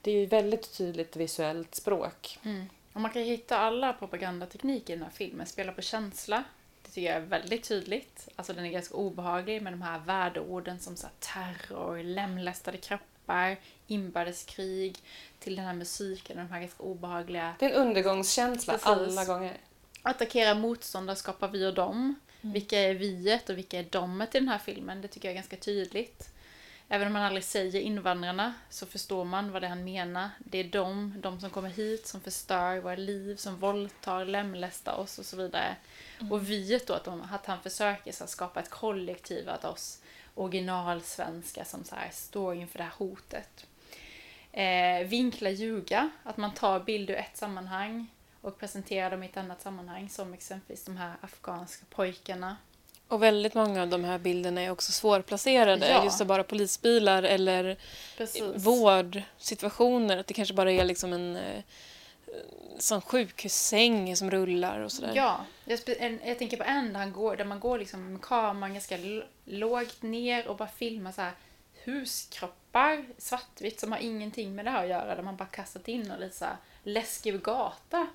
det 0.03 0.11
är 0.11 0.15
ju 0.15 0.27
väldigt 0.27 0.77
tydligt 0.77 1.17
visuellt 1.17 1.75
språk. 1.75 2.39
Mm. 2.43 2.67
Och 2.93 3.01
man 3.01 3.11
kan 3.11 3.23
hitta 3.23 3.59
alla 3.59 3.93
propagandatekniker 3.93 4.95
i 4.95 4.97
den 4.97 5.05
här 5.05 5.13
filmen. 5.13 5.47
Spela 5.47 5.73
på 5.73 5.83
känsla. 5.83 6.45
Det 6.83 6.89
tycker 6.89 7.09
jag 7.09 7.17
är 7.17 7.27
väldigt 7.27 7.69
tydligt. 7.69 8.29
Alltså 8.37 8.53
den 8.53 8.67
är 8.67 8.71
ganska 8.71 8.95
obehaglig 8.95 9.63
med 9.63 9.73
de 9.73 9.83
här 9.83 9.99
värdeorden 9.99 10.81
som 10.81 10.97
så 10.97 11.07
terror, 11.19 12.03
lemlästade 12.03 12.77
kroppar, 12.77 13.57
inbördeskrig, 13.87 14.99
till 15.39 15.57
den 15.57 15.65
här 15.65 15.75
musiken 15.75 16.39
och 16.39 16.45
de 16.45 16.53
här 16.53 16.61
ganska 16.61 16.83
obehagliga 16.83 17.55
Det 17.59 17.67
är 17.67 17.71
en 17.71 17.89
undergångskänsla 17.89 18.73
Precis. 18.73 18.89
alla 18.89 19.25
gånger. 19.25 19.57
attackera 20.03 20.55
motståndare, 20.55 21.17
skapa 21.17 21.49
vi 21.49 21.67
och 21.67 21.75
dem. 21.75 22.15
Mm. 22.47 22.53
Vilka 22.53 22.79
är 22.79 22.95
viet 22.95 23.51
och 23.51 23.59
vilka 23.59 23.79
är 23.79 23.87
domet 23.91 24.35
i 24.35 24.39
den 24.39 24.49
här 24.49 24.59
filmen? 24.59 25.01
Det 25.01 25.09
tycker 25.09 25.29
jag 25.29 25.33
är 25.33 25.37
ganska 25.37 25.57
tydligt. 25.57 26.31
Även 26.89 27.07
om 27.07 27.13
man 27.13 27.23
aldrig 27.23 27.45
säger 27.45 27.81
invandrarna 27.81 28.55
så 28.71 28.87
förstår 28.87 29.25
man 29.25 29.53
vad 29.53 29.63
det 29.63 29.69
han 29.69 29.85
menar. 29.85 30.31
Det 30.39 30.59
är 30.59 30.65
de, 30.65 31.15
de 31.21 31.41
som 31.41 31.51
kommer 31.51 31.69
hit, 31.69 32.07
som 32.07 32.21
förstör 32.21 32.81
våra 32.81 32.97
liv, 32.97 33.37
som 33.37 33.57
våldtar, 33.57 34.25
lemlästar 34.25 34.97
oss 34.97 35.19
och 35.19 35.27
så 35.27 35.37
vidare. 35.37 35.77
Och 36.31 36.51
viet 36.51 36.87
då, 36.87 36.95
att, 36.95 37.05
de, 37.05 37.23
att 37.33 37.47
han 37.47 37.63
försöker 37.63 38.13
så 38.13 38.27
skapa 38.27 38.61
ett 38.61 38.71
kollektiv 38.71 39.49
av 39.49 39.65
oss 39.65 40.01
originalsvenskar 40.35 41.65
som 41.65 41.85
så 41.85 41.95
här, 41.95 42.11
står 42.13 42.55
inför 42.55 42.79
det 42.79 42.85
här 42.85 42.93
hotet. 42.99 43.67
Eh, 44.53 45.09
vinkla 45.09 45.51
ljuga, 45.51 46.11
att 46.23 46.37
man 46.37 46.55
tar 46.55 46.81
bilder 46.81 47.15
ur 47.15 47.21
ett 47.21 47.37
sammanhang 47.37 48.07
och 48.47 48.59
presenterar 48.59 49.11
dem 49.11 49.23
i 49.23 49.27
ett 49.27 49.37
annat 49.37 49.63
sammanhang 49.63 50.09
som 50.09 50.35
exempelvis 50.35 50.85
de 50.85 50.97
här 50.97 51.15
afghanska 51.21 51.85
pojkarna. 51.91 52.57
Och 53.09 53.23
väldigt 53.23 53.55
många 53.55 53.83
av 53.83 53.89
de 53.89 54.05
här 54.05 54.19
bilderna 54.19 54.61
är 54.61 54.71
också 54.71 54.93
svårplacerade. 54.93 55.89
Ja. 55.89 56.05
Just 56.05 56.27
bara 56.27 56.45
polisbilar 56.45 57.23
eller 57.23 57.77
Precis. 58.17 58.43
vårdsituationer. 58.57 60.17
Att 60.17 60.27
det 60.27 60.35
kanske 60.35 60.55
bara 60.55 60.73
är 60.73 60.85
liksom 60.85 61.13
en 61.13 61.37
eh, 61.37 61.63
sån 62.79 63.01
sjukhussäng 63.01 64.17
som 64.17 64.31
rullar 64.31 64.81
och 64.81 64.93
sådär. 64.93 65.13
Ja, 65.15 65.45
jag, 65.65 65.81
jag 66.25 66.39
tänker 66.39 66.57
på 66.57 66.65
en 66.65 66.93
där, 66.93 67.01
han 67.01 67.13
går, 67.13 67.37
där 67.37 67.45
man 67.45 67.61
går 67.61 67.79
liksom 67.79 68.13
med 68.13 68.23
kameran 68.23 68.73
ganska 68.73 68.99
lågt 69.45 70.03
ner 70.03 70.49
och 70.49 70.57
bara 70.57 70.69
filmar 70.69 71.13
så 71.13 71.21
här 71.21 71.33
huskroppar, 71.85 73.05
svartvitt, 73.19 73.81
som 73.81 73.93
har 73.93 73.99
ingenting 73.99 74.55
med 74.55 74.65
det 74.65 74.71
här 74.71 74.83
att 74.83 74.91
göra. 74.91 75.15
Där 75.15 75.23
man 75.23 75.37
bara 75.37 75.49
kastat 75.49 75.89
in 75.89 76.11
och 76.11 76.21
lite 76.21 76.37
så 76.37 76.45
här 76.45 76.57
läskig 76.83 77.43
gata. 77.43 78.07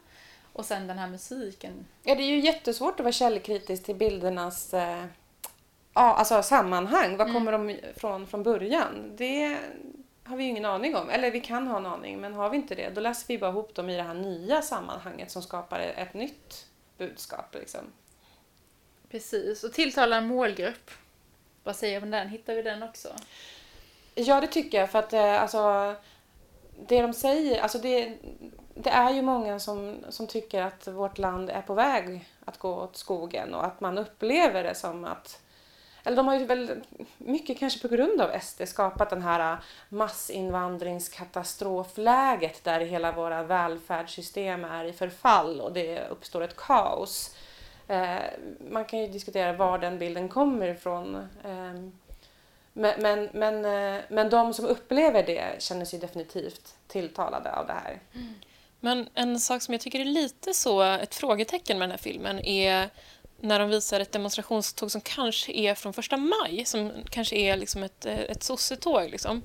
Och 0.53 0.65
sen 0.65 0.87
den 0.87 0.97
här 0.97 1.07
musiken. 1.07 1.85
Ja, 2.03 2.15
det 2.15 2.23
är 2.23 2.27
ju 2.27 2.39
jättesvårt 2.39 2.99
att 2.99 3.03
vara 3.03 3.11
källkritisk 3.11 3.83
till 3.83 3.95
bildernas 3.95 4.73
eh, 4.73 5.05
ja, 5.93 6.01
alltså 6.15 6.43
sammanhang. 6.43 7.17
Var 7.17 7.25
Mm. 7.25 7.33
kommer 7.33 7.51
de 7.51 7.77
från 7.95 8.27
från 8.27 8.43
början? 8.43 9.15
Det 9.15 9.57
har 10.23 10.37
vi 10.37 10.43
ju 10.43 10.49
ingen 10.49 10.65
aning 10.65 10.95
om. 10.95 11.09
Eller 11.09 11.31
vi 11.31 11.41
kan 11.41 11.67
ha 11.67 11.77
en 11.77 11.85
aning, 11.85 12.21
men 12.21 12.33
har 12.33 12.49
vi 12.49 12.57
inte 12.57 12.75
det 12.75 12.89
då 12.89 13.01
läser 13.01 13.27
vi 13.27 13.37
bara 13.37 13.51
ihop 13.51 13.75
dem 13.75 13.89
i 13.89 13.97
det 13.97 14.03
här 14.03 14.13
nya 14.13 14.61
sammanhanget 14.61 15.31
som 15.31 15.41
skapar 15.41 15.79
ett 15.79 16.13
nytt 16.13 16.65
budskap. 16.97 17.53
Liksom. 17.55 17.81
Precis, 19.09 19.63
och 19.63 19.73
tilltala 19.73 20.17
en 20.17 20.27
målgrupp. 20.27 20.91
Vad 21.63 21.75
säger 21.75 21.99
du 21.99 22.03
om 22.05 22.11
den? 22.11 22.29
Hittar 22.29 22.55
vi 22.55 22.61
den 22.61 22.83
också? 22.83 23.09
Ja, 24.15 24.41
det 24.41 24.47
tycker 24.47 24.77
jag. 24.79 24.91
För 24.91 24.99
att 24.99 25.13
eh, 25.13 25.41
alltså, 25.41 25.95
det 26.87 27.01
de 27.01 27.13
säger, 27.13 27.61
alltså 27.61 27.77
det, 27.77 28.17
det 28.75 28.89
är 28.89 29.11
ju 29.11 29.21
många 29.21 29.59
som, 29.59 29.97
som 30.09 30.27
tycker 30.27 30.61
att 30.61 30.87
vårt 30.87 31.17
land 31.17 31.49
är 31.49 31.61
på 31.61 31.73
väg 31.73 32.29
att 32.45 32.57
gå 32.57 32.75
åt 32.75 32.97
skogen 32.97 33.53
och 33.53 33.65
att 33.65 33.81
man 33.81 33.97
upplever 33.97 34.63
det 34.63 34.75
som 34.75 35.05
att 35.05 35.41
eller 36.03 36.17
de 36.17 36.27
har 36.27 36.39
ju 36.39 36.45
väl 36.45 36.81
mycket 37.17 37.59
kanske 37.59 37.87
på 37.87 37.95
grund 37.95 38.21
av 38.21 38.39
SD 38.39 38.67
skapat 38.67 39.09
den 39.09 39.21
här 39.21 39.57
massinvandringskatastrofläget 39.89 42.63
där 42.63 42.79
hela 42.79 43.11
våra 43.11 43.43
välfärdssystem 43.43 44.63
är 44.63 44.85
i 44.85 44.93
förfall 44.93 45.61
och 45.61 45.73
det 45.73 46.07
uppstår 46.07 46.41
ett 46.41 46.55
kaos. 46.55 47.35
Eh, 47.87 48.17
man 48.71 48.85
kan 48.85 48.99
ju 48.99 49.07
diskutera 49.07 49.53
var 49.53 49.77
den 49.77 49.99
bilden 49.99 50.29
kommer 50.29 50.67
ifrån. 50.67 51.15
Eh, 51.43 51.73
men, 52.73 53.01
men, 53.01 53.29
men, 53.33 53.65
eh, 53.65 54.01
men 54.09 54.29
de 54.29 54.53
som 54.53 54.65
upplever 54.65 55.23
det 55.23 55.61
känner 55.61 55.85
sig 55.85 55.99
definitivt 55.99 56.75
tilltalade 56.87 57.55
av 57.55 57.67
det 57.67 57.73
här. 57.73 57.99
Men 58.79 59.09
en 59.13 59.39
sak 59.39 59.61
som 59.61 59.73
jag 59.73 59.81
tycker 59.81 59.99
är 59.99 60.05
lite 60.05 60.53
så 60.53 60.81
ett 60.81 61.15
frågetecken 61.15 61.79
med 61.79 61.83
den 61.83 61.91
här 61.91 61.97
filmen 61.97 62.39
är 62.39 62.89
när 63.39 63.59
de 63.59 63.69
visar 63.69 63.99
ett 63.99 64.11
demonstrationståg 64.11 64.91
som 64.91 65.01
kanske 65.01 65.51
är 65.51 65.75
från 65.75 65.93
första 65.93 66.17
maj, 66.17 66.65
som 66.65 66.91
kanske 67.09 67.35
är 67.35 67.57
liksom 67.57 67.83
ett, 67.83 68.05
eh, 68.05 68.19
ett 68.19 68.43
sossetåg. 68.43 69.09
Liksom. 69.09 69.41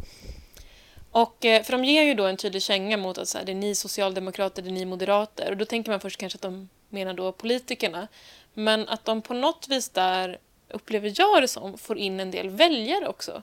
Och, 1.11 1.45
eh, 1.45 1.63
för 1.63 1.73
de 1.73 1.85
ger 1.85 2.03
ju 2.03 2.15
då 2.15 2.25
en 2.27 2.37
tydlig 2.37 2.63
känga 2.63 2.97
mot 2.97 3.19
att 3.19 3.29
så 3.29 3.39
här, 3.39 3.45
det 3.45 3.53
är 3.53 3.57
ni 3.57 3.75
socialdemokrater, 3.75 4.63
det 4.63 4.69
är 4.69 4.73
ni 4.73 4.85
moderater. 4.85 5.51
Och 5.51 5.57
då 5.57 5.65
tänker 5.65 5.91
man 5.91 6.01
först 6.01 6.21
kanske 6.21 6.37
att 6.37 6.43
de 6.43 6.69
menar 6.89 7.15
då 7.15 7.33
politikerna. 7.33 8.09
Men 8.55 8.89
att 8.89 9.05
de 9.05 9.23
på 9.23 9.35
något 9.35 9.69
vis 9.69 9.89
där, 9.89 10.39
upplever 10.69 11.13
jag 11.17 11.43
det 11.43 11.49
som, 11.49 11.79
får 11.79 11.99
in 11.99 12.21
en 12.21 12.31
del 12.31 12.51
väljare 12.51 13.09
också. 13.09 13.43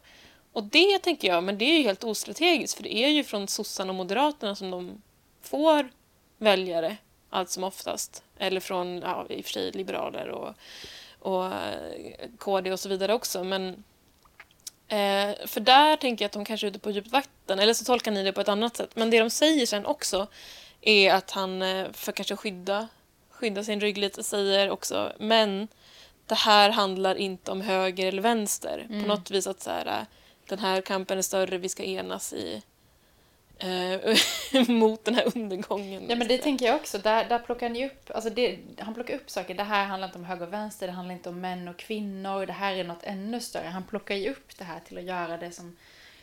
Och 0.54 0.64
det 0.64 1.00
tänker 1.00 1.28
jag, 1.28 1.44
men 1.44 1.58
det 1.58 1.66
är 1.66 1.78
ju 1.78 1.84
helt 1.84 2.04
ostrategiskt 2.04 2.78
för 2.78 2.84
det 2.84 2.96
är 2.96 3.10
ju 3.10 3.24
från 3.24 3.48
sossarna 3.48 3.92
och 3.92 3.96
moderaterna 3.96 4.56
som 4.56 4.72
de 4.72 5.02
får 5.42 5.90
väljare 6.38 6.98
allt 7.30 7.50
som 7.50 7.64
oftast. 7.64 8.24
Eller 8.38 8.60
från, 8.60 9.02
ja, 9.02 9.26
i 9.30 9.42
och 9.42 9.46
för 9.46 9.52
sig, 9.52 9.72
liberaler 9.72 10.30
och, 10.30 10.54
och 11.20 11.46
eh, 11.46 12.30
KD 12.38 12.72
och 12.72 12.80
så 12.80 12.90
vidare 12.90 13.14
också. 13.14 13.44
Men 13.44 13.84
eh, 14.88 15.36
för 15.46 15.60
där 15.60 15.96
tänker 15.98 16.26
jag 16.26 16.28
att 16.28 16.34
de 16.34 16.46
kanske 16.46 16.68
är 16.68 16.70
ute 16.70 16.80
på 16.80 16.92
djupt 16.92 17.12
vatten, 17.12 17.60
eller 17.60 17.74
så 17.74 17.86
tolkar 17.86 18.12
ni 18.12 18.24
det 18.24 18.34
på 18.34 18.42
ett 18.42 18.50
annat 18.50 18.78
sätt. 18.78 18.96
Men 18.96 19.10
det 19.10 19.20
de 19.20 19.30
säger 19.30 19.66
sen 19.66 19.86
också 19.86 20.28
är 20.82 21.14
att 21.14 21.32
han, 21.32 21.62
eh, 21.62 21.92
för 21.92 22.12
kanske 22.12 22.36
skydda, 22.36 22.88
skydda 23.30 23.64
sin 23.64 23.82
rygg 23.82 23.98
lite, 23.98 24.24
säger 24.24 24.70
också 24.70 25.14
men 25.20 25.68
det 26.26 26.36
här 26.36 26.70
handlar 26.70 27.16
inte 27.16 27.52
om 27.52 27.62
höger 27.62 28.08
eller 28.08 28.22
vänster. 28.22 28.86
Mm. 28.90 29.02
På 29.02 29.08
något 29.08 29.32
vis 29.32 29.48
att 29.48 29.62
så 29.62 29.70
här, 29.70 30.06
den 30.48 30.60
här 30.60 30.82
kampen 30.82 31.18
är 31.18 31.22
större, 31.22 31.58
vi 31.58 31.70
ska 31.70 31.84
enas 31.84 32.34
i 32.34 32.64
eh, 33.58 34.68
mot 34.68 35.06
den 35.06 35.16
här 35.16 35.38
undergången. 35.38 36.06
Ja 36.10 36.16
men 36.16 36.28
det 36.28 36.38
tänker 36.38 36.66
jag 36.66 36.76
också. 36.76 36.98
Där, 36.98 37.26
där 37.30 37.40
plockar 37.40 37.68
han 37.68 37.76
ju 37.76 37.86
upp, 37.86 38.12
alltså 38.14 38.30
det, 38.30 38.60
han 38.80 38.94
plockar 38.94 39.16
upp 39.16 39.30
saker. 39.30 39.54
Det 39.56 39.64
här 39.64 39.86
handlar 39.86 40.08
inte 40.08 40.18
om 40.18 40.26
höger 40.26 40.48
och 40.48 40.54
vänster, 40.54 40.88
det 40.88 40.94
handlar 40.94 41.16
inte 41.16 41.30
om 41.30 41.42
män 41.42 41.68
och 41.68 41.78
kvinnor. 41.78 42.46
Det 42.46 42.54
här 42.54 42.76
är 42.76 42.84
något 42.84 43.04
ännu 43.04 43.40
större. 43.40 43.68
Han 43.68 43.84
plockar 43.84 44.16
ju 44.16 44.32
upp 44.32 44.58
det 44.58 44.64
här 44.64 44.80
till 44.80 44.98
att 44.98 45.04
göra 45.04 45.38
det 45.38 45.52
som 45.52 45.78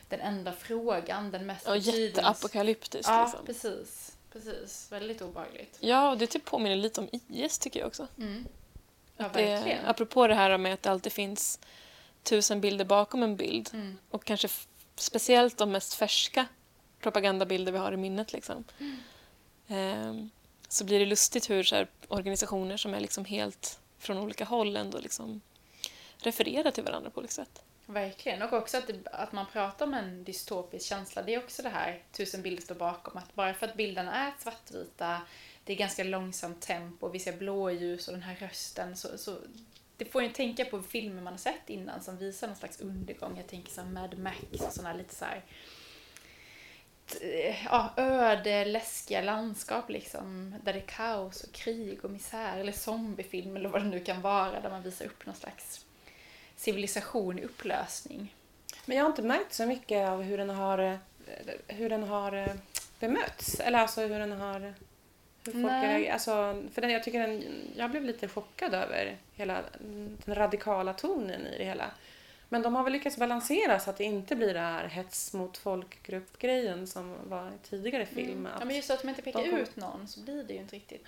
den 0.09 0.19
enda 0.19 0.51
frågan, 0.51 1.31
den 1.31 1.45
mest 1.45 1.65
Ja, 1.67 1.75
jätteapokalyptiskt. 1.75 3.09
Ja, 3.09 3.23
liksom. 3.23 3.45
precis. 3.45 4.11
Precis. 4.33 4.87
Väldigt 4.91 5.21
obehagligt. 5.21 5.77
Ja, 5.79 6.09
och 6.09 6.17
det 6.17 6.27
typ 6.27 6.45
påminner 6.45 6.75
lite 6.75 7.01
om 7.01 7.09
IS 7.27 7.59
tycker 7.59 7.79
jag 7.79 7.87
också. 7.87 8.07
Mm. 8.17 8.45
Ja, 9.21 9.29
det, 9.33 9.79
apropå 9.85 10.27
det 10.27 10.35
här 10.35 10.57
med 10.57 10.73
att 10.73 10.83
det 10.83 10.91
alltid 10.91 11.11
finns 11.11 11.59
tusen 12.23 12.61
bilder 12.61 12.85
bakom 12.85 13.23
en 13.23 13.35
bild. 13.35 13.69
Mm. 13.73 13.97
Och 14.09 14.25
kanske 14.25 14.47
speciellt 14.95 15.57
de 15.57 15.71
mest 15.71 15.93
färska 15.93 16.45
propagandabilder 16.99 17.71
vi 17.71 17.77
har 17.77 17.91
i 17.91 17.97
minnet. 17.97 18.33
Liksom. 18.33 18.63
Ehm, 19.67 20.29
så 20.67 20.85
blir 20.85 20.99
det 20.99 21.05
lustigt 21.05 21.49
hur 21.49 21.63
så 21.63 21.75
här, 21.75 21.87
organisationer 22.07 22.77
som 22.77 22.93
är 22.93 22.99
liksom 22.99 23.25
helt 23.25 23.79
från 23.97 24.17
olika 24.17 24.45
håll 24.45 24.75
ändå 24.75 24.99
liksom 24.99 25.41
refererar 26.17 26.71
till 26.71 26.83
varandra 26.83 27.09
på 27.09 27.19
olika 27.19 27.31
sätt. 27.31 27.63
Verkligen. 27.85 28.41
Och 28.41 28.53
också 28.53 28.77
att, 28.77 28.87
det, 28.87 29.09
att 29.11 29.31
man 29.31 29.45
pratar 29.53 29.85
om 29.85 29.93
en 29.93 30.23
dystopisk 30.23 30.85
känsla. 30.85 31.21
Det 31.21 31.33
är 31.33 31.39
också 31.39 31.61
det 31.61 31.69
här 31.69 32.03
tusen 32.11 32.41
bilder 32.41 32.61
står 32.61 32.75
bakom. 32.75 33.17
Att 33.17 33.35
bara 33.35 33.53
för 33.53 33.67
att 33.67 33.75
bilderna 33.75 34.13
är 34.13 34.33
svartvita, 34.39 35.21
det 35.63 35.73
är 35.73 35.77
ganska 35.77 36.03
långsamt 36.03 36.61
tempo, 36.61 37.09
vi 37.09 37.19
ser 37.19 37.37
blåljus 37.37 38.07
och 38.07 38.13
den 38.13 38.23
här 38.23 38.35
rösten. 38.35 38.95
Så, 38.95 39.17
så 39.17 39.37
det 39.97 40.05
får 40.05 40.23
ju 40.23 40.29
tänka 40.29 40.65
på 40.65 40.81
filmer 40.81 41.21
man 41.21 41.33
har 41.33 41.37
sett 41.37 41.69
innan 41.69 42.03
som 42.03 42.17
visar 42.17 42.47
någon 42.47 42.55
slags 42.55 42.81
undergång. 42.81 43.37
Jag 43.37 43.47
tänker 43.47 43.71
som 43.71 43.93
Mad 43.93 44.17
Max 44.17 44.37
och 44.51 44.73
sådana 44.73 44.93
lite 44.93 45.15
så 45.15 45.25
här 45.25 45.43
ja, 47.65 47.93
öde, 47.97 48.65
läskiga 48.65 49.21
landskap 49.21 49.89
liksom. 49.89 50.55
Där 50.63 50.73
det 50.73 50.79
är 50.79 50.85
kaos 50.85 51.43
och 51.43 51.51
krig 51.51 52.05
och 52.05 52.11
misär. 52.11 52.57
Eller 52.57 52.71
zombiefilm 52.71 53.55
eller 53.55 53.69
vad 53.69 53.81
det 53.81 53.87
nu 53.87 53.99
kan 53.99 54.21
vara. 54.21 54.61
Där 54.61 54.69
man 54.69 54.83
visar 54.83 55.05
upp 55.05 55.25
någon 55.25 55.35
slags 55.35 55.85
civilisation 56.55 57.39
i 57.39 57.43
upplösning. 57.43 58.35
Men 58.85 58.97
jag 58.97 59.03
har 59.03 59.09
inte 59.09 59.21
märkt 59.21 59.53
så 59.53 59.65
mycket 59.65 60.09
av 60.09 60.21
hur 60.21 60.37
den 60.37 60.49
har, 60.49 60.77
eh, 60.77 60.97
hur 61.67 61.89
den 61.89 62.03
har 62.03 62.33
eh, 62.33 62.53
bemötts. 62.99 63.59
Eller 63.59 63.79
alltså 63.79 64.01
hur 64.01 64.19
den 64.19 64.31
har... 64.31 64.73
Hur 65.45 65.51
folk 65.51 65.65
reagerar. 65.65 66.13
alltså, 66.13 66.63
för 66.73 66.81
den, 66.81 66.91
jag, 66.91 67.03
tycker 67.03 67.19
den, 67.19 67.43
jag 67.75 67.91
blev 67.91 68.03
lite 68.03 68.27
chockad 68.27 68.73
över 68.73 69.17
hela 69.35 69.61
den 70.25 70.35
radikala 70.35 70.93
tonen 70.93 71.47
i 71.47 71.57
det 71.57 71.63
hela. 71.63 71.91
Men 72.49 72.61
de 72.61 72.75
har 72.75 72.83
väl 72.83 72.93
lyckats 72.93 73.17
balansera 73.17 73.79
så 73.79 73.89
att 73.89 73.97
det 73.97 74.03
inte 74.03 74.35
blir 74.35 74.53
det 74.53 74.59
här 74.59 74.87
hets 74.87 75.33
mot 75.33 75.57
folkgrupp-grejen 75.57 76.87
som 76.87 77.15
var 77.29 77.47
i 77.47 77.67
tidigare 77.69 78.05
film. 78.05 78.39
Mm. 78.39 78.51
Ja, 78.59 78.65
men 78.65 78.75
just 78.75 78.89
att 78.91 79.01
de 79.01 79.09
inte 79.09 79.21
pekar 79.21 79.43
de 79.43 79.49
kom- 79.49 79.59
ut 79.59 79.75
någon 79.75 80.07
så 80.07 80.19
blir 80.19 80.43
det 80.43 80.53
ju 80.53 80.59
inte 80.59 80.75
riktigt. 80.75 81.05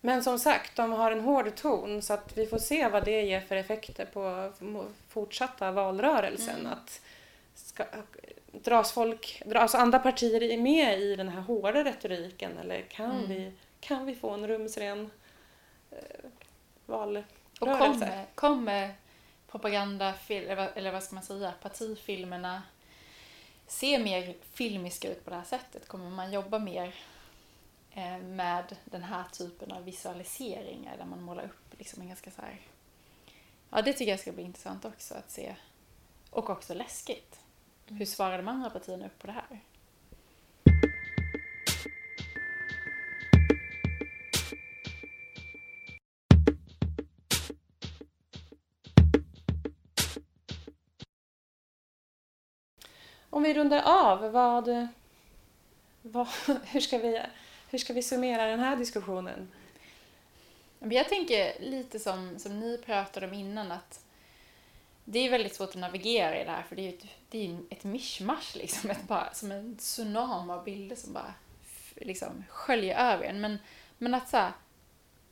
Men 0.00 0.22
som 0.22 0.38
sagt, 0.38 0.76
de 0.76 0.92
har 0.92 1.12
en 1.12 1.20
hård 1.20 1.54
ton 1.54 2.02
så 2.02 2.14
att 2.14 2.38
vi 2.38 2.46
får 2.46 2.58
se 2.58 2.88
vad 2.88 3.04
det 3.04 3.22
ger 3.22 3.40
för 3.40 3.56
effekter 3.56 4.04
på 4.04 4.52
fortsatta 5.08 5.70
valrörelsen. 5.70 6.60
Mm. 6.60 6.72
Att 6.72 7.00
ska, 7.54 7.84
dras 8.52 8.92
folk, 8.92 9.42
dras 9.46 9.62
alltså 9.62 9.78
andra 9.78 9.98
partier 9.98 10.58
med 10.58 11.00
i 11.00 11.16
den 11.16 11.28
här 11.28 11.40
hårda 11.40 11.84
retoriken 11.84 12.58
eller 12.58 12.82
kan, 12.82 13.10
Mm. 13.10 13.28
vi, 13.28 13.52
kan 13.80 14.06
vi 14.06 14.14
få 14.14 14.30
en 14.30 14.48
rumsren 14.48 15.10
eh, 15.90 15.98
valrörelse? 16.86 17.28
Och 17.60 17.78
kommer, 17.78 18.26
kommer 18.34 18.94
propaganda, 19.50 20.14
eller, 20.28 20.70
eller 20.74 20.92
vad 20.92 21.02
ska 21.02 21.14
man 21.14 21.24
säga, 21.24 21.52
partifilmerna 21.62 22.62
se 23.66 23.98
mer 23.98 24.34
filmiska 24.52 25.10
ut 25.10 25.24
på 25.24 25.30
det 25.30 25.36
här 25.36 25.44
sättet? 25.44 25.88
Kommer 25.88 26.10
man 26.10 26.32
jobba 26.32 26.58
mer 26.58 26.94
eh, 27.92 28.18
med 28.18 28.76
den 28.84 29.02
här 29.02 29.24
typen 29.32 29.72
av 29.72 29.84
visualiseringar 29.84 30.96
där 30.96 31.04
man 31.04 31.22
målar 31.22 31.44
upp 31.44 31.78
liksom 31.78 32.02
en 32.02 32.08
ganska 32.08 32.30
så 32.30 32.42
här... 32.42 32.60
Ja, 33.70 33.82
det 33.82 33.92
tycker 33.92 34.10
jag 34.10 34.20
ska 34.20 34.32
bli 34.32 34.42
intressant 34.42 34.84
också 34.84 35.14
att 35.14 35.30
se. 35.30 35.54
Och 36.30 36.50
också 36.50 36.74
läskigt. 36.74 37.40
Hur 37.90 38.06
svarar 38.06 38.36
de 38.36 38.48
andra 38.48 38.70
partierna 38.70 39.06
upp 39.06 39.18
på 39.18 39.26
det 39.26 39.32
här? 39.32 39.60
Om 53.30 53.42
vi 53.42 53.54
rundar 53.54 53.82
av, 53.84 54.32
vad, 54.32 54.88
vad, 56.02 56.28
hur, 56.64 56.80
ska 56.80 56.98
vi, 56.98 57.22
hur 57.70 57.78
ska 57.78 57.92
vi 57.92 58.02
summera 58.02 58.46
den 58.46 58.60
här 58.60 58.76
diskussionen? 58.76 59.48
Jag 60.78 61.08
tänker 61.08 61.60
lite 61.60 61.98
som, 61.98 62.38
som 62.38 62.60
ni 62.60 62.78
pratade 62.78 63.26
om 63.26 63.34
innan 63.34 63.72
att 63.72 64.04
det 65.10 65.18
är 65.18 65.30
väldigt 65.30 65.54
svårt 65.54 65.68
att 65.68 65.74
navigera 65.74 66.40
i 66.40 66.44
det 66.44 66.50
här 66.50 66.62
för 66.62 66.76
det 66.76 66.82
är 66.82 66.90
ju 66.90 66.96
ett, 66.96 67.04
det 67.28 67.46
är 67.46 67.58
ett 67.70 67.84
mischmasch 67.84 68.56
liksom, 68.56 68.90
ett 68.90 69.08
bara, 69.08 69.34
som 69.34 69.52
en 69.52 69.76
tsunami 69.76 70.52
av 70.52 70.64
bilder 70.64 70.96
som 70.96 71.12
bara 71.12 71.34
liksom 71.94 72.44
sköljer 72.48 73.12
över 73.12 73.24
en. 73.24 73.40
Men, 73.40 73.58
men 73.98 74.14
att 74.14 74.28
så 74.28 74.36
här, 74.36 74.52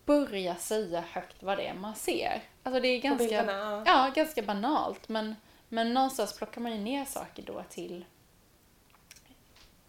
börja 0.05 0.57
säga 0.57 1.05
högt 1.11 1.43
vad 1.43 1.59
det 1.59 1.67
är 1.67 1.75
man 1.75 1.95
ser. 1.95 2.43
Alltså 2.63 2.81
det 2.81 2.89
är 2.89 3.01
ganska, 3.01 3.25
bilderna? 3.25 3.83
Ja. 3.87 4.13
ganska 4.15 4.43
banalt 4.43 5.09
men, 5.09 5.35
men 5.69 5.95
någonstans 5.95 6.39
plockar 6.39 6.61
man 6.61 6.73
ju 6.73 6.79
ner 6.79 7.05
saker 7.05 7.43
då 7.43 7.63
till 7.69 8.05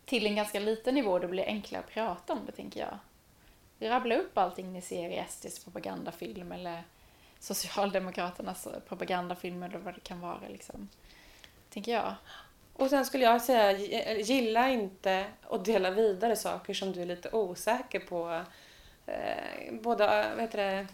till 0.06 0.26
en 0.26 0.36
ganska 0.36 0.60
liten 0.60 0.96
nivå, 0.96 1.20
det 1.20 1.28
blir 1.28 1.44
enklare 1.44 1.84
att 1.84 1.90
prata 1.90 2.34
om 2.34 2.46
det 2.46 2.52
tänker 2.52 2.80
jag 2.80 3.00
rabbla 3.90 4.16
upp 4.16 4.38
allting 4.38 4.74
ni 4.74 4.82
ser 4.82 5.10
i 5.10 5.24
SDs 5.30 5.64
propagandafilm 5.64 6.52
eller 6.52 6.84
Socialdemokraternas 7.40 8.68
propagandafilmer 8.88 9.70
eller 9.70 9.80
vad 9.80 9.94
det 9.94 10.04
kan 10.04 10.20
vara 10.20 10.48
liksom. 10.50 10.90
Tänker 11.70 11.92
jag. 11.92 12.16
Och 12.74 12.90
sen 12.90 13.06
skulle 13.06 13.24
jag 13.24 13.42
säga, 13.42 13.72
gilla 14.22 14.70
inte 14.70 15.26
och 15.46 15.64
dela 15.64 15.92
vidare 15.92 16.36
saker 16.36 16.74
som 16.74 16.92
du 16.92 17.02
är 17.02 17.06
lite 17.06 17.32
osäker 17.32 18.00
på. 18.00 18.44
Eh, 19.06 19.74
både 19.82 20.06
vad 20.36 20.42
heter 20.42 20.58
det, 20.58 20.88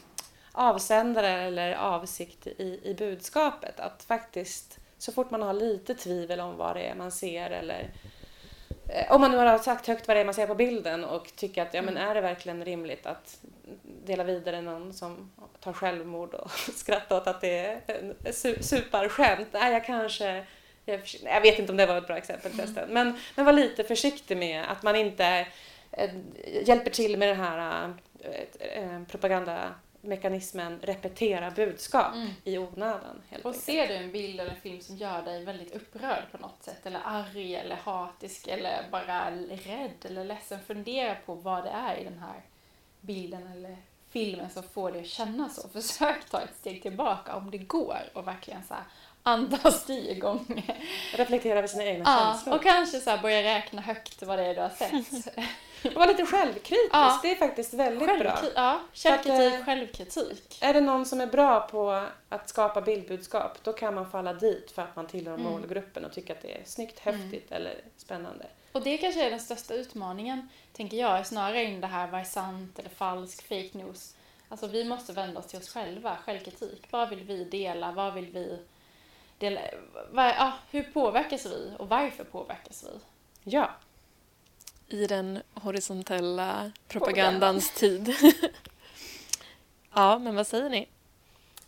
avsändare 0.52 1.30
eller 1.30 1.74
avsikt 1.74 2.48
i, 2.48 2.80
i 2.84 2.96
budskapet. 2.98 3.80
Att 3.80 4.04
faktiskt, 4.04 4.80
så 4.98 5.12
fort 5.12 5.32
man 5.32 5.42
har 5.42 5.54
lite 5.54 5.96
tvivel 5.96 6.40
om 6.40 6.58
vad 6.58 6.76
det 6.76 6.82
är 6.82 6.96
man 6.96 7.12
ser 7.12 7.50
eller 7.50 7.80
eh, 7.80 8.10
om 9.10 9.22
man 9.22 9.32
nu 9.32 9.38
har 9.38 9.58
sagt 9.58 9.88
högt 9.88 10.08
vad 10.08 10.18
det 10.18 10.22
är 10.22 10.26
man 10.26 10.34
ser 10.34 10.48
på 10.48 10.56
bilden 10.56 11.04
och 11.04 11.36
tycker 11.36 11.62
att 11.62 11.74
ja, 11.74 11.82
men 11.82 11.98
är 11.98 12.16
det 12.16 12.22
verkligen 12.22 12.66
rimligt 12.66 13.06
att 13.06 13.38
dela 14.06 14.24
vidare 14.24 14.62
någon 14.62 14.94
som 14.94 15.32
tar 15.60 15.74
självmord 15.74 16.34
och 16.34 16.52
skratta 16.76 17.18
åt 17.18 17.28
att 17.28 17.42
det 17.42 17.82
är 18.26 18.62
superskämt. 18.62 19.48
Nej, 19.52 19.74
jag 19.74 19.86
kanske 19.86 20.46
jag, 20.86 21.42
vet 21.42 21.60
inte 21.60 21.72
om 21.72 21.78
det 21.78 21.86
var 21.86 21.98
ett 21.98 22.08
bra 22.08 22.18
exempel 22.18 22.52
mm. 22.52 22.58
förresten. 22.58 22.84
Mm. 22.84 22.94
Men, 22.94 23.20
men 23.36 23.46
var 23.46 23.54
lite 23.54 23.84
försiktig 23.84 24.38
med 24.38 24.72
att 24.72 24.84
man 24.84 24.96
inte 24.96 25.48
äh, 25.92 26.10
hjälper 26.64 26.92
till 26.92 27.18
med 27.18 27.28
den 27.28 27.40
här 27.40 27.90
äh, 28.22 29.02
propagandamekanismen 30.04 30.80
repetera 30.82 31.52
budskap 31.52 32.16
mm. 32.16 32.30
i 32.44 32.58
onödan. 32.58 33.22
Helt 33.30 33.46
och 33.46 33.50
enkelt. 33.50 33.66
ser 33.66 33.88
du 33.88 33.94
en 33.94 34.12
bild 34.12 34.40
eller 34.40 34.52
en 34.52 34.62
film 34.62 34.82
som 34.82 34.98
gör 34.98 35.22
dig 35.22 35.46
väldigt 35.46 35.76
upprörd 35.76 36.24
på 36.32 36.38
något 36.38 36.64
sätt 36.64 36.86
eller 36.86 37.02
arg 37.06 37.56
eller 37.56 37.76
hatisk 37.76 38.48
eller 38.48 38.90
bara 38.92 39.32
rädd 39.66 40.06
eller 40.06 40.26
ledsen, 40.26 40.60
fundera 40.68 41.16
på 41.16 41.34
vad 41.34 41.64
det 41.64 41.70
är 41.70 41.98
i 41.98 42.04
den 42.04 42.20
här 42.20 42.42
bilden 43.02 43.48
eller 43.56 43.78
filmen 44.10 44.50
som 44.50 44.64
får 44.64 44.92
dig 44.92 45.02
att 45.02 45.08
känna 45.08 45.50
så. 45.50 45.70
Försök 45.74 46.30
ta 46.30 46.42
ett 46.42 46.56
steg 46.60 46.82
tillbaka 46.82 47.36
om 47.36 47.52
det 47.52 47.58
går 47.58 48.10
och 48.14 48.28
verkligen 48.28 48.64
så 48.64 48.74
här, 48.74 48.84
andas 49.24 49.86
tio 49.86 50.16
gånger. 50.16 50.88
Reflektera 51.16 51.58
över 51.58 51.68
sina 51.68 51.84
egna 51.84 52.04
ja, 52.06 52.20
känslor. 52.20 52.56
Och 52.56 52.64
kanske 52.64 53.00
så 53.00 53.18
börja 53.22 53.44
räkna 53.44 53.82
högt 53.82 54.24
vad 54.24 54.40
det 54.40 54.46
är 54.46 54.56
du 54.56 54.62
har 54.62 54.70
sett. 54.70 55.36
och 55.86 55.94
vara 55.94 56.06
lite 56.06 56.26
självkritisk, 56.26 56.90
ja. 56.92 57.20
det 57.24 57.32
är 57.32 57.36
faktiskt 57.36 57.74
väldigt 57.74 58.10
Självkri 58.10 58.52
bra. 58.52 58.52
Ja, 58.56 58.80
källkritik, 58.94 59.54
att, 59.54 59.60
eh, 59.60 59.66
självkritik. 59.66 60.58
Är 60.62 60.74
det 60.74 60.82
någon 60.82 61.06
som 61.06 61.22
är 61.22 61.28
bra 61.28 61.60
på 61.60 62.08
att 62.30 62.50
skapa 62.50 62.82
bildbudskap, 62.82 63.58
då 63.64 63.74
kan 63.74 63.96
man 63.96 64.12
falla 64.12 64.34
dit 64.34 64.72
för 64.72 64.82
att 64.82 64.96
man 64.96 65.08
tillhör 65.08 65.34
mm. 65.34 65.52
målgruppen 65.52 66.06
och 66.06 66.14
tycker 66.14 66.36
att 66.36 66.42
det 66.42 66.52
är 66.52 66.64
snyggt, 66.66 67.00
häftigt 67.00 67.52
mm. 67.52 67.62
eller 67.62 67.82
spännande. 67.98 68.46
Och 68.72 68.82
det 68.82 68.98
kanske 68.98 69.26
är 69.26 69.30
den 69.30 69.40
största 69.40 69.74
utmaningen, 69.74 70.50
tänker 70.74 70.98
jag, 70.98 71.28
snarare 71.28 71.62
än 71.62 71.82
det 71.82 71.88
här 71.88 72.08
vad 72.08 72.22
är 72.22 72.26
sant 72.26 72.80
eller 72.80 72.90
falsk, 72.90 73.42
fake 73.42 73.70
news. 73.74 74.16
Alltså 74.50 74.68
vi 74.68 74.84
måste 74.84 75.14
vända 75.14 75.40
oss 75.40 75.48
till 75.48 75.60
oss 75.60 75.70
själva, 75.70 76.18
självkritik. 76.26 76.88
Vad 76.90 77.10
vill 77.10 77.24
vi 77.24 77.44
dela? 77.44 77.92
Vad 77.92 78.14
vill 78.14 78.32
vi 78.32 78.60
dela? 79.38 79.62
Vad, 80.12 80.26
ja, 80.26 80.54
hur 80.72 80.84
påverkas 80.84 81.46
vi 81.46 81.72
och 81.78 81.90
varför 81.90 82.24
påverkas 82.24 82.84
vi? 82.84 83.00
Ja. 83.44 83.70
I 84.94 85.08
den 85.08 85.42
horisontella 85.54 86.72
propagandans 86.88 87.72
tid. 87.72 88.16
ja, 89.94 90.20
men 90.20 90.36
vad 90.36 90.48
säger 90.48 90.70
ni? 90.70 90.88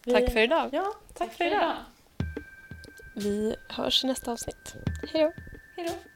Tack 0.04 0.32
för 0.32 0.40
idag. 0.40 0.70
Ja, 0.74 0.84
tack, 0.84 1.28
tack 1.28 1.38
för 1.38 1.46
idag. 1.46 1.76
Vi 3.16 3.56
hörs 3.70 4.04
i 4.04 4.08
nästa 4.08 4.32
avsnitt. 4.32 4.74
Hej 5.14 5.24
då. 5.24 5.32
Hej 5.76 5.88
då. 5.88 6.15